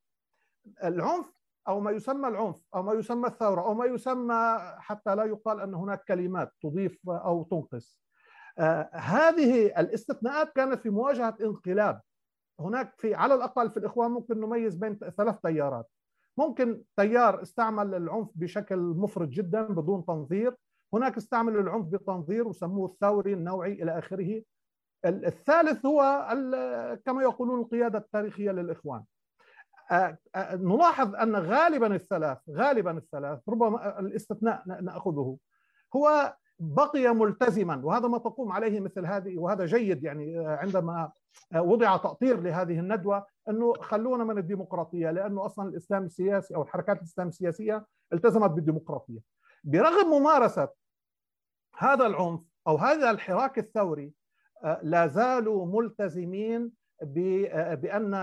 العنف 0.84 1.38
أو 1.68 1.80
ما 1.80 1.90
يسمى 1.90 2.28
العنف 2.28 2.56
أو 2.74 2.82
ما 2.82 2.92
يسمى 2.92 3.28
الثورة 3.28 3.60
أو 3.60 3.74
ما 3.74 3.84
يسمى 3.84 4.58
حتى 4.78 5.14
لا 5.14 5.24
يقال 5.24 5.60
أن 5.60 5.74
هناك 5.74 6.04
كلمات 6.04 6.52
تضيف 6.62 6.98
أو 7.08 7.42
تنقص. 7.42 8.00
آه 8.58 8.90
هذه 8.92 9.66
الاستثناءات 9.66 10.52
كانت 10.52 10.80
في 10.80 10.90
مواجهة 10.90 11.36
انقلاب. 11.40 12.00
هناك 12.60 12.94
في 12.98 13.14
على 13.14 13.34
الأقل 13.34 13.70
في 13.70 13.76
الإخوان 13.76 14.10
ممكن 14.10 14.40
نميز 14.40 14.74
بين 14.74 14.98
ثلاث 15.16 15.36
تيارات. 15.42 15.90
ممكن 16.38 16.82
تيار 16.96 17.42
استعمل 17.42 17.94
العنف 17.94 18.28
بشكل 18.34 18.78
مفرط 18.78 19.28
جدا 19.28 19.62
بدون 19.62 20.04
تنظير، 20.04 20.56
هناك 20.94 21.16
استعمل 21.16 21.56
العنف 21.56 21.86
بتنظير 21.86 22.48
وسموه 22.48 22.86
الثوري 22.86 23.32
النوعي 23.32 23.72
إلى 23.72 23.98
آخره. 23.98 24.42
الثالث 25.04 25.86
هو 25.86 26.28
كما 27.06 27.22
يقولون 27.22 27.60
القيادة 27.60 27.98
التاريخية 27.98 28.50
للإخوان. 28.50 29.04
نلاحظ 30.52 31.14
أن 31.14 31.36
غالبا 31.36 31.94
الثلاث 31.94 32.38
غالبا 32.50 32.90
الثلاث 32.98 33.48
ربما 33.48 33.98
الاستثناء 34.00 34.62
نأخذه 34.82 35.36
هو 35.96 36.36
بقي 36.58 37.14
ملتزما 37.14 37.80
وهذا 37.84 38.08
ما 38.08 38.18
تقوم 38.18 38.52
عليه 38.52 38.80
مثل 38.80 39.06
هذه 39.06 39.38
وهذا 39.38 39.66
جيد 39.66 40.04
يعني 40.04 40.38
عندما 40.46 41.10
وضع 41.56 41.96
تأطير 41.96 42.40
لهذه 42.40 42.78
الندوة 42.80 43.26
أنه 43.48 43.72
خلونا 43.72 44.24
من 44.24 44.38
الديمقراطية 44.38 45.10
لأنه 45.10 45.46
أصلا 45.46 45.68
الإسلام 45.68 46.04
السياسي 46.04 46.54
أو 46.54 46.62
الحركات 46.62 46.98
الإسلام 46.98 47.28
السياسية 47.28 47.86
التزمت 48.12 48.50
بالديمقراطية 48.50 49.20
برغم 49.68 50.10
ممارسة 50.10 50.68
هذا 51.78 52.06
العنف 52.06 52.40
أو 52.66 52.76
هذا 52.76 53.10
الحراك 53.10 53.58
الثوري 53.58 54.12
لا 54.82 55.06
زالوا 55.06 55.66
ملتزمين 55.66 56.72
بأن 57.02 58.14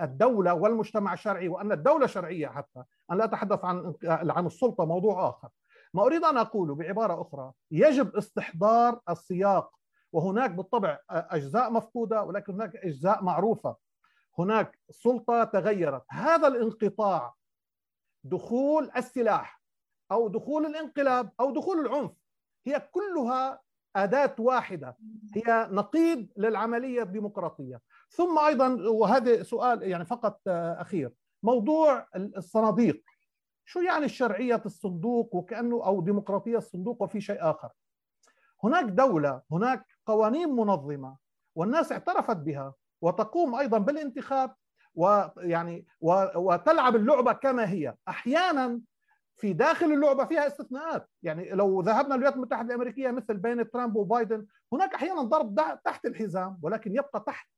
الدولة 0.00 0.54
والمجتمع 0.54 1.12
الشرعي 1.12 1.48
وأن 1.48 1.72
الدولة 1.72 2.06
شرعية 2.06 2.48
حتى. 2.48 2.82
أنا 3.10 3.18
لا 3.18 3.24
أتحدث 3.24 3.64
عن 3.64 3.94
عن 4.04 4.46
السلطة 4.46 4.84
موضوع 4.84 5.28
آخر. 5.28 5.48
ما 5.94 6.02
أريد 6.02 6.24
أن 6.24 6.36
أقوله 6.36 6.74
بعبارة 6.74 7.22
أخرى. 7.22 7.52
يجب 7.70 8.16
استحضار 8.16 9.00
السياق. 9.10 9.76
وهناك 10.12 10.50
بالطبع 10.50 10.98
أجزاء 11.10 11.72
مفقودة 11.72 12.22
ولكن 12.22 12.52
هناك 12.52 12.76
أجزاء 12.76 13.24
معروفة. 13.24 13.76
هناك 14.38 14.78
سلطة 14.90 15.44
تغيرت. 15.44 16.04
هذا 16.10 16.48
الانقطاع 16.48 17.34
دخول 18.24 18.90
السلاح 18.96 19.57
أو 20.12 20.28
دخول 20.28 20.66
الانقلاب 20.66 21.30
أو 21.40 21.50
دخول 21.50 21.86
العنف. 21.86 22.10
هي 22.66 22.88
كلها 22.92 23.60
أداة 23.96 24.34
واحدة. 24.38 24.96
هي 25.34 25.68
نقيض 25.70 26.26
للعملية 26.36 27.02
الديمقراطية. 27.02 27.80
ثم 28.10 28.38
أيضا 28.38 28.88
وهذا 28.90 29.42
سؤال 29.42 29.82
يعني 29.82 30.04
فقط 30.04 30.40
أخير. 30.48 31.14
موضوع 31.42 32.06
الصناديق. 32.16 33.02
شو 33.64 33.80
يعني 33.80 34.04
الشرعية 34.04 34.62
الصندوق؟ 34.66 35.34
وكأنه 35.34 35.86
أو 35.86 36.00
ديمقراطية 36.00 36.58
الصندوق 36.58 37.02
وفي 37.02 37.20
شيء 37.20 37.50
آخر. 37.50 37.68
هناك 38.64 38.84
دولة 38.84 39.42
هناك 39.52 39.86
قوانين 40.06 40.48
منظمة 40.48 41.16
والناس 41.54 41.92
اعترفت 41.92 42.36
بها 42.36 42.74
وتقوم 43.02 43.54
أيضا 43.54 43.78
بالانتخاب 43.78 44.54
ويعني 44.94 45.86
وتلعب 46.34 46.96
اللعبة 46.96 47.32
كما 47.32 47.70
هي. 47.70 47.94
أحيانا 48.08 48.80
في 49.38 49.52
داخل 49.52 49.86
اللعبة 49.92 50.24
فيها 50.24 50.46
استثناءات. 50.46 51.08
يعني 51.22 51.50
لو 51.50 51.80
ذهبنا 51.80 52.14
للولايات 52.14 52.36
المتحدة 52.36 52.68
الأمريكية 52.68 53.10
مثل 53.10 53.36
بين 53.36 53.70
ترامب 53.70 53.96
وبايدن 53.96 54.46
هناك 54.72 54.94
أحيانا 54.94 55.22
ضرب 55.22 55.60
تحت 55.84 56.06
الحزام 56.06 56.58
ولكن 56.62 56.96
يبقى 56.96 57.24
تحت 57.26 57.50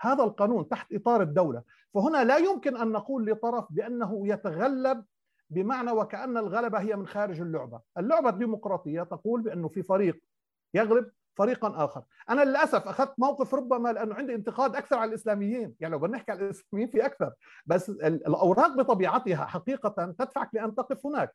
هذا 0.00 0.24
القانون 0.24 0.68
تحت 0.68 0.92
إطار 0.92 1.22
الدولة. 1.22 1.62
فهنا 1.94 2.24
لا 2.24 2.36
يمكن 2.36 2.76
أن 2.76 2.88
نقول 2.92 3.26
لطرف 3.26 3.64
بأنه 3.70 4.28
يتغلب 4.28 5.04
بمعنى 5.50 5.90
وكأن 5.90 6.36
الغلبة 6.36 6.80
هي 6.80 6.96
من 6.96 7.06
خارج 7.06 7.40
اللعبة. 7.40 7.80
اللعبة 7.98 8.28
الديمقراطية 8.28 9.02
تقول 9.02 9.40
بأنه 9.42 9.68
في 9.68 9.82
فريق 9.82 10.20
يغلب 10.74 11.10
فريقا 11.34 11.84
آخر. 11.84 12.02
أنا 12.30 12.44
للأسف 12.44 12.88
أخذت 12.88 13.14
موقف 13.18 13.54
ربما 13.54 13.92
لأنه 13.92 14.14
عندي 14.14 14.34
انتقاد 14.34 14.76
أكثر 14.76 14.96
على 14.98 15.08
الإسلاميين. 15.08 15.74
يعني 15.80 15.92
لو 15.92 15.98
بدنا 15.98 16.16
نحكي 16.16 16.32
على 16.32 16.44
الإسلاميين 16.44 16.90
في 16.90 17.06
أكثر 17.06 17.32
بس 17.66 17.90
الأوراق 17.90 18.76
بطبيعتها 18.76 19.44
حقيقة 19.44 20.14
تدفعك 20.18 20.48
لأن 20.52 20.74
تقف 20.74 21.06
هناك. 21.06 21.34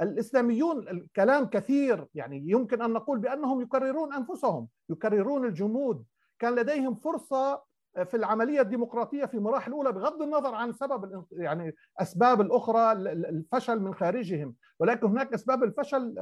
الإسلاميون 0.00 0.88
الكلام 0.88 1.46
كثير 1.46 2.06
يعني 2.14 2.44
يمكن 2.46 2.82
أن 2.82 2.92
نقول 2.92 3.18
بأنهم 3.18 3.60
يكررون 3.60 4.14
أنفسهم 4.14 4.68
يكررون 4.90 5.44
الجمود. 5.44 6.04
كان 6.38 6.54
لديهم 6.54 6.94
فرصة 6.94 7.62
في 8.04 8.16
العملية 8.16 8.60
الديمقراطية 8.60 9.24
في 9.24 9.38
مراحل 9.38 9.72
اولى 9.72 9.92
بغض 9.92 10.22
النظر 10.22 10.54
عن 10.54 10.72
سبب 10.72 11.24
يعني 11.32 11.74
أسباب 12.00 12.40
الأخرى 12.40 12.92
الفشل 12.92 13.80
من 13.80 13.94
خارجهم 13.94 14.54
ولكن 14.78 15.06
هناك 15.06 15.34
أسباب 15.34 15.62
الفشل 15.64 16.14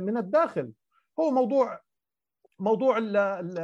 من 0.00 0.16
الداخل. 0.16 0.72
هو 1.20 1.30
موضوع 1.30 1.80
موضوع 2.62 2.98
ال 2.98 3.16
ال 3.16 3.58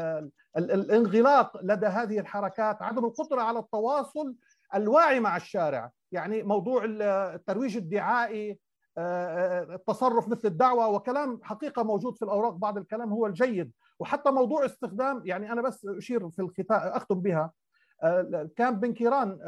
ال 0.56 0.70
الانغلاق 0.70 1.56
لدى 1.62 1.86
هذه 1.86 2.18
الحركات 2.18 2.82
عدم 2.82 3.04
القدرة 3.04 3.40
على 3.40 3.58
التواصل 3.58 4.34
الواعي 4.74 5.20
مع 5.20 5.36
الشارع. 5.36 5.90
يعني 6.12 6.42
موضوع 6.42 6.82
الترويج 6.84 7.76
الدعائي 7.76 8.58
التصرف 8.98 10.28
مثل 10.28 10.48
الدعوة 10.48 10.88
وكلام 10.88 11.40
حقيقة 11.42 11.82
موجود 11.82 12.16
في 12.16 12.24
الأوراق 12.24 12.52
بعض 12.52 12.78
الكلام 12.78 13.12
هو 13.12 13.26
الجيد. 13.26 13.72
وحتى 13.98 14.30
موضوع 14.30 14.64
استخدام 14.64 15.22
يعني 15.24 15.52
أنا 15.52 15.62
بس 15.62 15.86
أشير 15.86 16.30
في 16.30 16.42
الختام 16.42 16.78
أختم 16.78 17.20
بها. 17.20 17.52
كان 18.56 18.80
بن 18.80 18.92
كيران 18.92 19.38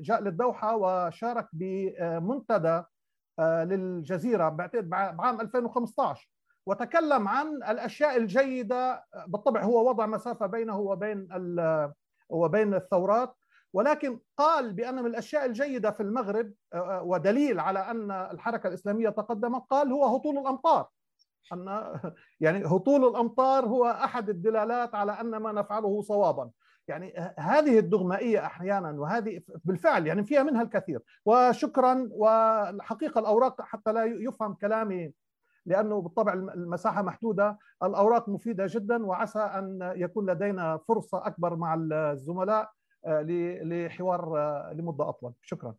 جاء 0.00 0.22
للدوحة 0.22 0.76
وشارك 0.76 1.48
بمنتدى 1.52 2.82
للجزيرة 3.40 4.48
بعتقد 4.48 4.88
بعام 4.88 5.40
2015 5.40 6.28
وتكلم 6.66 7.28
عن 7.28 7.46
الأشياء 7.56 8.16
الجيدة 8.16 9.04
بالطبع 9.26 9.62
هو 9.62 9.88
وضع 9.88 10.06
مسافة 10.06 10.46
بينه 10.46 10.78
وبين 10.78 11.28
وبين 12.28 12.74
الثورات 12.74 13.36
ولكن 13.72 14.18
قال 14.36 14.72
بأن 14.72 14.94
من 14.94 15.06
الأشياء 15.06 15.46
الجيدة 15.46 15.90
في 15.90 16.02
المغرب 16.02 16.52
ودليل 17.02 17.60
على 17.60 17.78
أن 17.78 18.10
الحركة 18.10 18.68
الإسلامية 18.68 19.08
تقدمت 19.08 19.62
قال 19.70 19.92
هو 19.92 20.04
هطول 20.04 20.38
الأمطار. 20.38 20.88
أن 21.52 21.82
يعني 22.40 22.66
هطول 22.66 23.04
الأمطار 23.04 23.66
هو 23.66 23.86
أحد 23.86 24.28
الدلالات 24.28 24.94
على 24.94 25.12
أن 25.12 25.36
ما 25.36 25.52
نفعله 25.52 26.02
صوابا. 26.02 26.50
يعني 26.88 27.14
هذه 27.38 27.78
الدغمائية 27.78 28.46
أحيانا 28.46 28.90
وهذه 28.90 29.40
بالفعل 29.64 30.06
يعني 30.06 30.24
فيها 30.24 30.42
منها 30.42 30.62
الكثير. 30.62 31.00
وشكرا 31.24 32.08
والحقيقة 32.10 33.18
الأوراق 33.18 33.62
حتى 33.62 33.92
لا 33.92 34.04
يفهم 34.04 34.54
كلامي 34.54 35.12
لأنه 35.66 36.00
بالطبع 36.00 36.32
المساحة 36.32 37.02
محدودة 37.02 37.58
الأوراق 37.82 38.28
مفيدة 38.28 38.66
جدا 38.68 39.06
وعسى 39.06 39.38
أن 39.38 39.92
يكون 39.96 40.30
لدينا 40.30 40.76
فرصة 40.88 41.26
أكبر 41.26 41.56
مع 41.56 41.74
الزملاء 41.92 42.72
لحوار 43.06 44.38
لمدة 44.72 45.08
أطول. 45.08 45.32
شكرا. 45.42 45.74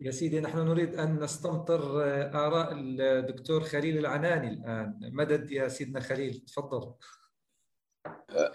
يا 0.00 0.10
سيدي 0.10 0.40
نحن 0.40 0.58
نريد 0.58 0.94
أن 0.94 1.20
نستمطر 1.20 1.80
آراء 2.34 2.68
الدكتور 2.72 3.60
خليل 3.60 3.98
العناني 3.98 4.48
الآن. 4.48 5.10
مدد 5.12 5.50
يا 5.50 5.68
سيدنا 5.68 6.00
خليل 6.00 6.34
تفضل. 6.34 6.94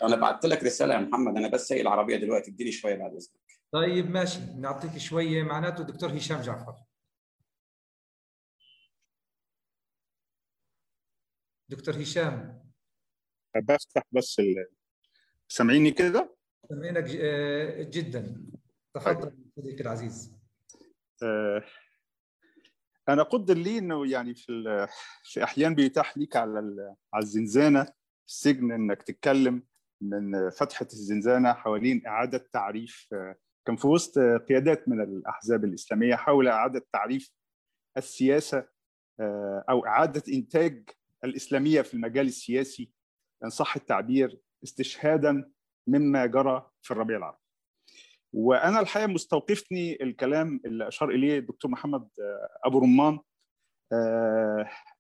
أنا 0.04 0.16
بعثت 0.16 0.46
لك 0.46 0.64
رسالة 0.64 0.94
يا 0.94 1.00
محمد. 1.00 1.38
أنا 1.38 1.48
بس 1.48 1.68
سايق 1.68 1.82
العربية 1.82 2.18
دلوقتي 2.18 2.52
اديني 2.52 2.72
شوية 2.72 2.96
بعد 2.96 3.12
إذنك. 3.12 3.42
طيب 3.72 4.12
ماشي. 4.12 4.40
نعطيك 4.60 4.98
شوية 4.98 5.44
معناته. 5.44 5.84
دكتور 5.84 6.10
هشام 6.10 6.42
جعفر. 6.42 6.74
دكتور 11.72 11.96
هشام. 12.02 12.62
بفتح 13.56 14.04
بس 14.12 14.40
ال... 14.40 14.68
سامعيني 15.48 15.92
كده؟ 15.92 16.36
سامعينك 16.70 17.04
جدا. 17.88 18.46
تفضل 18.94 19.38
صديقي 19.56 19.82
العزيز. 19.82 20.36
أنا 23.10 23.24
قدر 23.24 23.54
لي 23.58 23.78
إنه 23.78 24.12
يعني 24.12 24.36
في 24.36 24.52
ال... 24.52 24.88
في 25.24 25.44
أحيان 25.44 25.76
بيتاح 25.76 26.18
ليك 26.18 26.36
على 26.36 26.60
ال... 26.60 26.96
على 27.14 27.24
الزنزانة 27.24 27.84
في 27.84 28.28
السجن 28.28 28.72
إنك 28.72 29.04
تتكلم 29.04 29.64
من 30.02 30.50
فتحة 30.50 30.88
الزنزانة 30.94 31.54
حوالين 31.54 32.08
إعادة 32.08 32.50
تعريف 32.54 33.08
كان 33.66 33.76
في 33.76 33.88
وسط 33.88 34.20
قيادات 34.20 34.90
من 34.90 35.02
الأحزاب 35.02 35.66
الإسلامية 35.66 36.16
حول 36.16 36.48
إعادة 36.48 36.86
تعريف 36.94 37.32
السياسة 37.98 38.68
أو 39.70 39.86
إعادة 39.86 40.24
إنتاج 40.34 40.90
الإسلامية 41.24 41.82
في 41.82 41.94
المجال 41.94 42.28
السياسي 42.28 42.92
ان 43.44 43.50
صح 43.50 43.76
التعبير 43.76 44.40
استشهادا 44.64 45.52
مما 45.88 46.26
جرى 46.26 46.72
في 46.82 46.92
الربيع 46.92 47.18
العربي. 47.18 47.38
وأنا 48.34 48.80
الحقيقة 48.80 49.08
مستوقفني 49.08 50.04
الكلام 50.04 50.62
اللي 50.66 50.88
أشار 50.88 51.10
إليه 51.10 51.38
الدكتور 51.40 51.72
محمد 51.72 52.10
أبو 52.66 52.80
رمان 52.80 53.20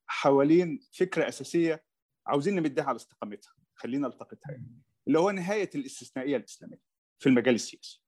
حوالين 0.07 0.79
فكرة 0.91 1.27
أساسية 1.27 1.83
عاوزين 2.27 2.55
نمدها 2.55 2.83
على 2.83 2.95
استقامتها 2.95 3.53
خلينا 3.75 4.07
التقطها 4.07 4.51
يعني 4.51 4.81
اللي 5.07 5.19
هو 5.19 5.31
نهاية 5.31 5.69
الاستثنائية 5.75 6.37
الإسلامية 6.37 6.79
في 7.19 7.29
المجال 7.29 7.55
السياسي. 7.55 8.01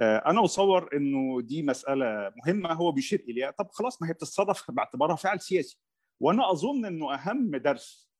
أنا 0.00 0.44
اتصور 0.44 0.96
إنه 0.96 1.40
دي 1.42 1.62
مسألة 1.62 2.32
مهمة 2.36 2.72
هو 2.72 2.92
بيشير 2.92 3.20
إليها 3.20 3.50
طب 3.50 3.68
خلاص 3.70 4.02
ما 4.02 4.08
هي 4.08 4.12
بتتصرف 4.12 4.70
باعتبارها 4.70 5.16
فعل 5.16 5.40
سياسي 5.40 5.78
وأنا 6.20 6.50
اظن 6.50 6.84
انه 6.84 7.14
اهم 7.14 7.56
درس 7.56 8.10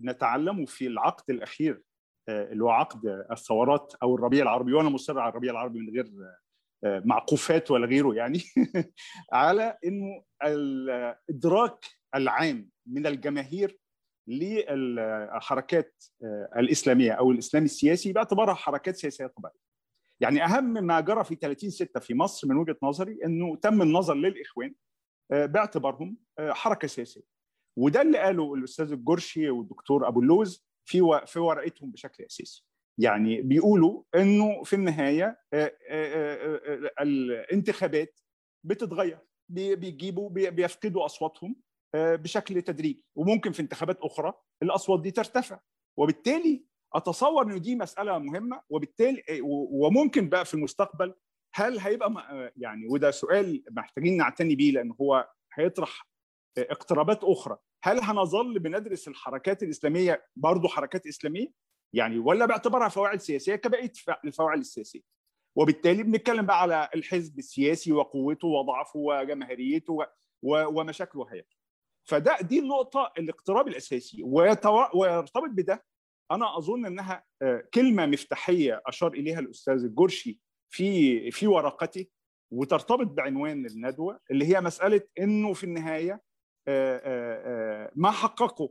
نتعلمه 0.00 0.66
في 0.66 0.86
العقد 0.86 1.30
الاخير 1.30 1.82
اللي 2.28 2.64
هو 2.64 2.70
عقد 2.70 3.26
الثورات 3.30 3.94
أو 4.02 4.14
الربيع 4.14 4.42
العربي 4.42 4.72
وأنا 4.72 4.88
مصر 4.88 5.18
على 5.18 5.30
الربيع 5.30 5.50
العربي 5.50 5.80
من 5.80 5.90
غير 5.90 6.12
معقوفات 6.84 7.70
ولا 7.70 7.86
غيره 7.86 8.14
يعني 8.14 8.40
على 9.32 9.78
انه 9.84 10.24
الادراك 10.44 11.86
العام 12.14 12.70
من 12.86 13.06
الجماهير 13.06 13.78
للحركات 14.28 16.04
الإسلامية 16.56 17.12
أو 17.12 17.30
الإسلام 17.30 17.64
السياسي 17.64 18.12
باعتبارها 18.12 18.54
حركات 18.54 18.96
سياسية 18.96 19.26
طبيعية. 19.26 19.66
يعني 20.20 20.44
أهم 20.44 20.64
ما 20.64 21.00
جرى 21.00 21.24
في 21.24 21.34
30 21.34 21.70
6 21.70 22.00
في 22.00 22.14
مصر 22.14 22.48
من 22.48 22.56
وجهة 22.56 22.76
نظري 22.82 23.18
إنه 23.24 23.56
تم 23.56 23.82
النظر 23.82 24.14
للإخوان 24.14 24.74
باعتبارهم 25.30 26.16
حركة 26.40 26.88
سياسية. 26.88 27.35
وده 27.78 28.02
اللي 28.02 28.18
قاله 28.18 28.54
الأستاذ 28.54 28.92
الجرشي 28.92 29.50
والدكتور 29.50 30.08
أبو 30.08 30.20
اللوز 30.20 30.66
في 30.88 31.20
في 31.26 31.38
ورقتهم 31.38 31.90
بشكل 31.90 32.24
أساسي. 32.24 32.64
يعني 33.00 33.42
بيقولوا 33.42 34.02
إنه 34.14 34.62
في 34.62 34.76
النهاية 34.76 35.38
الانتخابات 37.00 38.20
بتتغير. 38.64 39.18
بيجيبوا 39.48 40.30
بيفقدوا 40.30 41.04
أصواتهم 41.04 41.56
بشكل 41.94 42.62
تدريجي. 42.62 43.04
وممكن 43.14 43.52
في 43.52 43.62
انتخابات 43.62 43.98
أخرى 44.00 44.32
الأصوات 44.62 45.00
دي 45.02 45.10
ترتفع. 45.10 45.60
وبالتالي 45.98 46.64
أتصور 46.94 47.42
إنه 47.42 47.58
دي 47.58 47.76
مسألة 47.76 48.18
مهمة. 48.18 48.60
وبالتالي 48.70 49.22
وممكن 49.70 50.28
بقى 50.28 50.44
في 50.44 50.54
المستقبل 50.54 51.14
هل 51.54 51.78
هيبقى 51.78 52.52
يعني 52.56 52.86
وده 52.86 53.10
سؤال 53.10 53.64
محتاجين 53.70 54.16
نعتني 54.16 54.54
بيه 54.54 54.70
لأن 54.72 54.92
هو 55.00 55.28
هيطرح 55.54 56.08
اقترابات 56.58 57.24
أخرى. 57.24 57.58
هل 57.84 58.00
هنظل 58.02 58.58
بندرس 58.58 59.08
الحركات 59.08 59.62
الإسلامية 59.62 60.24
برضه 60.36 60.68
حركات 60.68 61.06
إسلامية؟ 61.06 61.48
يعني 61.92 62.18
ولا 62.18 62.46
باعتبارها 62.46 62.88
فواعل 62.88 63.20
سياسية 63.20 63.56
كبقية 63.56 63.92
الفواعل 64.24 64.58
السياسية. 64.58 65.00
وبالتالي 65.56 66.02
بنتكلم 66.02 66.46
بقى 66.46 66.62
على 66.62 66.88
الحزب 66.94 67.38
السياسي 67.38 67.92
وقوته 67.92 68.48
وضعفه 68.48 68.98
وجماهيريته 68.98 69.98
ومشاكله 70.42 71.22
وهيك 71.22 71.46
فده 72.08 72.38
دي 72.40 72.58
النقطة 72.58 73.12
الاقتراب 73.18 73.68
الأساسي. 73.68 74.22
ويرتبط 74.94 75.50
بده 75.50 75.84
أنا 76.30 76.58
أظن 76.58 76.86
إنها 76.86 77.24
كلمة 77.74 78.06
مفتاحية 78.06 78.82
أشار 78.86 79.12
إليها 79.12 79.38
الأستاذ 79.38 79.84
الجرشي 79.84 80.40
في 80.72 81.30
في 81.30 81.46
ورقته 81.46 82.06
وترتبط 82.52 83.06
بعنوان 83.06 83.66
الندوة 83.66 84.20
اللي 84.30 84.44
هي 84.56 84.60
مسألة 84.60 85.00
إنه 85.18 85.52
في 85.52 85.64
النهاية 85.64 86.22
ما 87.94 88.10
حققه. 88.10 88.70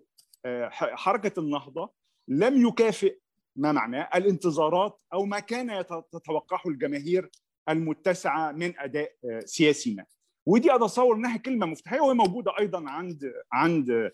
حركة 0.72 1.40
النهضة 1.40 1.94
لم 2.28 2.68
يكافئ 2.68 3.20
ما 3.56 3.72
معناه 3.72 4.10
الانتظارات 4.16 5.02
أو 5.14 5.26
ما 5.26 5.40
كان 5.40 5.86
تتوقعه 6.12 6.62
الجماهير 6.68 7.30
المتسعة 7.70 8.52
من 8.52 8.80
أداء 8.80 9.16
سياسي 9.46 9.96
ما 9.96 10.06
ودي 10.46 10.76
اتصور 10.76 11.16
إنها 11.16 11.38
كلمة 11.38 11.66
مفتاحية 11.66 12.00
وهي 12.00 12.14
موجودة 12.14 12.54
أيضا 12.60 12.90
عند 12.90 13.34
عند 13.52 14.12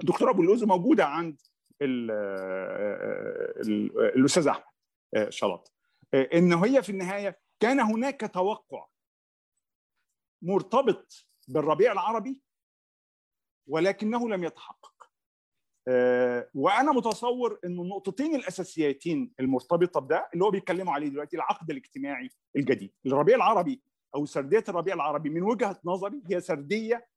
الدكتور 0.00 0.30
أبو 0.30 0.42
اللوز 0.42 0.64
موجودة 0.64 1.04
عند 1.04 1.40
الأستاذ 4.16 4.48
أحمد 4.48 4.64
شلط 5.28 5.72
إن 6.14 6.52
هي 6.52 6.82
في 6.82 6.90
النهاية 6.92 7.38
كان 7.60 7.80
هناك 7.80 8.30
توقع 8.34 8.86
مرتبط 10.42 11.26
بالربيع 11.48 11.92
العربي 11.92 12.42
ولكنه 13.68 14.28
لم 14.28 14.44
يتحقق. 14.44 14.92
وأنا 16.54 16.92
متصور 16.92 17.58
إن 17.64 17.80
النقطتين 17.80 18.34
الأساسيتين 18.34 19.32
المرتبطة 19.40 20.00
بده 20.00 20.28
اللي 20.34 20.44
هو 20.44 20.50
بيتكلموا 20.50 20.92
عليه 20.92 21.08
دلوقتي 21.08 21.36
العقد 21.36 21.70
الاجتماعي 21.70 22.28
الجديد. 22.56 22.92
الربيع 23.06 23.36
العربي 23.36 23.82
أو 24.14 24.26
سردية 24.26 24.64
الربيع 24.68 24.94
العربي 24.94 25.30
من 25.30 25.42
وجهة 25.42 25.80
نظري 25.84 26.22
هي 26.30 26.40
سردية 26.40 27.08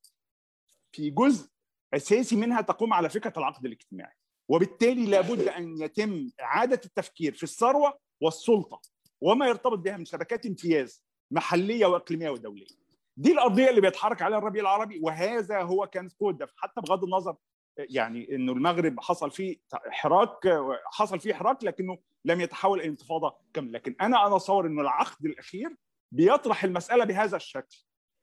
في 0.92 1.10
جزء 1.10 1.50
أساسي 1.94 2.36
منها 2.36 2.62
تقوم 2.62 2.94
على 2.94 3.10
فكرة 3.10 3.34
العقد 3.38 3.66
الاجتماعي. 3.66 4.16
وبالتالي 4.50 5.06
لابد 5.06 5.48
أن 5.48 5.78
يتم 5.82 6.30
إعادة 6.42 6.82
التفكير 6.86 7.34
في 7.34 7.44
الثروة 7.44 8.00
والسلطة 8.22 8.82
وما 9.22 9.48
يرتبط 9.48 9.78
بها 9.80 9.98
من 9.98 10.06
شبكات 10.06 10.46
امتياز 10.46 11.04
محلية 11.32 11.86
وإقليمية 11.86 12.30
ودولية. 12.30 12.81
دي 13.18 13.32
القضية 13.32 13.70
اللي 13.70 13.82
بيتحرك 13.82 14.22
عليها 14.22 14.38
الربيع 14.38 14.62
العربي 14.62 15.00
وهذا 15.04 15.62
هو 15.62 15.88
كان 15.88 16.10
كود 16.10 16.46
حتى 16.58 16.82
بغض 16.82 17.04
النظر 17.04 17.36
يعني 17.78 18.36
إنه 18.36 18.52
المغرب 18.54 19.00
حصل 19.00 19.32
فيه 19.32 19.58
حراك 19.90 20.60
حصل 20.86 21.20
فيه 21.20 21.34
حراك 21.34 21.64
لكنه 21.64 21.98
لم 22.26 22.42
يتحول 22.42 22.80
إلى 22.80 22.88
انتفاضة 22.88 23.36
كاملة. 23.54 23.72
لكن 23.72 23.96
أنا 24.02 24.28
أنا 24.28 24.36
اتصور 24.36 24.68
إنه 24.68 24.82
العقد 24.82 25.26
الأخير 25.26 25.76
بيطرح 26.12 26.64
المسألة 26.64 27.06
بهذا 27.06 27.36
الشكل. 27.38 27.78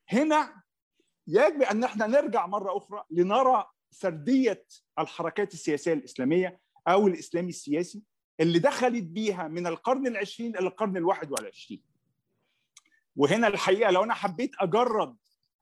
هنا 0.09 0.62
يجب 1.26 1.62
أن 1.62 1.84
إحنا 1.84 2.07
نرجع 2.07 2.47
مرة 2.47 2.76
أخرى 2.76 3.05
لنرى 3.11 3.64
سردية 3.91 4.64
الحركات 4.99 5.55
السياسية 5.55 5.93
الإسلامية 5.93 6.61
أو 6.89 7.07
الإسلامي 7.09 7.49
السياسي 7.49 8.03
اللي 8.41 8.59
دخلت 8.59 9.05
بيها 9.05 9.49
من 9.49 9.66
القرن 9.66 10.07
العشرين 10.07 10.57
إلى 10.57 10.66
القرن 10.66 10.97
الواحد 10.97 11.32
والعشرين. 11.32 11.82
وهنا 13.18 13.48
الحقيقة 13.48 13.90
لو 13.90 14.04
أنا 14.04 14.14
حبيت 14.14 14.50
اجرد 14.60 15.16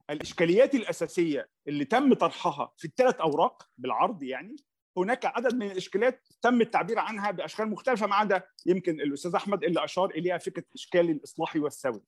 الإشكاليات 0.09 0.75
الأساسية 0.75 1.49
اللي 1.67 1.85
تم 1.85 2.13
طرحها 2.13 2.73
في 2.77 2.85
الثلاث 2.85 3.15
أوراق 3.15 3.69
بالعرض 3.77 4.23
يعني 4.23 4.55
هناك 4.97 5.25
عدد 5.25 5.55
من 5.55 5.71
الإشكاليات 5.71 6.27
تم 6.41 6.61
التعبير 6.61 6.99
عنها 6.99 7.31
بأشكال 7.31 7.69
مختلفة 7.69 8.07
ما 8.07 8.15
عدا 8.15 8.43
يمكن 8.65 9.01
الأستاذ 9.01 9.35
أحمد 9.35 9.63
اللي 9.63 9.83
أشار 9.83 10.09
إليها 10.09 10.37
فكرة 10.37 10.63
الاشكال 10.69 11.09
الاصلاحي 11.09 11.59
والثوري 11.59 12.01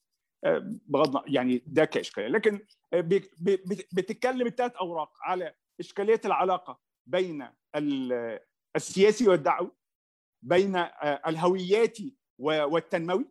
بغض 0.88 1.24
يعني 1.28 1.64
ده 1.68 1.86
كإشكالية. 1.86 2.28
لكن 2.28 2.66
بتتكلم 3.94 4.48
الثلاث 4.48 4.76
أوراق 4.76 5.12
على 5.22 5.54
اشكاليه 5.80 6.22
العلاقة 6.26 6.80
بين 7.06 7.48
السياسي 8.76 9.30
والدعوي 9.30 9.72
بين 10.42 10.76
الهوياتي 11.28 12.16
والتنموي 12.40 13.26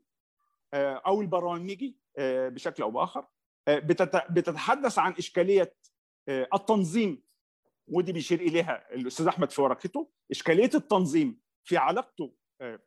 أو 0.75 1.21
البرامجي 1.21 1.99
بشكل 2.49 2.83
أو 2.83 2.91
بآخر. 2.91 3.27
بتتحدث 4.31 4.99
عن 4.99 5.13
إشكالية 5.13 5.75
التنظيم 6.55 7.23
ودي 7.89 8.13
بيشير 8.13 8.41
إليها 8.41 8.95
الأستاذ 8.95 9.27
أحمد 9.27 9.51
في 9.51 9.63
ورقته. 9.63 10.11
إشكالية 10.31 10.71
التنظيم 10.75 11.41
في 11.65 11.77
علاقته 11.77 12.35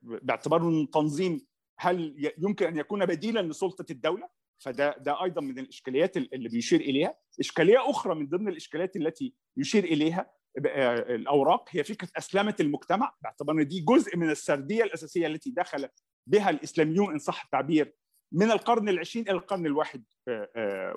باعتباره 0.01 0.63
انه 0.63 0.85
تنظيم 0.85 1.47
هل 1.79 2.31
يمكن 2.37 2.65
أن 2.65 2.77
يكون 2.77 3.05
بديلا 3.05 3.39
لسلطة 3.41 3.85
الدولة؟ 3.91 4.29
فده 4.63 4.97
ده 4.97 5.23
أيضا 5.23 5.41
من 5.41 5.59
الإشكاليات 5.59 6.17
اللي 6.17 6.49
بيشير 6.49 6.79
إليها. 6.81 7.17
إشكالية 7.39 7.89
أخرى 7.89 8.15
من 8.15 8.27
ضمن 8.27 8.47
الإشكاليات 8.47 8.95
التي 8.95 9.33
يشير 9.57 9.83
إليها 9.83 10.31
الأوراق 10.57 11.69
هي 11.69 11.83
فكرة 11.83 12.09
أسلمة 12.17 12.55
المجتمع. 12.59 13.15
باعتبار 13.21 13.55
إن 13.55 13.67
دي 13.67 13.79
جزء 13.81 14.17
من 14.17 14.29
السردية 14.29 14.83
الأساسية 14.83 15.27
التي 15.27 15.51
دخل 15.51 15.89
بها 16.27 16.49
الإسلاميون 16.49 17.13
إن 17.13 17.19
صح 17.19 17.43
التعبير 17.43 17.95
من 18.31 18.51
القرن 18.51 18.89
العشرين 18.89 19.25
إلى 19.29 19.37
القرن 19.37 19.65
الواحد 19.65 20.03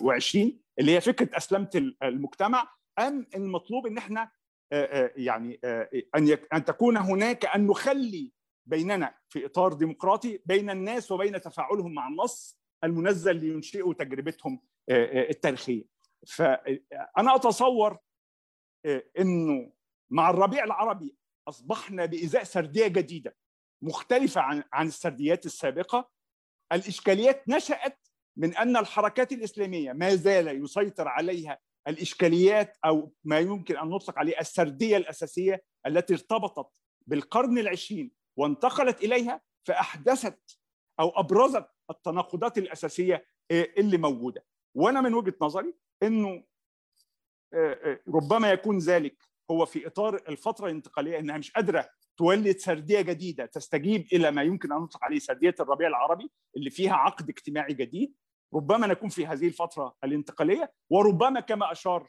وعشرين 0.02 0.60
اللي 0.78 0.92
هي 0.96 1.00
فكرة 1.00 1.36
أسلمة 1.36 1.94
المجتمع 2.02 2.68
أم 2.98 3.26
المطلوب 3.34 3.86
إن 3.86 3.98
إحنا 3.98 4.30
يعني 5.16 5.60
أن 6.16 6.38
أن 6.52 6.64
تكون 6.64 6.96
هناك 6.96 7.46
أن 7.46 7.66
نخلي 7.66 8.32
بيننا 8.66 9.14
في 9.28 9.46
إطار 9.46 9.72
ديمقراطي 9.72 10.40
بين 10.46 10.70
الناس 10.70 11.10
وبين 11.12 11.40
تفاعلهم 11.40 11.94
مع 11.94 12.08
النص 12.08 12.60
المنزل 12.84 13.36
لينشئوا 13.36 13.94
تجربتهم 13.94 14.60
التاريخية. 14.90 15.84
فانا 16.26 17.34
أتصور 17.36 17.98
إنه 19.18 19.72
مع 20.10 20.30
الربيع 20.30 20.64
العربي 20.64 21.16
أصبحنا 21.48 22.04
بإزاء 22.06 22.44
سردية 22.44 22.86
جديدة 22.86 23.36
مختلفة 23.82 24.40
عن 24.40 24.62
عن 24.72 24.86
السرديات 24.86 25.46
السابقة 25.46 26.10
الإشكاليات 26.74 27.48
نشأت 27.48 27.98
من 28.36 28.56
أن 28.56 28.76
الحركات 28.76 29.32
الإسلامية 29.32 29.92
ما 29.92 30.14
زال 30.14 30.64
يسيطر 30.64 31.08
عليها 31.08 31.58
الإشكاليات 31.88 32.76
أو 32.84 33.12
ما 33.24 33.38
يمكن 33.38 33.76
أن 33.76 33.88
نطلق 33.88 34.18
عليه 34.18 34.40
السردية 34.40 34.96
الأساسية 34.96 35.62
التي 35.86 36.14
ارتبطت 36.14 36.80
بالقرن 37.06 37.58
العشرين 37.58 38.10
وانتقلت 38.36 39.04
إليها 39.04 39.40
فأحدثت 39.64 40.58
أو 41.00 41.08
أبرزت 41.08 41.66
التناقضات 41.90 42.58
الأساسية 42.58 43.26
اللي 43.50 43.96
موجودة. 43.96 44.44
وأنا 44.74 45.00
من 45.00 45.14
وجهة 45.14 45.34
نظري 45.40 45.74
إنه 46.02 46.44
ربما 48.08 48.50
يكون 48.50 48.78
ذلك 48.78 49.22
هو 49.50 49.66
في 49.66 49.86
إطار 49.86 50.14
الفترة 50.28 50.66
الانتقالية 50.66 51.18
إنها 51.18 51.38
مش 51.38 51.50
قادرة 51.50 51.88
تولد 52.18 52.56
سردية 52.56 53.00
جديدة 53.00 53.46
تستجيب 53.46 54.06
إلى 54.12 54.30
ما 54.30 54.42
يمكن 54.42 54.72
أن 54.72 54.78
نطلق 54.78 55.04
عليه 55.04 55.18
سردية 55.18 55.54
الربيع 55.60 55.88
العربي 55.88 56.30
اللي 56.56 56.70
فيها 56.70 56.94
عقد 56.94 57.28
اجتماعي 57.28 57.74
جديد. 57.74 58.14
ربما 58.54 58.86
نكون 58.86 59.08
في 59.08 59.26
هذه 59.26 59.46
الفترة 59.46 59.96
الانتقالية 60.04 60.72
وربما 60.90 61.40
كما 61.40 61.72
أشار 61.72 62.06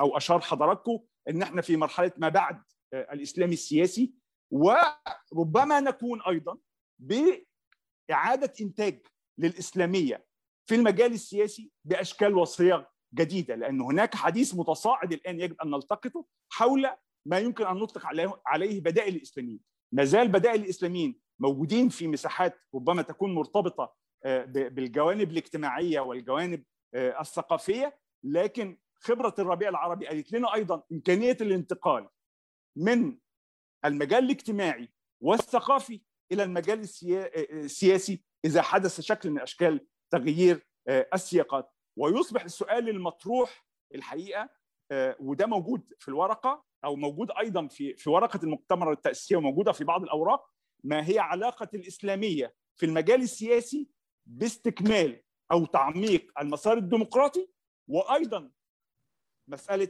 أو 0.00 0.16
أشار 0.16 0.40
حضراتكم 0.40 0.98
إن 1.28 1.42
إحنا 1.42 1.62
في 1.62 1.76
مرحلة 1.76 2.12
ما 2.16 2.28
بعد 2.28 2.62
الاسلام 2.94 3.50
السياسي. 3.52 4.14
وربما 4.52 5.80
نكون 5.80 6.22
أيضا 6.22 6.58
بإعادة 6.98 8.52
إنتاج 8.60 9.06
للإسلامية 9.38 10.26
في 10.68 10.74
المجال 10.74 11.12
السياسي 11.12 11.70
بأشكال 11.84 12.34
وصيغ 12.34 12.84
جديدة 13.14 13.54
لأن 13.54 13.80
هناك 13.80 14.14
حديث 14.14 14.54
متصاعد 14.54 15.12
الآن 15.12 15.40
يجب 15.40 15.56
أن 15.60 15.70
نلتقطه 15.70 16.26
حول 16.52 16.90
ما 17.26 17.38
يمكن 17.38 17.66
أن 17.66 17.76
نطلق 17.76 18.06
عليه 18.46 18.80
بدائل 18.80 19.16
الإسلاميين. 19.16 19.60
ما 19.92 20.04
زال 20.04 20.28
بدائل 20.28 20.60
الإسلاميين 20.60 21.20
موجودين 21.38 21.88
في 21.88 22.08
مساحات 22.08 22.60
ربما 22.74 23.02
تكون 23.02 23.34
مرتبطة 23.34 23.94
بالجوانب 24.46 25.30
الاجتماعية 25.30 26.00
والجوانب 26.00 26.64
الثقافية 26.94 27.98
لكن 28.24 28.78
خبرة 28.98 29.34
الربيع 29.38 29.68
العربي 29.68 30.06
قالت 30.06 30.32
لنا 30.32 30.54
أيضا 30.54 30.82
إمكانية 30.92 31.36
الانتقال 31.40 32.08
من 32.76 33.18
المجال 33.84 34.24
الاجتماعي 34.24 34.88
والثقافي 35.22 36.00
إلى 36.32 36.42
المجال 36.42 36.80
السياسي 37.52 38.24
إذا 38.44 38.62
حدث 38.62 39.00
شكل 39.00 39.30
من 39.30 39.40
أشكال 39.40 39.86
تغيير 40.10 40.66
السياقات. 40.88 41.72
ويصبح 41.98 42.44
السؤال 42.44 42.88
المطروح 42.88 43.66
الحقيقة 43.94 44.50
وده 45.20 45.46
موجود 45.46 45.92
في 45.98 46.08
الورقة 46.08 46.64
أو 46.84 46.96
موجود 46.96 47.30
أيضا 47.30 47.66
في 47.66 47.96
في 47.96 48.10
ورقة 48.10 48.40
المؤتمر 48.42 48.92
التأسيسية 48.92 49.36
وموجودة 49.36 49.72
في 49.72 49.84
بعض 49.84 50.02
الأوراق 50.02 50.50
ما 50.84 51.08
هي 51.08 51.18
علاقة 51.18 51.68
الإسلامية 51.74 52.54
في 52.76 52.86
المجال 52.86 53.22
السياسي 53.22 53.88
باستكمال 54.26 55.22
أو 55.52 55.66
تعميق 55.66 56.32
المسار 56.40 56.78
الديمقراطي 56.78 57.48
وأيضا 57.88 58.50
مسألة 59.48 59.88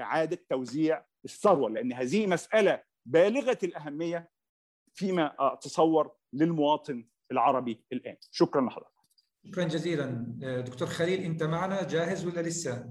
إعادة 0.00 0.44
توزيع 0.50 1.06
الثروة 1.24 1.70
لأن 1.70 1.92
هذه 1.92 2.26
مسألة 2.26 2.82
بالغة 3.06 3.58
الأهمية 3.62 4.30
فيما 4.94 5.34
أتصور 5.38 6.16
للمواطن 6.32 7.08
العربي 7.32 7.84
الآن. 7.92 8.16
شكرا 8.30 8.66
لحضرتك. 8.66 8.92
شكرا 9.46 9.64
جزيلا. 9.64 10.26
دكتور 10.66 10.88
خليل 10.88 11.20
أنت 11.20 11.42
معنا 11.42 11.82
جاهز 11.82 12.26
ولا 12.26 12.40
لسه؟ 12.40 12.90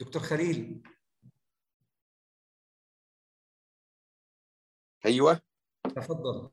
دكتور 0.00 0.22
خليل. 0.22 0.82
أيوه. 5.06 5.40
تفضل. 5.96 6.50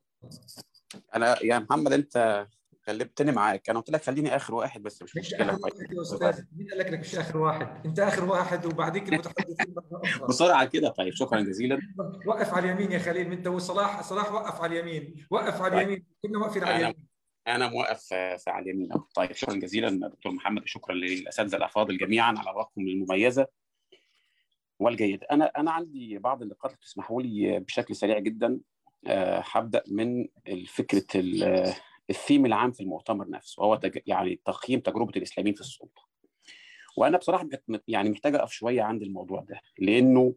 أنا 1.16 1.44
يا 1.44 1.60
محمد 1.60 1.94
أنت 1.94 2.48
غلبتني 2.90 3.32
معاك. 3.32 3.70
أنا 3.70 3.80
قلت 3.80 3.90
لك 3.90 4.04
خليني 4.04 4.36
آخر 4.36 4.56
واحد 4.56 4.84
بس 4.84 5.02
مش 5.04 5.18
مشكلة. 5.18 5.60
يا 5.92 6.02
أستاذ. 6.02 6.44
مين 6.56 6.68
قال 6.70 6.80
لك 6.80 6.88
إنك 6.88 7.00
مش 7.00 7.16
آخر 7.16 7.38
واحد؟ 7.38 7.86
أنت 7.86 8.00
آخر 8.00 8.26
واحد 8.26 8.66
وبعديك 8.66 9.10
المتحدثين 9.10 9.76
بسرعة 10.30 10.66
كده. 10.66 10.90
طيب 10.90 11.14
شكرا 11.14 11.42
جزيلا. 11.42 11.80
وقف 12.28 12.54
على 12.54 12.72
اليمين 12.72 12.92
يا 12.92 13.00
خليل. 13.00 13.32
أنت 13.32 13.48
وصلاح 13.48 14.02
صلاح 14.02 14.34
وقف 14.34 14.62
على 14.62 14.80
اليمين. 14.80 15.28
وقف 15.32 15.62
على 15.62 15.78
اليمين. 15.78 16.06
كنا 16.24 16.40
واقفين 16.40 16.64
على 16.64 16.76
اليمين. 16.76 17.13
أنا 17.48 17.68
موقف 17.70 18.04
في 18.14 18.44
على 18.48 18.64
اليمين 18.64 18.90
طيب 19.16 19.32
شكرا 19.32 19.54
جزيلا 19.56 20.08
دكتور 20.08 20.32
محمد 20.32 20.64
وشكرا 20.64 20.96
للأساتذة 20.96 21.56
الأفاضل 21.56 21.98
جميعا 21.98 22.36
على 22.38 22.50
اوراقكم 22.50 22.82
المميزة 22.82 23.48
والجيده 24.80 25.28
أنا 25.32 25.46
أنا 25.46 25.72
عندي 25.72 26.18
بعض 26.18 26.42
النقاط 26.42 26.72
اللي 26.72 26.82
تسمحوا 26.82 27.22
لي 27.22 27.60
بشكل 27.60 27.96
سريع 27.96 28.20
جدا. 28.20 28.60
هبدأ 29.52 29.84
من 29.88 30.28
فكره 30.68 31.06
الثيم 32.10 32.46
العام 32.46 32.72
في 32.72 32.80
المؤتمر 32.80 33.30
نفسه 33.30 33.62
وهو 33.62 33.76
تج... 33.76 34.00
يعني 34.06 34.42
تقييم 34.46 34.80
تجربة 34.80 35.12
الإسلاميين 35.16 35.56
في 35.56 35.62
السلطة. 35.62 36.08
وأنا 36.98 37.18
بصراحة 37.18 37.50
يعني 37.88 38.10
محتاج 38.10 38.36
أقف 38.36 38.52
شوية 38.52 38.82
عند 38.82 39.02
الموضوع 39.02 39.42
ده 39.42 39.62
لأنه 39.80 40.36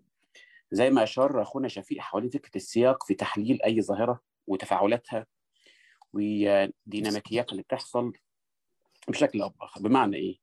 زي 0.71 0.91
ما 0.91 1.03
أشار 1.03 1.43
أخونا 1.43 1.69
شفيق 1.69 2.01
حوالين 2.01 2.31
فكرة 2.31 2.57
السياق 2.57 3.07
في 3.07 3.15
تحليل 3.15 3.63
أي 3.63 3.83
ظاهرة 3.83 4.21
وتفاعلاتها 4.47 5.27
وديناميكيات 6.17 7.53
اللي 7.53 7.63
بتحصل 7.63 8.13
بشكل 9.09 9.43
أو 9.43 9.49
بآخر 9.49 9.81
بمعنى 9.83 10.17
إيه؟ 10.17 10.39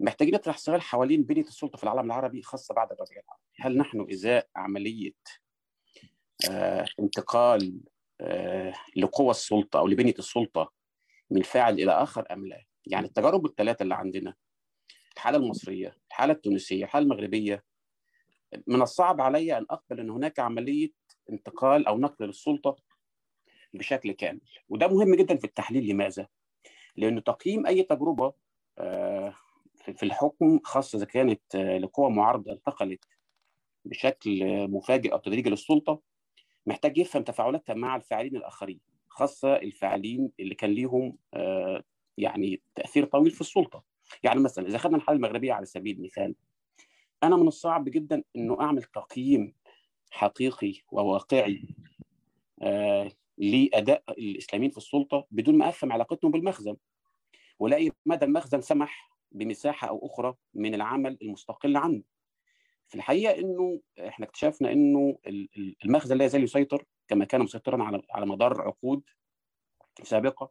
محتاجين 0.00 0.34
نطرح 0.34 0.58
سؤال 0.58 0.82
حوالين 0.82 1.22
بنية 1.22 1.42
السلطة 1.42 1.76
في 1.76 1.84
العالم 1.84 2.06
العربي 2.06 2.42
خاصة 2.42 2.74
بعد 2.74 2.92
الربيع 2.92 3.22
العربي، 3.22 3.42
هل 3.60 3.76
نحن 3.78 4.06
إزاء 4.10 4.48
عملية 4.56 5.12
آه 6.50 6.86
انتقال 7.00 7.80
آه 8.20 8.74
لقوى 8.96 9.30
السلطة 9.30 9.78
أو 9.78 9.86
لبنية 9.86 10.14
السلطة 10.18 10.72
من 11.30 11.42
فاعل 11.42 11.74
إلى 11.74 11.92
آخر 11.92 12.26
أم 12.32 12.46
لا؟ 12.46 12.64
يعني 12.86 13.06
التجارب 13.06 13.46
الثلاثة 13.46 13.82
اللي 13.82 13.94
عندنا 13.94 14.34
الحالة 15.14 15.38
المصرية، 15.38 15.96
الحالة 16.08 16.32
التونسية، 16.32 16.84
الحالة 16.84 17.04
المغربية 17.04 17.64
من 18.66 18.82
الصعب 18.82 19.20
علي 19.20 19.58
أن 19.58 19.66
أقبل 19.70 20.00
أن 20.00 20.10
هناك 20.10 20.38
عملية 20.38 20.90
انتقال 21.30 21.86
أو 21.86 21.98
نقل 21.98 22.26
للسلطة 22.26 22.76
بشكل 23.74 24.12
كامل، 24.12 24.40
وده 24.68 24.88
مهم 24.88 25.14
جدا 25.14 25.36
في 25.36 25.44
التحليل. 25.44 25.88
لماذا؟ 25.88 26.26
لأنه 26.96 27.20
تقييم 27.20 27.66
أي 27.66 27.82
تجربة 27.82 28.32
آه 28.78 29.34
في 29.74 30.02
الحكم 30.02 30.60
خاصة 30.64 30.96
إذا 30.96 31.04
كانت 31.04 31.56
لقوى 31.56 32.10
معارضة 32.10 32.52
انتقلت 32.52 33.04
بشكل 33.84 34.44
مفاجئ 34.68 35.12
أو 35.12 35.18
تدريجي 35.18 35.50
للسلطة 35.50 36.00
محتاج 36.66 36.98
يفهم 36.98 37.22
تفاعلاتها 37.22 37.74
مع 37.74 37.96
الفاعلين 37.96 38.36
الآخرين 38.36 38.80
خاصة 39.08 39.56
الفاعلين 39.56 40.30
اللي 40.40 40.54
كان 40.54 40.70
ليهم 40.70 41.16
يعني 42.18 42.62
تأثير 42.74 43.04
طويل 43.04 43.30
في 43.30 43.40
السلطة. 43.40 43.84
يعني 44.22 44.40
مثلا 44.40 44.66
إذا 44.66 44.76
اخذنا 44.76 44.96
الحالة 44.96 45.16
المغربية 45.16 45.52
على 45.52 45.66
سبيل 45.66 45.96
المثال 45.96 46.34
أنا 47.22 47.36
من 47.36 47.48
الصعب 47.48 47.84
جدا 47.84 48.22
إنه 48.36 48.60
أعمل 48.60 48.82
تقييم 48.82 49.54
حقيقي 50.10 50.74
وواقعي 50.92 51.62
لأداء 53.42 54.02
الإسلاميين 54.08 54.70
في 54.70 54.78
السلطة 54.78 55.26
بدون 55.30 55.58
ما 55.58 55.68
أفهم 55.68 55.92
علاقتهم 55.92 56.30
بالمخزن. 56.30 56.76
ولاقي 57.58 57.90
مدى 58.06 58.24
المخزن 58.24 58.60
سمح 58.60 59.12
بمساحة 59.32 59.88
أو 59.88 60.06
أخرى 60.06 60.34
من 60.54 60.74
العمل 60.74 61.18
المستقل 61.22 61.76
عنه. 61.76 62.02
في 62.88 62.94
الحقيقة 62.94 63.38
إنه 63.38 63.80
إحنا 64.06 64.26
اكتشفنا 64.26 64.72
إنه 64.72 65.18
المخزن 65.84 66.18
لا 66.18 66.24
يزال 66.24 66.42
يسيطر 66.44 66.84
كما 67.08 67.24
كان 67.24 67.40
مسيطرا 67.40 67.82
على 67.82 68.02
على 68.10 68.26
مدار 68.26 68.62
عقود 68.62 69.02
سابقة. 70.02 70.50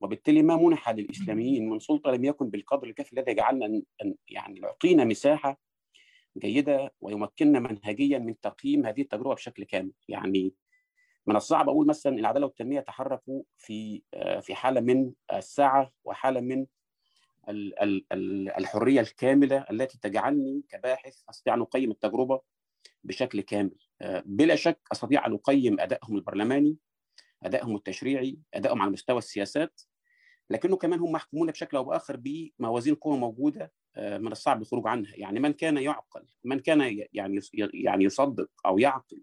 وبالتالي 0.00 0.42
ما 0.42 0.56
منح 0.56 0.90
للإسلاميين 0.90 1.68
من 1.68 1.78
سلطة 1.78 2.10
لم 2.10 2.24
يكن 2.24 2.50
بالقدر 2.50 2.88
الكافي 2.88 3.12
الذي 3.12 3.30
يجعلنا 3.30 3.66
أن 3.66 4.14
يعني 4.28 4.60
يعطينا 4.60 5.04
مساحة 5.04 5.60
جيدة 6.38 6.94
ويمكننا 7.00 7.60
منهجيا 7.60 8.18
من 8.18 8.40
تقييم 8.40 8.86
هذه 8.86 9.00
التجربة 9.00 9.34
بشكل 9.34 9.64
كامل، 9.64 9.92
يعني 10.08 10.52
من 11.26 11.36
الصعب 11.36 11.68
أقول 11.68 11.86
مثلا 11.86 12.18
العدالة 12.18 12.46
والتنمية 12.46 12.80
تحركوا 12.80 13.42
في 13.58 14.02
في 14.42 14.54
حالة 14.54 14.80
من 14.80 15.12
السعه 15.32 15.92
وحالة 16.04 16.40
من 16.40 16.66
الحرية 18.58 19.00
الكاملة 19.00 19.66
التي 19.70 19.98
تجعلني 19.98 20.62
كباحث 20.68 21.22
أستطيع 21.30 21.54
أن 21.54 21.60
أقيم 21.60 21.90
التجربة 21.90 22.40
بشكل 23.04 23.40
كامل. 23.40 23.76
بلا 24.24 24.56
شك 24.56 24.80
أستطيع 24.92 25.26
أن 25.26 25.34
أقيم 25.34 25.80
أدائهم 25.80 26.16
البرلماني 26.16 26.76
أدائهم 27.42 27.76
التشريعي 27.76 28.38
أدائهم 28.54 28.82
على 28.82 28.90
مستوى 28.90 29.18
السياسات 29.18 29.80
لكنه 30.50 30.76
كمان 30.76 31.00
هم 31.00 31.12
محكومون 31.12 31.50
بشكل 31.50 31.76
أو 31.76 31.84
بآخر 31.84 32.16
بموازين 32.16 32.94
قوى 32.94 33.18
موجودة 33.18 33.72
من 33.96 34.32
الصعب 34.32 34.62
الخروج 34.62 34.86
عنها. 34.86 35.12
يعني 35.16 35.40
من 35.40 35.52
كان 35.52 35.76
يعقل 35.76 36.26
من 36.44 36.60
كان 36.60 37.06
يعني 37.12 37.40
يعني 37.74 38.04
يصدق 38.04 38.50
أو 38.66 38.78
يعقل 38.78 39.22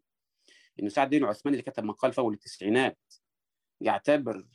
ان 0.80 0.90
سعد 0.90 1.06
الدين 1.06 1.24
العثماني 1.24 1.58
اللي 1.58 1.72
كتب 1.72 1.84
مقال 1.84 2.14
في 2.14 2.20
اول 2.20 2.34
التسعينات 2.34 3.00
يعتبر 3.82 4.46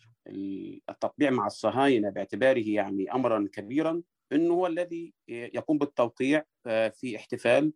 التطبيع 0.88 1.30
مع 1.30 1.46
الصهاينة 1.46 2.10
باعتباره 2.10 2.64
يعني 2.66 3.12
امرا 3.12 3.48
كبيرا 3.52 4.02
إنه 4.32 4.54
هو 4.54 4.66
الذي 4.66 5.14
يقوم 5.28 5.78
بالتوقيع 5.78 6.44
في 6.64 7.16
احتفال 7.16 7.72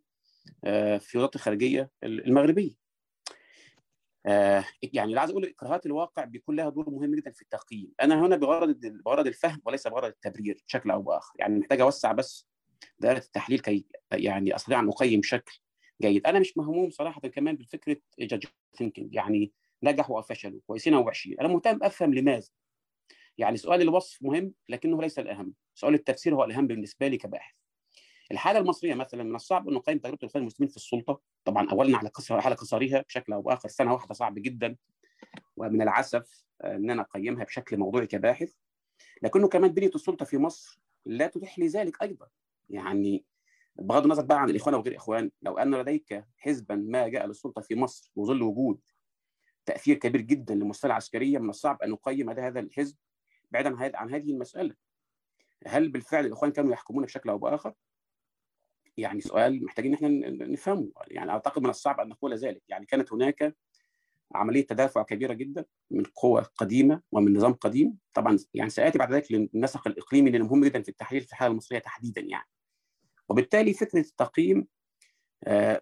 في 0.99 1.11
وزاره 1.15 1.31
الخارجيه 1.35 1.91
المغربية. 2.03 2.81
يعني 4.25 5.09
اللي 5.09 5.19
عايز 5.19 5.31
أقول 5.31 5.45
إكراهات 5.45 5.85
الواقع 5.85 6.23
بيكون 6.23 6.55
لها 6.55 6.69
دور 6.69 6.89
مهم 6.89 7.15
جدا 7.15 7.31
في 7.31 7.41
التقييم، 7.41 7.93
أنا 8.01 8.25
هنا 8.25 8.35
بغرض 8.35 8.79
بغرض 8.85 9.27
الفهم 9.27 9.61
وليس 9.65 9.87
بغرض 9.87 10.09
التبرير 10.09 10.63
بشكل 10.67 10.91
أو 10.91 11.01
بآخر، 11.01 11.33
يعني 11.39 11.59
محتاج 11.59 11.81
أوسع 11.81 12.11
بس 12.11 12.47
دائرة 12.99 13.17
التحليل 13.17 13.59
كي 13.59 13.85
يعني 14.11 14.55
أستطيع 14.55 14.79
أن 14.79 14.89
أقيم 14.89 15.19
بشكل 15.19 15.59
جيد، 16.01 16.27
أنا 16.27 16.39
مش 16.39 16.57
مهموم 16.57 16.89
صراحة 16.89 17.21
كمان 17.21 17.55
بفكرة 17.55 17.97
judge 18.19 18.45
thinking 18.77 19.15
يعني 19.15 19.51
نجحوا 19.83 20.17
أو 20.17 20.21
فشلوا 20.21 20.59
كويسين 20.67 20.93
أو 20.93 21.07
وحشين. 21.07 21.39
أنا 21.39 21.47
مهتم 21.47 21.79
أفهم 21.83 22.13
لماذا. 22.13 22.49
يعني 23.37 23.57
سؤال 23.57 23.81
الوصف 23.81 24.23
مهم 24.23 24.53
لكنه 24.69 25.01
ليس 25.01 25.19
الأهم. 25.19 25.53
سؤال 25.75 25.93
التفسير 25.93 26.35
هو 26.35 26.43
الأهم 26.43 26.67
بالنسبة 26.67 27.07
لي 27.07 27.17
كباحث. 27.17 27.55
الحالة 28.31 28.59
المصرية 28.59 28.93
مثلا 28.93 29.23
من 29.23 29.35
الصعب 29.35 29.67
ان 29.67 29.73
نقيم 29.73 29.97
تجربة 29.97 30.17
الاخوان 30.23 30.41
المسلمين 30.41 30.69
في 30.69 30.77
السلطة. 30.77 31.21
طبعا 31.45 31.69
اولا 31.71 31.97
على 31.97 32.09
قصر 32.09 32.39
على 32.39 32.55
قصرها 32.55 33.01
بشكل 33.01 33.33
أو 33.33 33.41
بآخر 33.41 33.69
سنة 33.69 33.93
واحدة 33.93 34.13
صعب 34.13 34.39
جدا. 34.39 34.75
ومن 35.57 35.81
العسف 35.81 36.45
إن 36.63 36.89
أنا 36.89 37.01
أقيمها 37.01 37.43
بشكل 37.43 37.77
موضوعي 37.77 38.07
كباحث. 38.07 38.53
لكنه 39.21 39.47
كمان 39.47 39.71
بنية 39.71 39.91
السلطة 39.95 40.25
في 40.25 40.37
مصر 40.37 40.79
لا 41.05 41.27
تتيح 41.27 41.59
لي 41.59 41.67
ذلك 41.67 42.01
أيضا. 42.01 42.27
يعني 42.69 43.25
بغض 43.75 44.03
النظر 44.03 44.25
بقى 44.25 44.41
عن 44.41 44.49
الإخوان 44.49 44.75
وغير 44.75 44.91
الإخوان 44.91 45.31
لو 45.41 45.57
أن 45.57 45.75
لديك 45.75 46.25
حزبا 46.37 46.75
ما 46.75 47.07
جاء 47.07 47.27
للسلطة 47.27 47.61
في 47.61 47.75
مصر 47.75 48.11
وظل 48.15 48.41
وجود 48.41 48.79
تأثير 49.65 49.97
كبير 49.97 50.21
جدا 50.21 50.55
للمستوى 50.55 50.91
العسكرية 50.91 51.39
من 51.39 51.49
الصعب 51.49 51.81
أن 51.81 51.89
نقيم 51.89 52.29
اداء 52.29 52.47
هذا 52.47 52.59
الحزب 52.59 52.97
بعيدا 53.51 53.97
عن 53.97 54.13
هذه 54.13 54.31
المسألة. 54.31 54.75
هل 55.67 55.89
بالفعل 55.89 56.25
الإخوان 56.25 56.51
كانوا 56.51 56.71
يحكمون 56.71 57.05
بشكل 57.05 57.29
أو 57.29 57.37
بآخر؟ 57.37 57.73
يعني 58.97 59.21
سؤال 59.21 59.65
محتاجين 59.65 59.93
إحنا 59.93 60.09
نفهمه. 60.29 60.91
يعني 61.07 61.31
أعتقد 61.31 61.61
من 61.61 61.69
الصعب 61.69 61.99
أن 61.99 62.09
نقول 62.09 62.35
ذلك. 62.35 62.63
يعني 62.69 62.85
كانت 62.85 63.13
هناك 63.13 63.55
عملية 64.35 64.65
تدافع 64.65 65.03
كبيرة 65.03 65.33
جدا 65.33 65.65
من 65.91 66.03
قوى 66.03 66.41
قديمة 66.55 67.01
ومن 67.11 67.33
نظام 67.33 67.53
قديم. 67.53 67.97
طبعا 68.13 68.37
يعني 68.53 68.69
ساتي 68.69 68.97
بعد 68.97 69.13
ذلك 69.13 69.31
للنسق 69.31 69.87
الإقليمي 69.87 70.29
اللي 70.29 70.39
مهم 70.39 70.65
جدا 70.65 70.81
في 70.81 70.89
التحليل 70.89 71.21
في 71.21 71.27
الحالة 71.27 71.51
المصرية 71.51 71.79
تحديدا 71.79 72.21
يعني. 72.21 72.47
وبالتالي 73.31 73.73
فكره 73.73 73.99
التقييم 73.99 74.67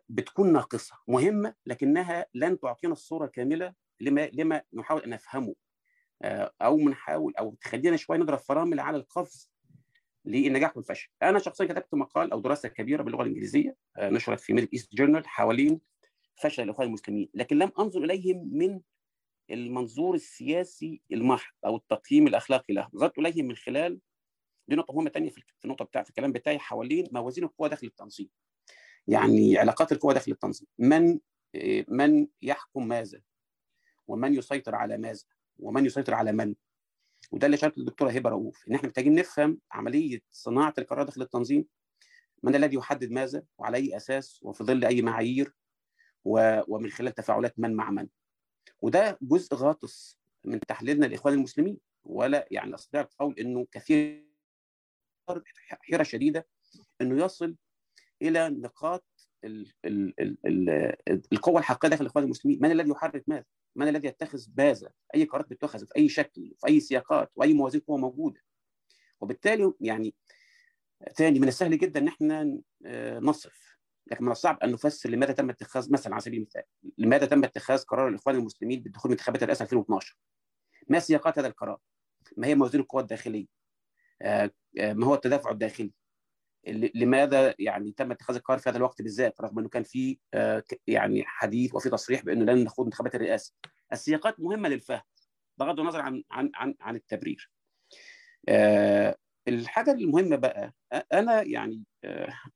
بتكون 0.09 0.53
ناقصة 0.53 0.95
مهمة 1.07 1.55
لكنها 1.65 2.25
لن 2.33 2.59
تعطينا 2.59 2.93
الصورة 2.93 3.27
كامله 3.27 3.73
لما 3.99 4.29
لما 4.33 4.61
نحاول 4.73 5.01
أن 5.01 5.09
نفهمه. 5.09 5.55
أو 6.61 6.77
بنحاول 6.77 7.33
أو 7.39 7.55
تخلينا 7.61 7.97
شوية 7.97 8.17
نضرب 8.17 8.37
فرامل 8.37 8.79
على 8.79 8.97
القفز 8.97 9.51
للنجاح 10.25 10.77
والفشل. 10.77 11.09
أنا 11.23 11.39
شخصيا 11.39 11.65
كتبت 11.65 11.93
مقال 11.93 12.31
أو 12.31 12.39
دراسة 12.39 12.69
كبيرة 12.69 13.03
باللغة 13.03 13.21
الإنجليزية 13.21 13.75
نشرت 13.99 14.39
في 14.39 14.53
Middle 14.53 14.69
East 14.73 14.95
Journal 14.95 15.27
حوالين 15.27 15.81
فشل 16.35 16.63
الإخوان 16.63 16.87
المسلمين. 16.87 17.29
لكن 17.33 17.57
لم 17.57 17.71
أنظر 17.79 18.03
إليهم 18.03 18.49
من 18.51 18.81
المنظور 19.51 20.15
السياسي 20.15 21.01
المحض 21.11 21.53
أو 21.65 21.75
التقييم 21.75 22.27
الأخلاقي 22.27 22.73
له 22.73 22.89
نظرت 22.93 23.19
إليهم 23.19 23.45
من 23.45 23.55
خلال 23.55 23.99
دي 24.69 24.75
نقطة 24.75 24.93
مهمة 24.93 25.09
ثانية 25.09 25.29
في 25.29 25.43
النقطة 25.65 25.85
بتاع 25.85 26.03
في 26.03 26.09
الكلام 26.09 26.31
بتاعي 26.31 26.59
حوالين 26.59 27.07
موازين 27.11 27.43
القوى 27.43 27.69
داخل 27.69 27.87
التنظيم. 27.87 28.29
يعني 29.07 29.57
علاقات 29.57 29.91
القوى 29.91 30.13
داخل 30.13 30.31
التنظيم. 30.31 30.67
من 30.77 31.19
من 31.87 32.27
يحكم 32.41 32.87
ماذا؟ 32.87 33.21
ومن 34.07 34.33
يسيطر 34.33 34.75
على 34.75 34.97
ماذا؟ 34.97 35.23
ومن 35.59 35.85
يسيطر 35.85 36.13
على 36.13 36.31
من؟ 36.31 36.55
وده 37.31 37.45
اللي 37.45 37.57
شاركت 37.57 37.77
الدكتوره 37.77 38.11
هبة 38.11 38.29
رؤوف 38.29 38.67
إن 38.67 38.75
إحنا 38.75 38.87
محتاجين 38.87 39.15
نفهم 39.15 39.59
عملية 39.71 40.21
صناعة 40.31 40.73
القرار 40.77 41.05
داخل 41.05 41.21
التنظيم 41.21 41.65
من 42.43 42.55
الذي 42.55 42.75
يحدد 42.75 43.11
ماذا؟ 43.11 43.43
وعلى 43.57 43.77
أي 43.77 43.97
أساس؟ 43.97 44.39
وفي 44.43 44.63
ظل 44.63 44.85
أي 44.85 45.01
معايير؟ 45.01 45.53
ومن 46.25 46.89
خلال 46.89 47.13
تفاعلات 47.13 47.59
من 47.59 47.73
مع 47.73 47.91
من؟ 47.91 48.07
وده 48.81 49.17
جزء 49.21 49.55
غاطس 49.55 50.19
من 50.43 50.59
تحليلنا 50.59 51.05
لإخوان 51.05 51.33
المسلمين. 51.33 51.77
ولا 52.03 52.47
يعني 52.51 52.75
استطيع 52.75 53.01
القول 53.01 53.35
إنه 53.39 53.67
كثير 53.71 54.28
حيرة 55.81 56.03
شديدة 56.03 56.47
إنه 57.01 57.25
يصل 57.25 57.55
إلى 58.21 58.49
نقاط 58.49 59.05
ال 59.43 59.71
ال 59.85 60.19
ال 60.19 60.37
ال 60.45 60.93
القوة 61.33 61.59
الحقيقية 61.59 61.89
داخل 61.89 62.01
الاخوان 62.01 62.25
المسلمين. 62.25 62.59
من 62.61 62.71
الذي 62.71 62.89
يحرك 62.89 63.23
ماذا؟ 63.27 63.45
من 63.75 63.87
الذي 63.87 64.07
يتخذ 64.07 64.45
ماذا 64.57 64.91
أي 65.15 65.25
قرارات 65.25 65.49
بتتخذ 65.49 65.85
في 65.85 65.95
أي 65.97 66.09
شكل 66.09 66.53
في 66.59 66.67
أي 66.67 66.79
سياقات 66.79 67.31
وأي 67.35 67.53
موازين 67.53 67.81
قوه 67.81 67.97
موجوده 67.97 68.41
وبالتالي 69.21 69.73
يعني 69.81 70.15
ثاني 71.17 71.39
من 71.39 71.47
السهل 71.47 71.77
جدا 71.77 71.99
إن 71.99 72.07
إحنا 72.07 72.61
نصف 73.19 73.77
لكن 74.07 74.25
من 74.25 74.31
الصعب 74.31 74.59
أن 74.63 74.71
نفسر 74.71 75.09
لماذا 75.09 75.33
تم 75.33 75.49
اتخاذ 75.49 75.91
مثلا 75.93 76.13
على 76.13 76.21
سبيل 76.21 76.39
المثال 76.39 76.63
لماذا 76.97 77.25
تم 77.25 77.43
اتخاذ 77.43 77.83
قرار 77.83 78.07
الإخوان 78.07 78.35
المسلمين 78.35 78.81
بالدخول 78.81 79.11
انتخابات 79.11 79.43
الرئاسة 79.43 79.63
2012 79.63 80.17
ما 80.87 80.99
سياقات 80.99 81.39
هذا 81.39 81.47
القرار؟ 81.47 81.79
ما 82.37 82.47
هي 82.47 82.55
موازين 82.55 82.81
القوى 82.81 83.01
الداخلية؟ 83.01 83.45
ما 84.23 85.05
هو 85.05 85.13
التدافع 85.13 85.51
الداخلي. 85.51 85.91
لماذا 86.95 87.55
يعني 87.59 87.91
تم 87.91 88.11
اتخاذ 88.11 88.35
القرار 88.35 88.59
في 88.59 88.69
هذا 88.69 88.77
الوقت 88.77 89.01
بالذات 89.01 89.41
رغم 89.41 89.59
إنه 89.59 89.69
كان 89.69 89.83
في 89.83 90.19
يعني 90.87 91.23
حديث 91.25 91.75
وفي 91.75 91.89
تصريح 91.89 92.23
بأنه 92.23 92.45
لن 92.53 92.63
نخوض 92.63 92.85
انتخابات 92.85 93.15
الرئاسة. 93.15 93.53
السياقات 93.93 94.39
مهمة 94.39 94.69
للفهم 94.69 95.01
بغض 95.57 95.79
النظر 95.79 96.01
عن 96.01 96.23
عن 96.31 96.51
عن, 96.55 96.75
عن 96.81 96.95
التبرير. 96.95 97.51
الحاجة 99.47 99.91
المهمة 99.91 100.35
بقى 100.35 100.73
أنا 101.13 101.41
يعني 101.41 101.83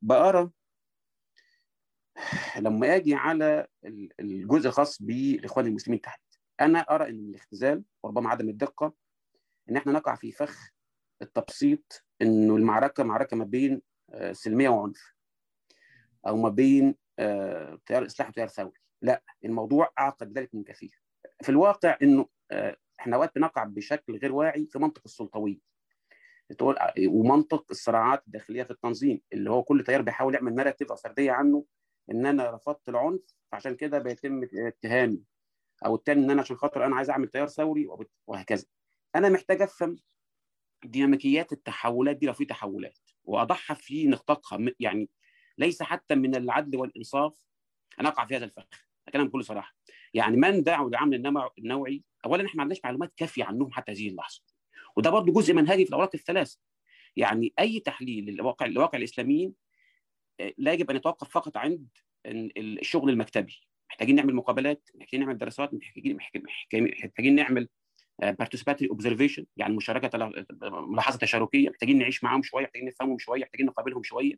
بقرأ 0.01 0.51
لما 2.59 2.95
آجي 2.95 3.15
على 3.15 3.67
الجزء 4.19 4.67
الخاص 4.69 5.01
بالاخوان 5.01 5.65
المسلمين 5.67 6.01
تحديدا 6.01 6.37
أنا 6.61 6.79
أرى 6.79 7.09
إن 7.09 7.29
الاختزال 7.29 7.83
وربما 8.03 8.29
عدم 8.29 8.49
الدقة 8.49 8.93
إن 9.69 9.77
إحنا 9.77 9.91
نقع 9.91 10.15
في 10.15 10.31
فخ 10.31 10.72
التبسيط 11.23 12.03
إنه 12.21 12.55
المعركة 12.55 13.03
معركة 13.03 13.37
ما 13.37 13.45
بين 13.45 13.81
سلمية 14.31 14.69
وعنف 14.69 15.13
أو 16.27 16.37
ما 16.37 16.49
بين 16.49 16.95
تيار 17.85 18.05
إصلاح 18.05 18.29
وتيار 18.29 18.47
ثوري. 18.47 18.79
لا 19.01 19.23
الموضوع 19.45 19.91
أعقد 19.99 20.37
ذلك 20.37 20.55
من 20.55 20.63
كثير. 20.63 21.01
في 21.41 21.49
الواقع 21.49 21.97
إنه 22.01 22.27
إحنا 22.99 23.15
أوقات 23.15 23.35
بنقع 23.35 23.63
بشكل 23.63 24.17
غير 24.17 24.33
واعي 24.33 24.67
في 24.71 24.79
منطق 24.79 25.01
السلطوية. 25.05 25.59
تقول 26.57 26.77
ومنطق 27.07 27.65
الصراعات 27.71 28.23
الداخلية 28.27 28.63
في 28.63 28.71
التنظيم 28.71 29.21
اللي 29.33 29.51
هو 29.51 29.63
كل 29.63 29.83
تيار 29.83 30.01
بيحاول 30.01 30.35
يعمل 30.35 30.55
ناراتيف 30.55 30.99
سرديه 30.99 31.31
عنه 31.31 31.65
إن 32.11 32.25
أنا 32.25 32.51
رفضت 32.51 32.89
العنف 32.89 33.21
فعشان 33.51 33.75
كده 33.75 33.99
بيتم 33.99 34.43
اتهامي. 34.53 35.23
أو 35.85 35.95
الثاني 35.95 36.25
إن 36.25 36.31
أنا 36.31 36.41
عشان 36.41 36.57
خاطر 36.57 36.85
أنا 36.85 36.95
عايز 36.95 37.09
أعمل 37.09 37.27
تيار 37.27 37.47
ثوري 37.47 37.89
وهكذا. 38.27 38.65
أنا 39.15 39.29
محتاج 39.29 39.61
أفهم 39.61 39.95
ديناميكيات 40.85 41.53
التحولات 41.53 42.17
دي 42.17 42.25
لو 42.25 42.33
في 42.33 42.45
تحولات 42.45 42.99
وأضعها 43.23 43.73
في 43.73 44.07
نطاقها 44.07 44.59
يعني 44.79 45.09
ليس 45.57 45.83
حتى 45.83 46.15
من 46.15 46.35
العدل 46.35 46.77
والإنصاف 46.77 47.33
ان 47.99 48.05
أقع 48.05 48.25
في 48.25 48.35
هذا 48.35 48.45
الفخ 48.45 48.67
كلام 49.13 49.27
بكل 49.27 49.43
صراحة. 49.43 49.75
يعني 50.13 50.37
من 50.37 50.63
دعوا 50.63 50.89
لعمل 50.89 51.49
النوعي 51.57 52.03
اولا 52.25 52.45
إحنا 52.45 52.57
ما 52.57 52.61
عندناش 52.61 52.81
معلومات 52.83 53.13
كافية 53.17 53.43
عنهم 53.43 53.71
حتى 53.71 53.91
هذه 53.91 54.07
اللحظة. 54.07 54.41
وده 54.97 55.09
برضه 55.09 55.33
جزء 55.33 55.53
منهجي 55.53 55.83
في 55.83 55.89
الأوراق 55.89 56.09
الثلاث 56.13 56.55
يعني 57.15 57.53
أي 57.59 57.79
تحليل 57.79 58.25
للواقع 58.25 58.65
لواقع 58.65 58.97
الإسلاميين 58.97 59.53
لا 60.57 60.73
يجب 60.73 60.89
أن 60.89 60.95
يتوقف 60.95 61.29
فقط 61.29 61.57
عند 61.57 61.87
الشغل 62.25 63.09
المكتبي. 63.09 63.61
محتاجين 63.89 64.15
نعمل 64.15 64.35
مقابلات 64.35 64.89
محتاجين 64.95 65.19
نعمل 65.19 65.37
دراسات 65.37 65.73
محتاجين 65.73 66.17
محتاجين 66.73 67.35
نعمل 67.35 67.69
participatory 68.21 68.89
observation 68.89 69.45
يعني 69.57 69.75
مشاركة 69.75 70.31
ملاحظة 70.61 71.17
تشاركية 71.17 71.69
محتاجين 71.69 71.97
نعيش 71.97 72.23
معاهم 72.23 72.43
شوية 72.43 72.63
محتاجين 72.63 72.87
نفهمهم 72.87 73.17
شوية 73.17 73.41
محتاجين 73.41 73.65
نقابلهم 73.65 74.03
شوية 74.03 74.35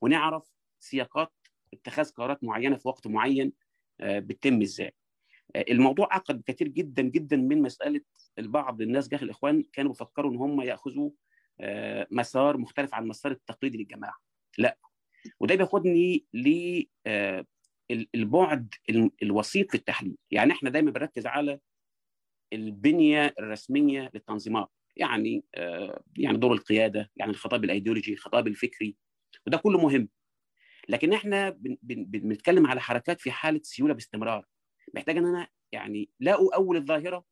ونعرف 0.00 0.50
سياقات 0.80 1.32
اتخاذ 1.74 2.10
قرارات 2.10 2.44
معينة 2.44 2.76
في 2.76 2.88
وقت 2.88 3.06
معين 3.06 3.52
بتتم 4.00 4.62
إزاي. 4.62 4.94
الموضوع 5.56 6.08
اعقد 6.12 6.42
كثير 6.46 6.68
جدا 6.68 7.02
جدا 7.02 7.36
من 7.36 7.62
مسألة 7.62 8.00
البعض 8.38 8.80
الناس 8.80 9.08
داخل 9.08 9.26
الإخوان 9.26 9.64
كانوا 9.72 9.92
بيفكروا 9.92 10.30
إن 10.30 10.36
هم 10.36 10.60
يأخذوا 10.60 11.10
مسار 12.10 12.56
مختلف 12.56 12.94
عن 12.94 13.02
المسار 13.02 13.32
التقليدي 13.32 13.78
للجماعة. 13.78 14.16
لا. 14.58 14.78
وده 15.40 15.54
بياخدني 15.54 16.24
للبعد 18.14 18.74
الوسيط 19.22 19.70
في 19.70 19.76
التحليل. 19.76 20.16
يعني 20.30 20.52
إحنا 20.52 20.70
دايما 20.70 20.90
بنركز 20.90 21.26
على 21.26 21.60
البنية 22.52 23.34
الرسمية 23.38 24.10
للتنظيمات. 24.14 24.68
يعني 24.96 25.44
يعني 26.16 26.38
دور 26.38 26.52
القيادة 26.52 27.10
يعني 27.16 27.30
الخطاب 27.30 27.64
الأيديولوجي 27.64 28.12
الخطاب 28.12 28.46
الفكري 28.46 28.96
وده 29.46 29.58
كله 29.58 29.78
مهم. 29.80 30.08
لكن 30.88 31.12
إحنا 31.12 31.50
بنتكلم 31.82 32.66
على 32.66 32.80
حركات 32.80 33.20
في 33.20 33.30
حالة 33.30 33.60
سيولة 33.62 33.94
باستمرار. 33.94 34.46
محتاج 34.94 35.16
إن 35.16 35.26
أنا 35.26 35.48
يعني 35.72 36.10
لا 36.20 36.32
اول 36.54 36.76
الظاهرة 36.76 37.24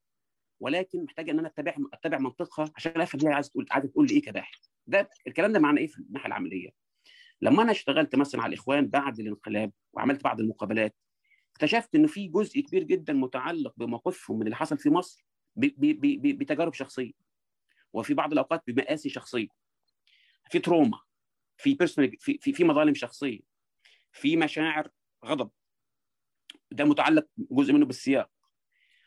ولكن 0.60 1.05
محتاج 1.05 1.30
إن 1.30 1.38
أنا 1.38 1.48
أتبع 1.48 1.74
أتبع 1.92 2.18
منطقها 2.18 2.72
عشان 2.76 3.01
أفهم 3.01 3.20
هي 3.28 3.32
عايزة 3.34 3.51
تقول 3.51 3.66
عايزة 3.70 3.88
تقول 3.88 4.06
لي 4.06 4.14
إيه 4.14 4.22
كباحث 4.22 4.59
ده 4.86 5.10
الكلام 5.26 5.52
ده 5.52 5.59
معناه 5.59 5.80
إيه 5.80 5.86
في 5.86 5.98
الناحية 5.98 6.26
العملية؟ 6.26 6.68
لما 7.42 7.62
أنا 7.62 7.70
اشتغلت 7.70 8.16
مثلا 8.16 8.42
على 8.42 8.55
الإخوان 8.55 8.88
بعد 8.88 9.20
الانقلاب 9.20 9.72
وعملت 9.92 10.24
بعض 10.24 10.40
المقابلات 10.40 10.97
اكتشفت 11.61 11.95
ان 11.95 12.07
في 12.07 12.28
جزء 12.28 12.61
كبير 12.61 12.82
جدا 12.82 13.12
متعلق 13.12 13.74
بموقفهم 13.77 14.39
من 14.39 14.45
اللي 14.47 14.57
حصل 14.57 14.78
في 14.78 14.91
مصر 14.91 15.27
بتجارب 15.57 16.74
شخصية. 16.74 17.12
وفي 17.93 18.15
بعض 18.15 18.32
الأوقات 18.32 18.62
بمآسي 18.66 19.09
شخصية. 19.09 19.49
في 20.51 20.59
trauma 20.59 21.01
في 21.57 21.74
personal 21.74 22.16
في, 22.20 22.39
في 22.39 22.53
في 22.53 22.65
مظالم 22.65 22.95
شخصية. 22.95 23.41
في 24.12 24.37
مشاعر 24.37 24.91
غضب. 25.24 25.51
ده 26.70 26.85
متعلق 26.85 27.27
جزء 27.39 27.73
منه 27.73 27.87
بالسياق. 27.87 28.31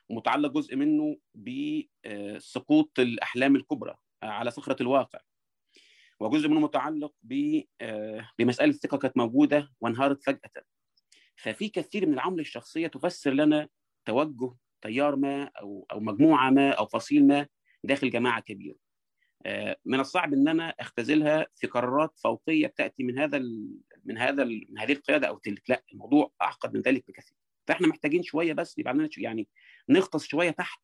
ومتعلق 0.10 0.52
جزء 0.52 0.76
منه 0.76 1.18
بسقوط 1.34 3.00
الأحلام 3.00 3.56
الكبرى 3.56 3.96
على 4.24 4.52
صخرة 4.52 4.82
الواقع. 4.82 5.20
وجزء 6.20 6.48
منه 6.48 6.60
متعلق 6.60 7.14
بمسألة 8.40 8.70
الثقة 8.70 8.98
كانت 8.98 9.18
موجودة 9.18 9.72
وانهارت 9.82 10.24
فجأة. 10.24 10.73
ففي 11.36 11.70
كثير 11.70 12.06
من 12.06 12.14
العوامل 12.14 12.40
الشخصية 12.40 12.88
تفسر 12.88 13.32
لنا 13.32 13.68
توجه 14.06 14.56
تيار 14.82 15.16
ما 15.16 15.44
أو 15.44 15.86
أو 15.92 16.00
مجموعة 16.00 16.50
ما 16.50 16.72
أو 16.72 16.86
فصيل 16.86 17.28
ما 17.28 17.48
داخل 17.84 18.10
جماعة 18.10 18.40
كبيرة. 18.42 18.76
من 19.86 20.00
الصعب 20.00 20.34
إن 20.34 20.48
أنا 20.48 20.70
أختزلها 20.80 21.48
في 21.56 21.68
قرارات 21.68 22.20
فوقية 22.20 22.68
بتأتي 22.68 23.04
من 23.04 23.20
هذا 23.20 23.40
من 24.06 24.18
هذا 24.18 24.44
من 24.44 24.80
هذه 24.80 24.92
القيادة 24.92 25.28
أو 25.28 25.38
تلك، 25.38 25.70
لا 25.70 25.84
الموضوع 25.94 26.32
أعقد 26.42 26.74
من 26.74 26.82
ذلك 26.82 27.08
بكثير. 27.08 27.38
فإحنا 27.68 27.88
محتاجين 27.88 28.24
شوية 28.24 28.54
بس 28.54 28.78
يبقى 28.78 28.92
عندنا 28.92 29.10
يعني 29.18 29.48
نغطس 29.90 30.26
شوية 30.28 30.52
تحت 30.52 30.82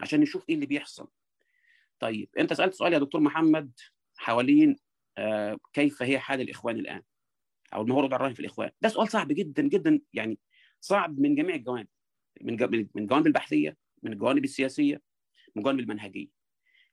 عشان 0.00 0.20
نشوف 0.20 0.48
إيه 0.48 0.54
اللي 0.54 0.66
بيحصل. 0.66 1.08
طيب 2.00 2.28
أنت 2.38 2.52
سألت 2.52 2.74
سؤال 2.74 2.92
يا 2.92 2.98
دكتور 2.98 3.20
محمد 3.20 3.72
حوالين 4.16 4.76
كيف 5.72 6.02
هي 6.02 6.18
حال 6.18 6.40
الإخوان 6.40 6.76
الآن؟ 6.76 7.02
أو 7.74 7.82
المهور 7.82 8.06
الرهن 8.06 8.34
في 8.34 8.40
الإخوان. 8.40 8.70
ده 8.80 8.88
سؤال 8.88 9.08
صعب 9.08 9.28
جدا 9.28 9.62
جدا 9.62 10.00
يعني 10.12 10.38
صعب 10.80 11.18
من 11.20 11.34
جميع 11.34 11.54
الجوانب. 11.54 11.88
من 12.40 12.56
من 12.70 13.02
الجوانب 13.02 13.26
البحثية 13.26 13.76
من 14.02 14.12
الجوانب 14.12 14.44
السياسية 14.44 14.94
من 15.56 15.60
الجوانب 15.60 15.80
المنهجية. 15.80 16.28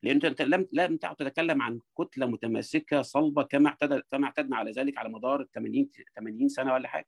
لأن 0.04 0.22
أنت 0.26 0.41
لم 0.41 0.68
لم 0.74 0.98
تعد 0.98 1.16
تتكلم 1.16 1.62
عن 1.62 1.80
كتلة 1.98 2.26
متماسكة 2.26 3.02
صلبة 3.02 3.44
كما 3.44 3.70
اعتدى 3.70 4.02
كما 4.12 4.26
اعتدنا 4.26 4.58
على 4.58 4.72
ذلك 4.72 4.98
على 4.98 5.10
مدار 5.10 5.45
80 5.56 5.90
80 6.16 6.49
سنة 6.49 6.74
ولا 6.74 6.88
حاجة. 6.88 7.08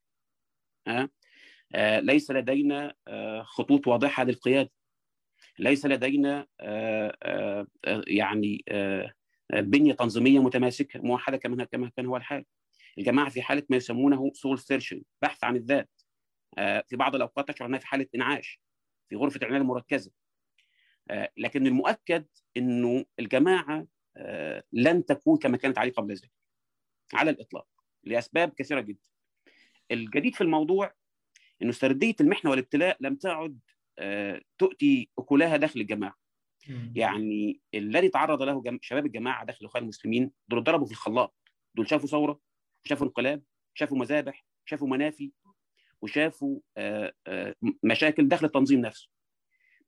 ها؟ 0.88 1.10
آه 1.76 2.00
ليس 2.00 2.32
لدينا 2.32 2.94
آه 3.08 3.42
خطوط 3.44 3.88
واضحة 3.88 4.24
للقيادة. 4.24 4.72
ليس 5.60 5.86
لدينا 5.86 6.48
آه 6.60 7.18
آه 7.24 7.68
يعني 8.08 8.64
آه 8.70 9.14
بنية 9.54 9.94
تنظيمية 9.94 10.40
متماسكة 10.40 11.00
موحدة 11.02 11.38
كما 11.38 11.64
كما 11.64 11.92
كان 11.98 12.06
هو 12.06 12.18
الحال. 12.18 12.46
الجماعة 13.00 13.30
في 13.30 13.42
حالة 13.42 13.64
ما 13.70 13.78
يسمونه 13.78 14.32
سول 14.34 14.60
سيرشن 14.60 15.02
بحث 15.22 15.44
عن 15.44 15.56
الذات. 15.56 15.90
في 16.58 16.96
بعض 16.96 17.16
الأوقات 17.16 17.52
تشعر 17.52 17.68
إنها 17.68 17.80
في 17.80 17.88
حالة 17.88 18.08
إنعاش 18.16 18.62
في 19.10 19.16
غرفة 19.16 19.38
العنايه 19.38 19.62
المركزه 19.62 20.12
لكن 21.38 21.68
المؤكد 21.68 22.26
إنه 22.58 23.06
الجماعة 23.20 23.88
لن 24.74 25.06
تكون 25.06 25.38
كما 25.38 25.58
كانت 25.58 25.78
عليه 25.78 25.92
قبل 25.92 26.14
ذلك. 26.14 26.32
على 27.14 27.32
الإطلاق 27.32 27.68
لأسباب 28.04 28.50
كثيرة 28.50 28.82
جدا. 28.82 29.00
الجديد 29.92 30.36
في 30.36 30.42
الموضوع 30.42 30.94
إنه 31.62 31.72
سردية 31.72 32.16
المحنة 32.22 32.52
والابتلاء 32.52 32.98
لم 33.00 33.16
تعد 33.16 33.60
تؤتي 34.58 35.10
أكلها 35.20 35.58
داخل 35.58 35.80
الجماعة. 35.80 36.16
يعني 36.96 37.62
الذي 37.74 38.10
تعرض 38.10 38.42
له. 38.42 38.64
شباب 38.82 39.06
الجماعة 39.06 39.46
داخل 39.46 39.58
الاخوان 39.62 39.84
المسلمين 39.84 40.32
دول 40.48 40.64
ضربوا 40.64 40.86
في 40.86 40.92
الخلاط 40.92 41.36
دول 41.76 41.90
شافوا 41.90 42.08
ثورة 42.08 42.40
شافوا 42.84 43.08
انقلاب 43.08 43.44
شافوا 43.74 43.98
مذابح 43.98 44.46
شافوا 44.66 44.88
منافي 44.88 45.32
وشافوا 46.02 46.60
مشاكل 47.84 48.28
داخل 48.28 48.46
التنظيم 48.46 48.82
نفسه. 48.82 49.10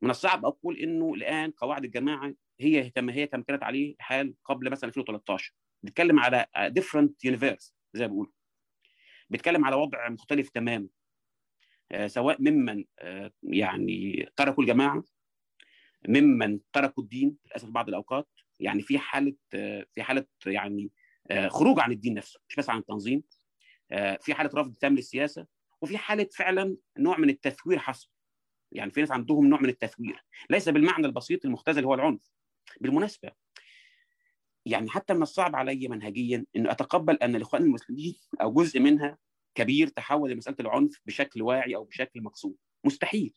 من 0.01 0.09
الصعب 0.09 0.45
أقول 0.45 0.77
إنه 0.77 1.13
الآن 1.13 1.51
قواعد 1.51 1.83
الجماعة 1.83 2.33
هي 2.59 2.89
كما 2.89 3.13
هي 3.13 3.27
كما 3.27 3.43
كانت 3.43 3.63
عليه 3.63 3.95
الحال 3.95 4.33
قبل 4.45 4.71
مثلا 4.71 4.87
2013 4.87 5.53
بنتكلم 5.83 6.19
على 6.19 6.47
different 6.67 7.25
universe 7.25 7.75
زي 7.93 8.01
ما 8.01 8.07
بيقولوا. 8.07 8.31
بيتكلم 9.29 9.65
على 9.65 9.75
وضع 9.75 10.09
مختلف 10.09 10.49
تماما. 10.49 10.87
سواء 12.05 12.41
ممن 12.41 12.85
يعني 13.43 14.29
تركوا 14.35 14.63
الجماعة 14.63 15.03
ممن 16.07 16.59
تركوا 16.73 17.03
الدين 17.03 17.37
للأسف 17.45 17.69
بعض 17.69 17.87
الأوقات. 17.89 18.27
يعني 18.59 18.81
في 18.81 18.99
حالة 18.99 19.35
في 19.91 20.03
حالة 20.03 20.25
يعني 20.45 20.91
خروج 21.47 21.79
عن 21.79 21.91
الدين 21.91 22.13
نفسه 22.13 22.39
مش 22.49 22.55
بس 22.55 22.69
عن 22.69 22.77
التنظيم. 22.77 23.23
في 24.19 24.33
حالة 24.33 24.49
رفض 24.55 24.75
تام 24.75 24.95
للسياسة 24.95 25.47
وفي 25.81 25.97
حالة 25.97 26.27
فعلا 26.35 26.77
نوع 26.97 27.17
من 27.17 27.29
التثوير 27.29 27.79
حصل. 27.79 28.09
يعني 28.71 28.91
في 28.91 28.99
ناس 28.99 29.11
عندهم 29.11 29.47
نوع 29.47 29.61
من 29.61 29.69
التثوير 29.69 30.25
ليس 30.49 30.69
بالمعنى 30.69 31.05
البسيط 31.05 31.45
المختزل 31.45 31.85
هو 31.85 31.93
العنف. 31.93 32.31
بالمناسبة 32.81 33.31
يعني 34.65 34.89
حتى 34.89 35.13
من 35.13 35.21
الصعب 35.21 35.55
علي 35.55 35.87
منهجيا 35.87 36.45
ان 36.55 36.67
أتقبل 36.67 37.15
أن 37.15 37.35
الإخوان 37.35 37.63
المسلمين 37.63 38.15
أو 38.41 38.53
جزء 38.53 38.79
منها 38.79 39.17
كبير 39.55 39.87
تحول 39.87 40.31
لمسألة 40.31 40.55
العنف 40.59 41.01
بشكل 41.05 41.41
واعي 41.41 41.75
أو 41.75 41.83
بشكل 41.83 42.21
مقصود. 42.21 42.55
مستحيل. 42.83 43.33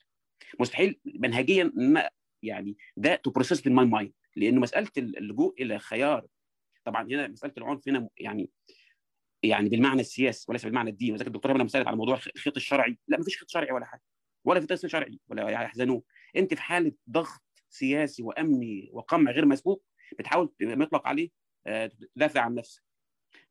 مستحيل 0.60 1.00
منهجيا 1.04 1.72
ما 1.74 2.10
يعني 2.42 2.76
ده 2.96 3.14
to 3.16 3.30
process 3.30 3.66
my 3.66 3.86
mind 3.86 4.12
لأنه 4.36 4.60
مسألة 4.60 4.90
اللجوء 4.96 5.62
إلى 5.62 5.78
خيار 5.78 6.26
طبعا 6.84 7.02
هنا 7.02 7.28
مسألة 7.28 7.52
العنف 7.58 7.88
هنا 7.88 8.08
يعني 8.16 8.50
يعني 9.42 9.68
بالمعنى 9.68 10.00
السياسي 10.00 10.46
وليس 10.48 10.64
بالمعنى 10.64 10.90
الديني. 10.90 11.12
وذلك 11.12 11.26
الدكتور 11.26 11.52
هنا 11.52 11.64
مسألة 11.64 11.86
على 11.86 11.96
موضوع 11.96 12.20
الخيط 12.36 12.56
الشرعي. 12.56 12.98
لا 13.08 13.20
مفيش 13.20 13.38
خيط 13.38 13.50
شرعي 13.50 13.72
ولا 13.72 13.84
حاجة. 13.84 14.02
ولا 14.44 14.60
في 14.60 14.66
تأثير 14.66 14.90
شرعي 14.90 15.20
ولا 15.28 15.48
يحزنون. 15.48 16.02
أنت 16.36 16.54
في 16.54 16.62
حالة 16.62 16.92
ضغط 17.10 17.42
سياسي 17.70 18.22
وأمني 18.22 18.90
وقمع 18.92 19.30
غير 19.30 19.46
مسبوق 19.46 19.84
بتحاول 20.18 20.52
يطلق 20.60 21.06
عليه 21.06 21.30
تدافع 22.14 22.40
عن 22.40 22.54
نفسك. 22.54 22.82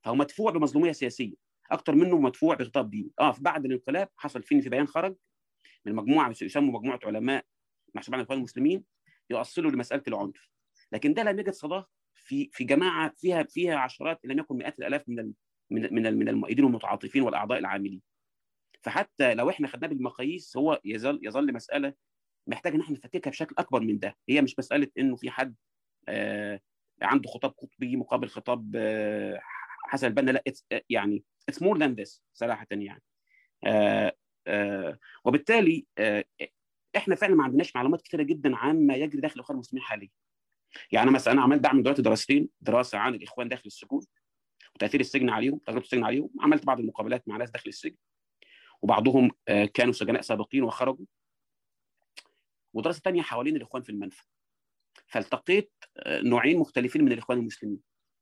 فهو 0.02 0.16
مدفوع 0.16 0.52
بمظلومية 0.52 0.92
سياسية. 0.92 1.34
أكثر 1.72 1.96
منه 1.96 2.20
مدفوع 2.20 2.56
بخطاب 2.56 2.90
ديني. 2.90 3.12
آه 3.20 3.36
بعد 3.40 3.66
الانقلاب 3.66 4.10
حصل 4.18 4.44
فين 4.44 4.62
في 4.62 4.70
بيان 4.70 4.88
خرج 4.88 5.16
من 5.86 5.96
مجموعة 5.96 6.30
يسموا 6.42 6.80
مجموعة 6.80 7.00
علماء 7.04 7.46
محسوب 7.96 8.16
عن 8.16 8.20
الإخوان 8.20 8.38
المسلمين 8.38 8.84
يؤصلوا 9.30 9.72
لمسألة 9.72 10.04
العنف. 10.08 10.50
لكن 10.92 11.14
ده 11.14 11.24
لم 11.24 11.40
يجد 11.40 11.54
صداه 11.54 11.90
في 12.24 12.50
في 12.54 12.64
جماعة 12.64 13.14
فيها 13.18 13.44
فيها 13.44 13.76
عشرات 13.76 14.20
ان 14.26 14.32
لم 14.32 14.40
يكن 14.40 14.58
مئات 14.58 14.80
الآلاف 14.80 15.04
من 15.10 15.34
من 15.72 16.14
من 16.18 16.30
المؤيدين 16.30 16.66
والمتعاطفين 16.66 17.22
والأعضاء 17.22 17.60
العاملين. 17.60 18.02
فحتى 18.82 19.34
لو 19.34 19.50
إحنا 19.50 19.68
خدناه 19.68 19.88
بالمقاييس 19.88 20.58
هو 20.58 20.82
يظل 20.86 21.20
يظل 21.24 21.54
مسألة 21.54 21.94
محتاج 22.48 22.74
إن 22.74 22.82
إحنا 22.82 22.94
نفككها 22.96 23.30
بشكل 23.32 23.56
أكبر 23.58 23.80
من 23.82 24.00
ده. 24.00 24.16
هي 24.30 24.42
مش 24.42 24.60
مسألة 24.60 24.88
إنه 24.98 25.16
في 25.16 25.32
حد 25.32 25.56
آه 26.10 26.60
عنده 27.02 27.30
خطاب 27.30 27.52
قطبي 27.58 27.96
مقابل 27.96 28.28
خطاب 28.28 28.72
آه 28.76 29.40
حسن 29.86 30.08
البنا. 30.08 30.32
لا 30.32 30.44
يعني 30.90 31.24
it's 31.50 31.62
more 31.62 31.78
than 31.78 31.94
this 31.94 32.24
صراحة 32.34 32.68
يعني. 32.72 33.04
آه 33.66 34.14
آه 34.48 35.00
وبالتالي 35.26 35.86
آه 35.98 36.26
إحنا 36.98 37.16
فعلا 37.16 37.36
ما 37.36 37.44
عندناش 37.44 37.76
معلومات 37.76 38.02
كثيره 38.02 38.24
جدا 38.24 38.56
عن 38.56 38.88
ما 38.88 38.96
يجري 38.96 39.22
داخل 39.22 39.36
الاخوان 39.36 39.56
المسلمين 39.56 39.84
حاليا. 39.84 40.10
يعني 40.92 41.12
مثلا 41.12 41.34
أنا 41.34 41.42
عملت 41.42 41.62
بعمل 41.62 41.84
دلوقتي 41.84 42.02
دراستين 42.02 42.50
دراسة 42.62 42.98
عن 42.98 43.16
الإخوان 43.16 43.48
داخل 43.48 43.64
السجون 43.66 44.02
وتأثير 44.76 45.00
السجن 45.00 45.30
عليهم 45.30 45.58
تجربة 45.58 45.84
السجن 45.86 46.04
عليهم. 46.04 46.30
عملت 46.40 46.66
بعض 46.66 46.80
المقابلات 46.80 47.28
مع 47.28 47.38
ناس 47.38 47.50
داخل 47.50 47.70
السجن. 47.70 47.96
وبعضهم 48.82 49.32
كانوا 49.74 49.94
سجناء 49.94 50.22
سابقين 50.22 50.64
وخرجوا. 50.64 51.06
ودراسة 52.74 53.00
ثانية 53.00 53.22
حوالين 53.22 53.56
الإخوان 53.56 53.84
في 53.84 53.90
المنفى. 53.90 54.24
فالتقيت 55.08 55.72
نوعين 56.08 56.58
مختلفين 56.58 57.04
من 57.04 57.12
الإخوان 57.12 57.38
المسلمين. 57.38 57.80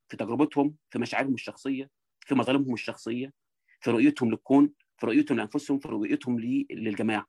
في 0.09 0.17
تجربتهم 0.17 0.75
في 0.89 0.99
مشاعرهم 0.99 1.33
الشخصية 1.33 1.89
في 2.19 2.35
مظالمهم 2.35 2.73
الشخصية 2.73 3.33
في 3.79 3.91
رؤيتهم 3.91 4.29
للكون 4.29 4.73
في 4.97 5.05
رؤيتهم 5.05 5.37
لأنفسهم 5.37 5.79
في 5.79 5.87
رؤيتهم 5.87 6.39
للجماعة. 6.69 7.27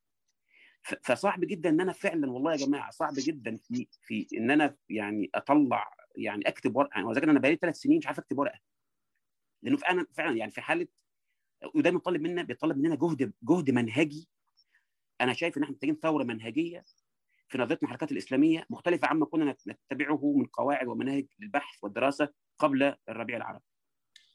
فصعب 0.82 1.40
جدا 1.40 1.70
إن 1.70 1.80
أنا 1.80 1.92
فعلا 1.92 2.30
والله 2.30 2.52
يا 2.52 2.56
جماعة 2.56 2.90
صعب 2.90 3.14
جدا 3.18 3.56
في 3.56 3.88
في 4.02 4.26
إن 4.36 4.50
أنا 4.50 4.76
يعني 4.88 5.30
أطلع 5.34 5.94
يعني 6.16 6.48
أكتب 6.48 6.76
ورقة. 6.76 6.90
يعني 6.94 7.30
أنا 7.30 7.40
بقالي 7.40 7.56
ثلاث 7.56 7.76
سنين 7.76 7.98
مش 7.98 8.06
عارف 8.06 8.18
أكتب 8.18 8.38
ورقة. 8.38 8.60
لأنه 9.62 9.76
فعلا 9.76 10.06
فعلا 10.12 10.36
يعني 10.36 10.50
في 10.50 10.60
حالة 10.60 10.86
ودايما 11.74 11.98
طالب 11.98 12.22
منا 12.22 12.42
بيطلب 12.42 12.76
مننا 12.76 12.94
جهد 12.94 13.32
جهد 13.42 13.70
منهجي. 13.70 14.28
أنا 15.20 15.32
شايف 15.32 15.56
إن 15.56 15.62
إحنا 15.62 15.74
محتاجين 15.74 15.96
ثورة 15.96 16.24
منهجية 16.24 16.84
في 17.48 17.58
نظرتنا 17.58 17.88
الحركات 17.88 18.12
الإسلامية. 18.12 18.66
مختلفة 18.70 19.08
عما 19.08 19.26
كنا 19.26 19.56
نتبعه 19.68 20.34
من 20.36 20.46
قواعد 20.46 20.86
ومناهج 20.86 21.26
للبحث 21.38 21.84
والدراسة 21.84 22.28
قبل 22.58 22.96
الربيع 23.08 23.36
العربي 23.36 23.64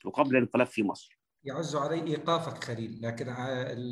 وقبل 0.06 0.36
الانقلاب 0.36 0.68
في 0.68 0.84
مصر. 0.84 1.20
يعز 1.44 1.76
علي 1.76 2.08
إيقافك 2.08 2.64
خليل 2.64 3.02
لكن 3.02 3.30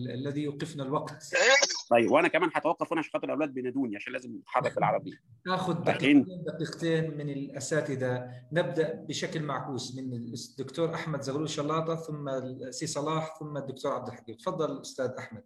الذي 0.07 0.41
يوقفنا 0.41 0.83
الوقت. 0.83 1.23
طيب 1.89 2.11
وأنا 2.11 2.27
كمان 2.27 2.49
هتوقف 2.53 2.91
هنا 2.91 2.99
عشان 2.99 3.11
خاطر 3.11 3.25
الأولاد 3.25 3.53
بينادوني 3.53 3.95
عشان 3.95 4.13
لازم 4.13 4.35
نتحرك 4.35 4.75
بالعربي. 4.75 5.13
ناخذ 5.47 5.73
دقيقتين 5.73 6.25
دقيقتين 6.47 7.17
من 7.17 7.29
الأساتذة. 7.29 8.31
نبدأ 8.51 8.93
بشكل 8.93 9.43
معكوس 9.43 9.97
من 9.97 10.13
الدكتور 10.13 10.93
أحمد 10.93 11.21
زغلول 11.21 11.49
شلاطة 11.49 11.95
ثم 11.95 12.29
سي 12.71 12.87
صلاح 12.87 13.39
ثم 13.39 13.57
الدكتور 13.57 13.91
عبد 13.91 14.07
الحكيم. 14.07 14.35
تفضل 14.35 14.81
أستاذ 14.81 15.09
أحمد. 15.19 15.43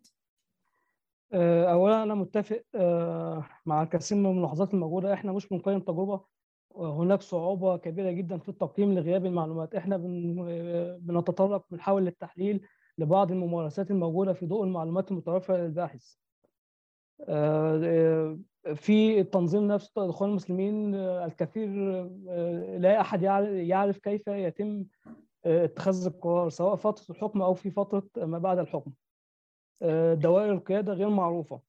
اولا 1.34 2.04
أنا 2.04 2.16
متفق 2.16 2.64
مع 3.66 3.84
الكثير 3.84 4.18
من 4.18 4.26
الملاحظات 4.26 4.74
الموجودة. 4.74 5.14
إحنا 5.14 5.32
مش 5.32 5.48
بنقيم 5.48 5.80
تجربة. 5.80 6.40
هناك 6.76 7.22
صعوبة 7.22 7.78
كبيرة 7.78 8.12
جدا 8.12 8.38
في 8.38 8.50
التقييم 8.50 8.94
لغياب 8.94 9.26
المعلومات. 9.26 9.76
إحنا 9.76 9.98
بنتطرق 10.98 11.66
بنحاول 11.72 12.06
للتحليل 12.06 12.68
لبعض 12.98 13.32
الممارسات 13.32 13.92
الموجودة 13.92 14.34
في 14.34 14.46
ضوء 14.46 14.64
المعلومات 14.64 15.12
المتوفرة 15.12 15.58
للباحث. 15.58 16.16
في 18.76 19.20
التنظيم 19.20 19.68
نفسه 19.68 20.04
الاخوان 20.06 20.30
المسلمين 20.30 20.96
الكثير 20.96 21.70
لا 22.78 23.02
أحد 23.02 23.22
يعرف 23.52 23.98
كيف 23.98 24.28
يتم 24.28 24.86
اتخاذ 25.46 26.06
القرار 26.06 26.50
سواء 26.50 26.76
فترة 26.76 27.16
الحكم 27.16 27.42
أو 27.42 27.54
في 27.54 27.72
فترة 27.72 28.04
ما 28.18 28.38
بعد 28.38 28.60
الحكم. 28.60 28.92
دوائر 30.14 30.52
القيادة 30.52 30.94
غير 30.94 31.10
معروفة. 31.10 31.62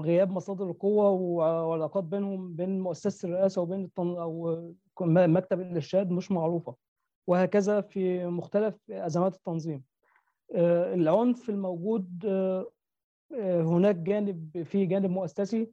غياب 0.00 0.30
مصادر 0.30 0.70
القوة 0.70 1.10
والعلاقات 1.10 2.04
بينهم 2.04 2.54
بين 2.54 2.80
مؤسسة 2.80 3.28
الرئاسة 3.28 3.62
وبين. 3.62 3.90
أو 3.98 4.72
مكتب 5.10 5.60
الإرشاد 5.60 6.10
مش 6.10 6.32
معروفة. 6.32 6.74
وهكذا 7.26 7.80
في 7.80 8.26
مختلف 8.26 8.90
أزمات 8.90 9.34
التنظيم. 9.34 9.82
العنف 10.54 11.50
الموجود 11.50 12.08
هناك 13.32 13.96
جانب 13.96 14.62
في 14.62 14.86
جانب 14.86 15.10
مؤسسي 15.10 15.70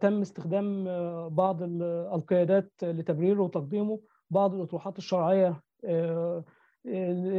تم 0.00 0.20
استخدام 0.20 0.84
بعض 1.28 1.62
القيادات 1.62 2.72
لتبريره 2.82 3.42
وتقديمه 3.42 4.00
بعض 4.30 4.54
الأطروحات 4.54 4.98
الشرعية 4.98 5.62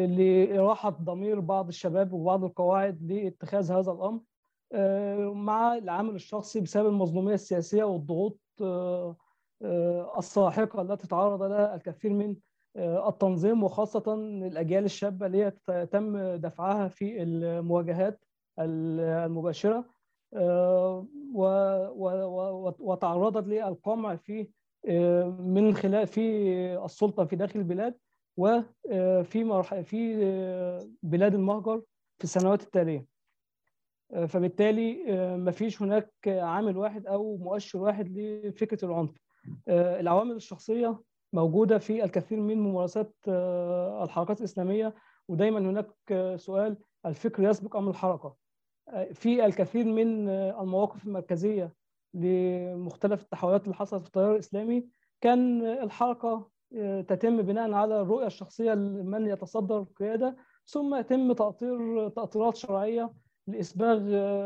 لإراحة 0.06 0.90
ضمير 0.90 1.40
بعض 1.40 1.68
الشباب 1.68 2.14
وبعض 2.14 2.44
القواعد 2.44 3.12
لاتخاذ 3.12 3.72
هذا 3.72 3.92
الأمر 3.92 4.20
مع 5.34 5.76
العامل 5.78 6.16
الشخصي 6.16 6.62
بسبب 6.62 6.88
المظلومية 6.88 7.34
السياسية 7.34 7.84
والضغوط 7.84 8.40
الساحقة 10.18 10.82
التي 10.82 11.08
تعرض 11.08 11.44
لها 11.44 11.76
الكثير 11.76 12.14
من 12.14 12.36
التنظيم 12.78 13.64
وخاصة 13.64 14.14
الأجيال 14.48 14.86
الشابة 14.86 15.26
اللي 15.26 15.52
تم 15.92 16.18
دفعها 16.36 16.88
في 16.88 17.24
المواجهات. 17.24 18.26
المباشرة. 18.60 19.86
وتعرضت 22.80 23.48
للقمع 23.48 24.16
في 24.16 24.48
من 25.40 25.74
خلال 25.74 26.08
في 26.08 26.22
السلطة 26.86 27.26
في 27.26 27.36
داخل 27.36 27.60
البلاد 27.60 27.96
وفي 28.38 29.44
مرح... 29.44 29.80
في 29.80 30.16
بلاد 31.04 31.34
المهجر 31.34 31.82
في 32.18 32.24
السنوات 32.24 32.64
التالية. 32.64 33.06
فبالتالي 34.28 35.04
ما 35.38 35.52
فيش 35.52 35.82
هناك 35.82 36.14
عامل 36.28 36.78
واحد 36.78 37.08
أو 37.08 37.38
مؤشر 37.38 37.80
واحد 37.80 38.18
لفكرة 38.18 38.86
العنف. 38.86 39.12
العوامل 39.70 40.36
الشخصية 40.36 41.00
موجودة 41.34 41.78
في 41.78 42.04
الكثير 42.04 42.40
من 42.40 42.60
ممارسات 42.60 43.16
الحركات 44.04 44.40
الإسلامية 44.40 44.96
ودايما 45.28 45.60
هناك 45.60 45.88
سؤال 46.36 46.78
الفكر 47.06 47.44
يسبق 47.44 47.76
أم 47.76 47.90
الحركة؟ 47.90 48.43
في 49.14 49.46
الكثير 49.46 49.86
من 49.86 50.30
المواقف 50.30 51.06
المركزية 51.06 51.74
لمختلف 52.14 53.22
التحولات 53.24 53.64
اللي 53.64 53.76
حصلت 53.76 54.02
في 54.02 54.08
التيار 54.08 54.34
الإسلامي 54.34 54.88
كان 55.22 55.62
الحركة 55.66 56.50
تتم 57.08 57.42
بناء 57.42 57.72
على 57.72 58.02
الرؤية 58.02 58.26
الشخصية 58.28 58.74
لمن 58.74 59.28
يتصدر 59.28 59.80
القيادة 59.80 60.36
ثم 60.66 60.96
يتم 60.96 61.34
تأطير 61.34 62.10
تأطيرات 62.10 62.56
شرعية 62.56 63.14
لإسباغ 63.48 64.00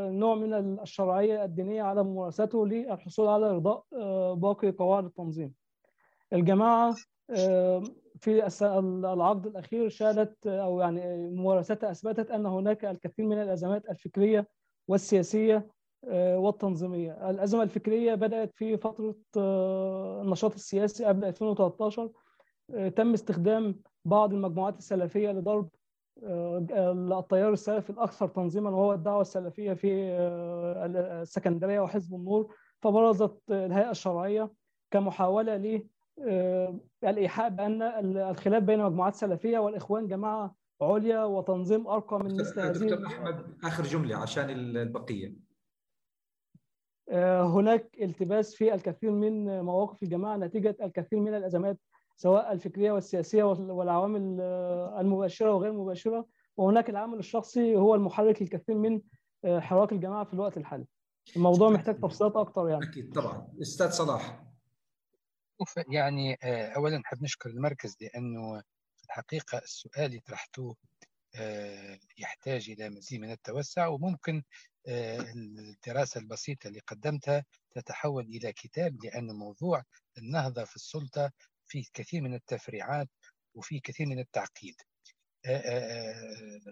نوع 0.09 0.35
من 0.35 0.79
الشرعية 0.79 1.43
الدينية 1.43 1.83
على 1.83 2.03
ممارسته 2.03 2.67
للحصول 2.67 3.27
على 3.27 3.49
إرضاء 3.49 3.83
باقي 4.33 4.71
قواعد 4.71 5.05
التنظيم. 5.05 5.53
الجماعة 6.33 6.95
في 8.21 8.47
العقد 9.13 9.45
الأخير 9.47 9.89
شهدت 9.89 10.47
أو 10.47 10.79
يعني 10.79 11.27
ممارستها 11.27 11.91
أثبتت 11.91 12.31
أن 12.31 12.45
هناك 12.45 12.85
الكثير 12.85 13.25
من 13.25 13.41
الأزمات 13.41 13.89
الفكرية 13.89 14.47
والسياسية 14.87 15.67
والتنظيمية. 16.13 17.29
الأزمة 17.29 17.63
الفكرية 17.63 18.15
بدأت 18.15 18.53
في 18.53 18.77
فترة 18.77 19.15
النشاط 20.21 20.53
السياسي 20.53 21.05
قبل 21.05 21.25
2013 21.25 22.09
تم 22.95 23.13
استخدام 23.13 23.81
بعض 24.05 24.33
المجموعات 24.33 24.77
السلفية 24.77 25.31
لضرب 25.31 25.69
التيار 26.23 27.53
السلفي 27.53 27.89
الأكثر 27.89 28.27
تنظيما 28.27 28.69
وهو 28.69 28.93
الدعوة 28.93 29.21
السلفية 29.21 29.73
في 29.73 30.11
السكندرية 31.21 31.79
وحزب 31.79 32.15
النور 32.15 32.55
فبرزت 32.81 33.37
الهيئة 33.51 33.91
الشرعية 33.91 34.51
كمحاولة 34.91 35.57
الإيحاء 37.03 37.49
بأن 37.49 37.81
الخلاف 38.17 38.63
بين 38.63 38.83
مجموعات 38.83 39.15
سلفية 39.15 39.59
والإخوان 39.59 40.07
جماعة 40.07 40.55
عليا 40.81 41.23
وتنظيم 41.23 41.87
أرقى 41.87 42.19
من 42.19 42.35
مثل 42.39 42.59
هذه 42.59 42.71
دكتور 42.71 43.07
أحمد 43.07 43.57
آخر 43.63 43.83
جملة 43.83 44.15
عشان 44.15 44.49
البقية 44.49 45.35
هناك 47.41 47.97
التباس 48.01 48.55
في 48.55 48.73
الكثير 48.73 49.11
من 49.11 49.61
مواقف 49.61 50.03
الجماعة 50.03 50.37
نتيجة 50.37 50.77
الكثير 50.81 51.19
من 51.19 51.35
الأزمات 51.35 51.79
سواء 52.15 52.51
الفكرية 52.51 52.91
والسياسية 52.91 53.43
والعوامل 53.43 54.41
المباشرة 54.99 55.51
وغير 55.53 55.71
المباشره 55.71 56.25
وهناك 56.57 56.89
العامل 56.89 57.19
الشخصي 57.19 57.75
هو 57.75 57.95
المحرك 57.95 58.41
الكثير 58.41 58.75
من 58.75 59.01
حراك 59.45 59.91
الجماعة 59.91 60.23
في 60.23 60.33
الوقت 60.33 60.57
الحالي. 60.57 60.85
الموضوع 61.35 61.69
محتاج 61.69 61.99
تفصيلات 61.99 62.35
أكثر 62.35 62.69
يعني. 62.69 62.85
أكيد 62.85 63.13
طبعا 63.13 63.47
أستاذ 63.61 63.89
صلاح. 63.89 64.46
يعني 65.87 66.37
اولا 66.75 66.97
نحب 66.97 67.23
نشكر 67.23 67.49
المركز 67.49 67.97
لأنه 68.01 68.61
في 68.97 69.03
الحقيقة 69.05 69.57
السؤال 69.57 70.05
اللي 70.05 70.19
طرحتوه 70.19 70.75
يحتاج 72.17 72.69
إلى 72.69 72.89
مزيد 72.89 73.21
من 73.21 73.31
التوسع 73.31 73.87
وممكن 73.87 74.43
الدراسة 74.87 76.19
البسيطة 76.19 76.67
اللي 76.67 76.79
قدمتها 76.79 77.45
تتحول 77.75 78.25
إلى 78.25 78.53
كتاب 78.53 79.03
لأن 79.03 79.27
موضوع 79.31 79.83
النهضة 80.17 80.63
في 80.63 80.75
السلطة 80.75 81.31
فيه 81.65 81.83
كثير 81.93 82.21
من 82.21 82.33
التفريعات 82.33 83.09
وفيه 83.55 83.81
كثير 83.83 84.07
من 84.07 84.19
التعقيد. 84.19 84.75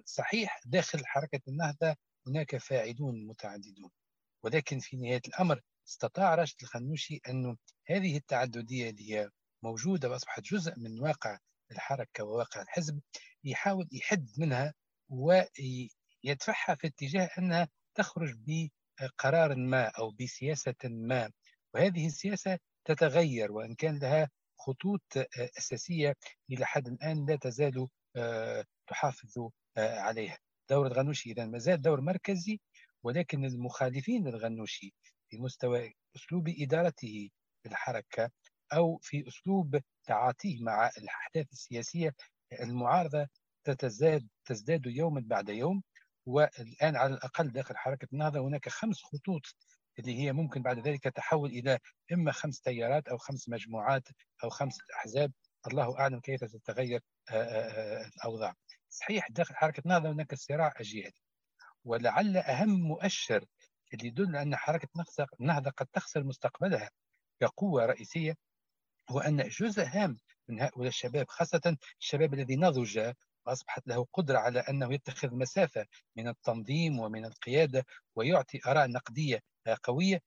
صحيح 0.05 0.59
داخل 0.65 1.05
حركة 1.05 1.41
النهضة 1.47 1.95
هناك 2.27 2.57
فاعلون 2.57 3.27
متعددون 3.27 3.89
ولكن 4.43 4.79
في 4.79 4.97
نهاية 4.97 5.21
الأمر 5.27 5.61
استطاع 5.87 6.35
راشد 6.35 6.55
الخنوشي 6.61 7.19
أنه 7.29 7.57
هذه 7.87 8.17
التعددية 8.17 8.89
اللي 8.89 9.15
هي 9.15 9.29
موجودة 9.63 10.09
وأصبحت 10.09 10.43
جزء 10.43 10.73
من 10.79 10.99
واقع 11.01 11.37
الحركة 11.71 12.23
وواقع 12.23 12.61
الحزب 12.61 12.99
يحاول 13.43 13.87
يحد 13.91 14.29
منها 14.37 14.73
ويدفعها 15.09 16.75
في 16.75 16.87
اتجاه 16.87 17.29
أنها 17.37 17.69
تخرج 17.95 18.35
بقرار 19.01 19.55
ما 19.55 19.85
أو 19.85 20.11
بسياسة 20.11 20.75
ما. 20.83 21.31
وهذه 21.73 22.07
السياسة 22.07 22.59
تتغير 22.85 23.51
وإن 23.51 23.75
كان 23.75 23.99
لها 23.99 24.29
خطوط 24.59 25.01
أساسية 25.57 26.15
إلى 26.51 26.65
حد 26.65 26.87
الآن 26.87 27.25
لا 27.25 27.35
تزال 27.35 27.87
تحافظ 28.87 29.49
عليها. 29.77 30.37
دور 30.69 30.87
الغنوشي 30.87 31.31
إذا 31.31 31.45
ما 31.45 31.57
زال 31.57 31.81
دور 31.81 32.01
مركزي 32.01 32.59
ولكن 33.03 33.45
المخالفين 33.45 34.27
للغنوشي 34.27 34.93
في 35.35 35.41
مستوى 35.41 35.93
أسلوب 36.15 36.49
إدارته 36.49 37.29
للحركه 37.65 38.31
أو 38.73 38.97
في 39.01 39.27
أسلوب 39.27 39.81
تعاطيه 40.05 40.63
مع 40.63 40.91
الأحداث 40.97 41.51
السياسية 41.51 42.15
المعارضة 42.61 43.27
تتزاد 43.63 44.27
تزداد 44.45 44.85
يوما 44.85 45.23
بعد 45.25 45.49
يوم. 45.49 45.83
والآن 46.25 46.95
على 46.95 47.13
الأقل 47.13 47.51
داخل 47.51 47.77
حركة 47.77 48.07
النهضة 48.13 48.39
هناك 48.39 48.69
خمس 48.69 49.01
خطوط 49.03 49.41
اللي 49.99 50.19
هي 50.19 50.33
ممكن 50.33 50.61
بعد 50.61 50.87
ذلك 50.87 51.03
تحول 51.03 51.49
إلى 51.49 51.79
إما 52.13 52.31
خمس 52.31 52.61
تيارات 52.61 53.07
أو 53.07 53.17
خمس 53.17 53.49
مجموعات 53.49 54.07
أو 54.43 54.49
خمس 54.49 54.77
أحزاب. 54.97 55.31
الله 55.67 55.99
أعلم 55.99 56.19
كيف 56.19 56.43
تتغير 56.43 57.01
الأوضاع. 58.15 58.53
صحيح 58.89 59.27
داخل 59.29 59.55
حركة 59.55 59.81
النهضة 59.85 60.11
هناك 60.11 60.35
صراع 60.35 60.73
اجيالي 60.77 61.19
ولعل 61.85 62.37
أهم 62.37 62.69
مؤشر 62.69 63.45
اللي 63.95 64.07
يدل 64.07 64.35
أن 64.35 64.55
حركة 64.55 64.87
النهضة 65.39 65.71
قد 65.71 65.87
تخسر 65.93 66.23
مستقبلها 66.23 66.89
كقوة 67.41 67.85
رئيسية 67.85 68.35
هو 69.09 69.19
أن 69.19 69.37
جزء 69.49 69.83
هام 69.85 70.19
من 70.49 70.61
هؤلاء 70.61 70.87
الشباب 70.87 71.25
خاصة 71.29 71.77
الشباب 71.99 72.33
الذي 72.33 72.55
نضج 72.55 73.13
وأصبحت 73.45 73.87
له 73.87 74.05
قدرة 74.13 74.37
على 74.37 74.59
أنه 74.59 74.93
يتخذ 74.93 75.35
مسافة 75.35 75.85
من 76.15 76.27
التنظيم 76.27 76.99
ومن 76.99 77.25
القيادة 77.25 77.85
ويعطي 78.15 78.59
آراء 78.67 78.87
نقدية 78.91 79.39
قوية. 79.83 80.21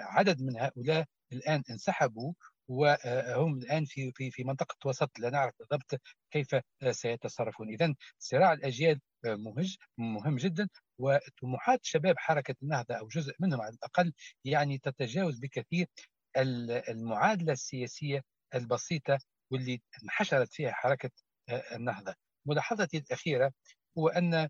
عدد 0.00 0.42
من 0.42 0.56
هؤلاء 0.60 1.04
الآن 1.32 1.62
انسحبوا 1.70 2.32
وهم 2.68 3.58
الآن 3.58 3.84
في 3.84 4.12
في 4.12 4.30
في 4.30 4.44
منطقة 4.44 4.76
وسط 4.88 5.18
لا 5.18 5.30
نعرف 5.30 5.54
بالضبط 5.58 6.00
كيف 6.30 6.56
سيتصرفون. 6.90 7.68
اذا 7.68 7.94
صراع 8.18 8.52
الأجيال 8.52 9.00
مهج 9.24 9.76
مهم 9.98 10.36
جدا. 10.36 10.68
وطموحات 10.98 11.80
شباب 11.84 12.14
حركة 12.18 12.54
النهضة 12.62 12.94
أو 12.94 13.08
جزء 13.08 13.34
منهم 13.40 13.60
على 13.60 13.74
الأقل 13.74 14.12
يعني 14.44 14.78
تتجاوز 14.78 15.38
بكثير 15.38 15.86
المعادلة 16.88 17.52
السياسية 17.52 18.22
البسيطة 18.54 19.18
واللي 19.50 19.80
انحشرت 20.04 20.52
فيها 20.52 20.72
حركة 20.72 21.10
النهضة. 21.50 22.14
ملاحظتي 22.46 22.98
الأخيرة 22.98 23.52
هو 23.98 24.08
أن 24.08 24.48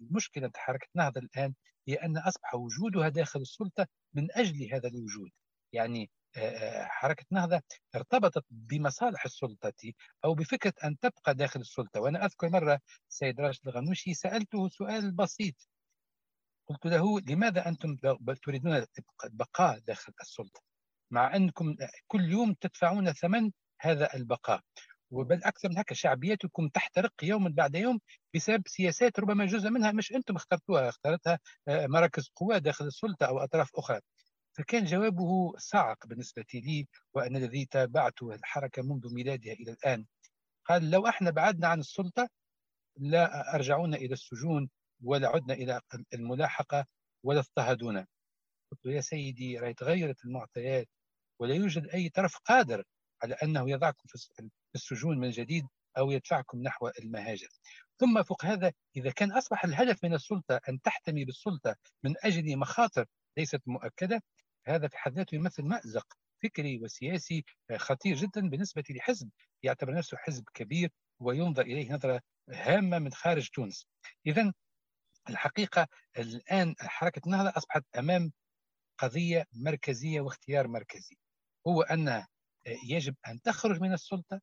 المشكلة 0.00 0.50
حركة 0.56 0.88
النهضة 0.96 1.20
الآن 1.20 1.54
هي 1.88 1.94
أن 1.94 2.18
أصبح 2.18 2.54
وجودها 2.54 3.08
داخل 3.08 3.40
السلطة 3.40 3.86
من 4.14 4.28
أجل 4.32 4.74
هذا 4.74 4.88
الوجود. 4.88 5.30
يعني 5.72 6.10
حركة 6.82 7.24
نهضة 7.30 7.62
ارتبطت 7.94 8.44
بمصالح 8.50 9.24
السلطة 9.24 9.72
أو 10.24 10.34
بفكرة 10.34 10.74
أن 10.84 10.98
تبقى 10.98 11.34
داخل 11.34 11.60
السلطة. 11.60 12.00
وأنا 12.00 12.24
أذكر 12.24 12.48
مرة 12.48 12.80
السيد 13.10 13.40
راشد 13.40 13.68
الغنوشي 13.68 14.14
سألته 14.14 14.68
سؤال 14.68 15.12
بسيط. 15.12 15.54
قلت 16.68 16.86
له 16.86 17.20
لماذا 17.20 17.68
أنتم 17.68 17.96
تريدون 18.44 18.86
البقاء 19.24 19.78
داخل 19.78 20.12
السلطة؟ 20.20 20.60
مع 21.10 21.36
أنكم 21.36 21.76
كل 22.06 22.20
يوم 22.32 22.54
تدفعون 22.60 23.12
ثمن 23.12 23.50
هذا 23.80 24.14
البقاء. 24.14 24.60
وبل 25.10 25.44
أكثر 25.44 25.68
من 25.68 25.78
هكا 25.78 25.94
شعبيتكم 25.94 26.68
تحترق 26.68 27.12
يوما 27.22 27.50
بعد 27.50 27.74
يوم 27.74 28.00
بسبب 28.34 28.62
سياسات 28.68 29.18
ربما 29.20 29.46
جزء 29.46 29.70
منها 29.70 29.92
مش 29.92 30.12
أنتم 30.12 30.36
اخترتوها 30.36 30.88
اختارتها 30.88 31.38
مراكز 31.68 32.30
قوى 32.36 32.60
داخل 32.60 32.86
السلطة 32.86 33.26
أو 33.26 33.38
أطراف 33.38 33.70
أخرى. 33.74 34.00
فكان 34.56 34.84
جوابه 34.84 35.52
صعق 35.58 36.06
بالنسبة 36.06 36.44
لي 36.54 36.88
وأنا 37.14 37.38
الذي 37.38 37.64
تابعت 37.64 38.22
الحركة 38.22 38.82
منذ 38.82 39.14
ميلادها 39.14 39.52
إلى 39.52 39.72
الآن. 39.72 40.06
قال 40.64 40.90
لو 40.90 41.08
إحنا 41.08 41.30
بعدنا 41.30 41.68
عن 41.68 41.80
السلطة 41.80 42.28
لا 42.96 43.54
أرجعونا 43.54 43.96
إلى 43.96 44.12
السجون 44.12 44.70
ولا 45.02 45.28
عدنا 45.28 45.54
إلى 45.54 45.80
الملاحقة 46.14 46.86
ولا 47.22 47.40
اضطهدونا. 47.40 48.06
قلت 48.72 48.86
يا 48.86 49.00
سيدي 49.00 49.58
رأي 49.58 49.74
تغيرت 49.74 50.24
المعطيات 50.24 50.88
ولا 51.38 51.54
يوجد 51.54 51.86
أي 51.88 52.08
طرف 52.08 52.36
قادر 52.38 52.84
على 53.22 53.34
أنه 53.34 53.70
يضعكم 53.70 54.08
في 54.08 54.50
السجون 54.74 55.18
من 55.18 55.30
جديد 55.30 55.66
أو 55.98 56.10
يدفعكم 56.10 56.62
نحو 56.62 56.88
المهاجر. 56.88 57.48
ثم 57.98 58.22
فوق 58.22 58.44
هذا 58.44 58.72
إذا 58.96 59.10
كان 59.10 59.32
أصبح 59.32 59.64
الهدف 59.64 60.04
من 60.04 60.14
السلطة 60.14 60.60
أن 60.68 60.80
تحتمي 60.80 61.24
بالسلطة 61.24 61.76
من 62.02 62.14
أجل 62.24 62.56
مخاطر 62.56 63.06
ليست 63.36 63.60
مؤكدة 63.66 64.22
هذا 64.66 64.88
في 64.88 64.98
حد 64.98 65.12
ذاته 65.12 65.34
يمثل 65.34 65.62
مأزق 65.62 66.06
فكري 66.42 66.78
وسياسي 66.78 67.44
خطير 67.76 68.16
جدا 68.16 68.48
بالنسبة 68.48 68.84
لحزب 68.90 69.30
يعتبر 69.62 69.94
نفسه 69.94 70.16
حزب 70.16 70.44
كبير 70.54 70.90
وينظر 71.20 71.62
إليه 71.62 71.92
نظرة 71.92 72.20
هامة 72.50 72.98
من 72.98 73.12
خارج 73.12 73.48
تونس. 73.48 73.86
اذا 74.26 74.52
الحقيقة 75.30 75.88
الآن 76.18 76.74
حركة 76.80 77.20
النهضة 77.26 77.52
أصبحت 77.56 77.84
أمام 77.98 78.32
قضية 78.98 79.46
مركزية 79.52 80.20
واختيار 80.20 80.68
مركزي 80.68 81.16
هو 81.66 81.82
أن 81.82 82.24
يجب 82.66 83.16
أن 83.28 83.40
تخرج 83.40 83.80
من 83.80 83.92
السلطة 83.92 84.40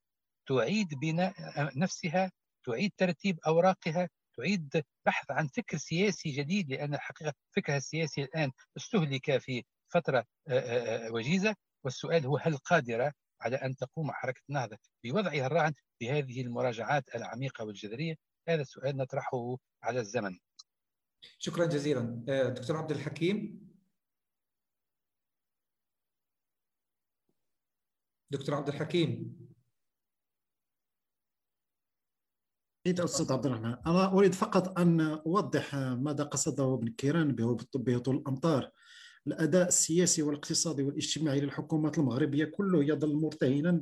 تعيد 0.48 0.94
بناء 0.94 1.34
نفسها 1.78 2.32
تعيد 2.66 2.92
ترتيب 2.96 3.38
أوراقها 3.46 4.08
تعيد 4.36 4.84
بحث 5.06 5.30
عن 5.30 5.46
فكر 5.48 5.76
سياسي 5.76 6.30
جديد 6.30 6.70
لأن 6.70 6.94
الحقيقة 6.94 7.34
فكرها 7.56 7.76
السياسي 7.76 8.22
الآن 8.22 8.50
استهلك 8.76 9.38
في 9.38 9.64
فترة 9.92 10.26
وجيزة 11.10 11.56
والسؤال 11.84 12.26
هو 12.26 12.36
هل 12.36 12.56
قادرة 12.56 13.12
على 13.40 13.56
أن 13.56 13.76
تقوم 13.76 14.12
حركة 14.12 14.42
النهضه 14.48 14.78
بوضعها 15.04 15.46
الراهن 15.46 15.74
بهذه 16.00 16.40
المراجعات 16.40 17.14
العميقة 17.14 17.64
والجذرية؟ 17.64 18.14
هذا 18.48 18.60
السؤال 18.60 18.96
نطرحه 18.96 19.56
على 19.82 20.00
الزمن. 20.00 20.38
شكرا 21.38 21.66
جزيلا. 21.66 22.24
دكتور 22.48 22.76
عبد 22.76 22.90
الحكيم؟ 22.90 23.62
دكتور 28.30 28.54
عبد 28.54 28.68
الحكيم؟ 28.68 29.38
أستاذ 32.86 33.32
عبد 33.32 33.46
الرحمن 33.46 33.74
أنا 33.86 34.12
أريد 34.12 34.34
فقط 34.34 34.78
أن 34.78 35.00
أوضح 35.00 35.74
ماذا 35.74 36.24
قصده 36.24 36.74
ابن 36.74 36.88
كيران 36.88 37.32
بهطول 37.74 38.16
الأمطار. 38.16 38.70
الأداء 39.26 39.68
السياسي 39.68 40.22
والاقتصادي 40.22 40.82
والاجتماعي 40.82 41.40
للحكومات 41.40 41.98
المغربية 41.98 42.44
كله 42.44 42.84
يظل 42.84 43.14
مرتهنا 43.14 43.80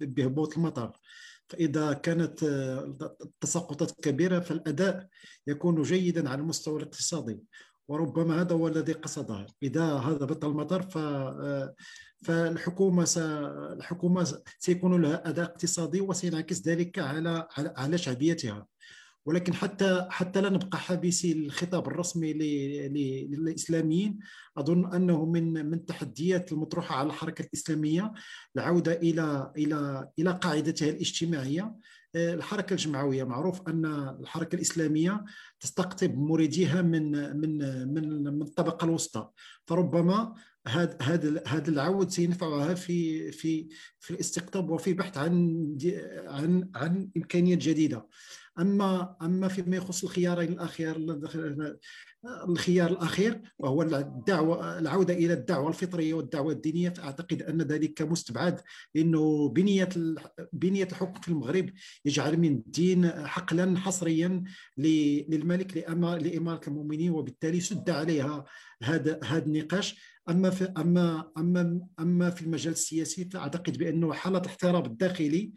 بهبوط 0.00 0.56
المطر. 0.56 0.92
فإذا 1.48 1.92
كانت 1.92 2.42
التساقطات 3.22 3.90
كبيرة 3.90 4.40
فالأداء 4.40 5.08
يكون 5.46 5.82
جيدا 5.82 6.30
على 6.30 6.40
المستوى 6.40 6.78
الاقتصادي. 6.78 7.38
وربما 7.88 8.40
هذا 8.40 8.54
هو 8.54 8.68
الذي 8.68 8.92
قصده. 8.92 9.46
إذا 9.62 9.84
هذا 9.84 10.24
بطل 10.24 10.48
المطر 10.48 10.82
ف 10.82 10.98
فالحكومة 12.24 13.04
س... 13.04 13.18
الحكومة 13.18 14.42
سيكون 14.58 15.02
لها 15.02 15.28
أداء 15.28 15.44
اقتصادي 15.44 16.00
وسينعكس 16.00 16.68
ذلك 16.68 16.98
على 16.98 17.46
على 17.56 17.98
شعبيتها. 17.98 18.66
ولكن 19.26 19.54
حتى 19.54 20.06
حتى 20.10 20.40
لا 20.40 20.50
نبقى 20.50 20.78
حابسي 20.78 21.32
الخطاب 21.32 21.86
الرسمي 21.88 22.32
للإسلاميين. 22.32 24.18
أظن 24.56 24.94
أنه 24.94 25.24
من 25.24 25.66
من 25.66 25.74
التحديات 25.74 26.52
المطروحة 26.52 26.96
على 26.96 27.06
الحركة 27.06 27.42
الإسلامية 27.42 28.12
العودة 28.56 28.92
إلى 28.92 29.52
إلى 29.56 30.08
إلى 30.18 30.32
قاعدتها 30.32 30.90
الاجتماعية. 30.90 31.74
الحركة 32.16 32.72
الجمعويه 32.74 33.24
معروف 33.24 33.68
أن 33.68 33.86
الحركة 34.20 34.56
الإسلامية 34.56 35.24
تستقطب 35.60 36.18
مريديها 36.18 36.82
من 36.82 37.36
من 37.40 37.58
من 37.94 38.22
من 38.24 38.42
الطبقة 38.42 38.84
الوسطى. 38.84 39.28
فربما 39.66 40.34
هذا 40.66 40.96
هذا 41.02 41.42
هذا 41.46 41.70
العود 41.70 42.10
سينفعها 42.10 42.74
في 42.74 43.32
في 43.32 43.68
في 44.00 44.10
الاستقطاب 44.10 44.70
وفي 44.70 44.92
بحث 44.92 45.18
عن 45.18 45.76
عن 46.26 46.70
عن 46.74 47.08
إمكانيات 47.16 47.58
جديدة. 47.58 48.06
أما 48.58 49.16
أما 49.22 49.48
فيما 49.48 49.76
يخص 49.76 50.04
الخيارين 50.04 50.52
الاخير 50.52 50.96
الخيار 52.48 52.90
الأخير 52.90 53.40
وهو 53.58 53.82
الدعوة 53.82 54.78
العودة 54.78 55.14
إلى 55.14 55.32
الدعوة 55.32 55.68
الفطرية 55.68 56.14
والدعوة 56.14 56.52
الدينية 56.52 56.88
فأعتقد 56.88 57.42
أن 57.42 57.62
ذلك 57.62 58.02
مستبعد 58.02 58.60
لأنه 58.94 59.48
بنية 59.48 59.88
بنية 60.52 60.84
الحكم 60.84 61.20
في 61.20 61.28
المغرب 61.28 61.70
يجعل 62.04 62.36
من 62.36 62.52
الدين 62.52 63.10
حقلا 63.10 63.78
حصريا 63.78 64.44
للملك 64.78 65.76
لإمارة 65.76 66.68
المؤمنين 66.68 67.10
وبالتالي 67.10 67.60
سد 67.60 67.90
عليها 67.90 68.44
هذا 68.82 69.20
هذا 69.24 69.44
النقاش. 69.44 70.14
أما 70.28 70.50
في 70.50 70.64
أما 70.64 71.30
أما 71.38 71.86
أما 72.00 72.30
في 72.30 72.42
المجال 72.42 72.72
السياسي 72.72 73.24
فأعتقد 73.24 73.78
بأنه 73.78 74.12
حالة 74.12 74.38
الاحتراب 74.38 74.86
الداخلي 74.86 75.52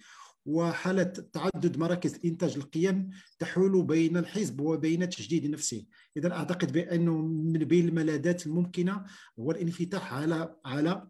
وحالة 0.47 1.03
تعدد 1.03 1.77
مراكز 1.77 2.19
إنتاج 2.25 2.55
القيم 2.55 3.09
تحول 3.39 3.83
بين 3.83 4.17
الحزب 4.17 4.61
وبين 4.61 5.09
تجديد 5.09 5.49
نفسه. 5.49 5.85
إذا 6.17 6.31
أعتقد 6.33 6.71
بأنه 6.71 7.17
من 7.21 7.59
بين 7.59 7.87
الملاذات 7.87 8.47
الممكنة 8.47 9.05
هو 9.39 9.51
الانفتاح 9.51 10.13
على 10.13 10.55
على 10.65 11.07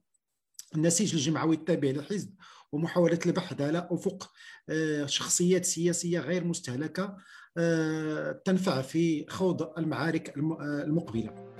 النسيج 0.75 1.13
الجمعوي 1.13 1.55
التابع 1.55 1.89
للحزب 1.89 2.33
ومحاولة 2.71 3.19
البحث 3.25 3.61
على 3.61 3.87
أفق 3.91 4.31
شخصيات 5.05 5.65
سياسية 5.65 6.19
غير 6.19 6.43
مستهلكة 6.43 7.17
تنفع 8.45 8.81
في 8.81 9.25
خوض 9.29 9.77
المعارك 9.77 10.37
المقبلة. 10.37 11.56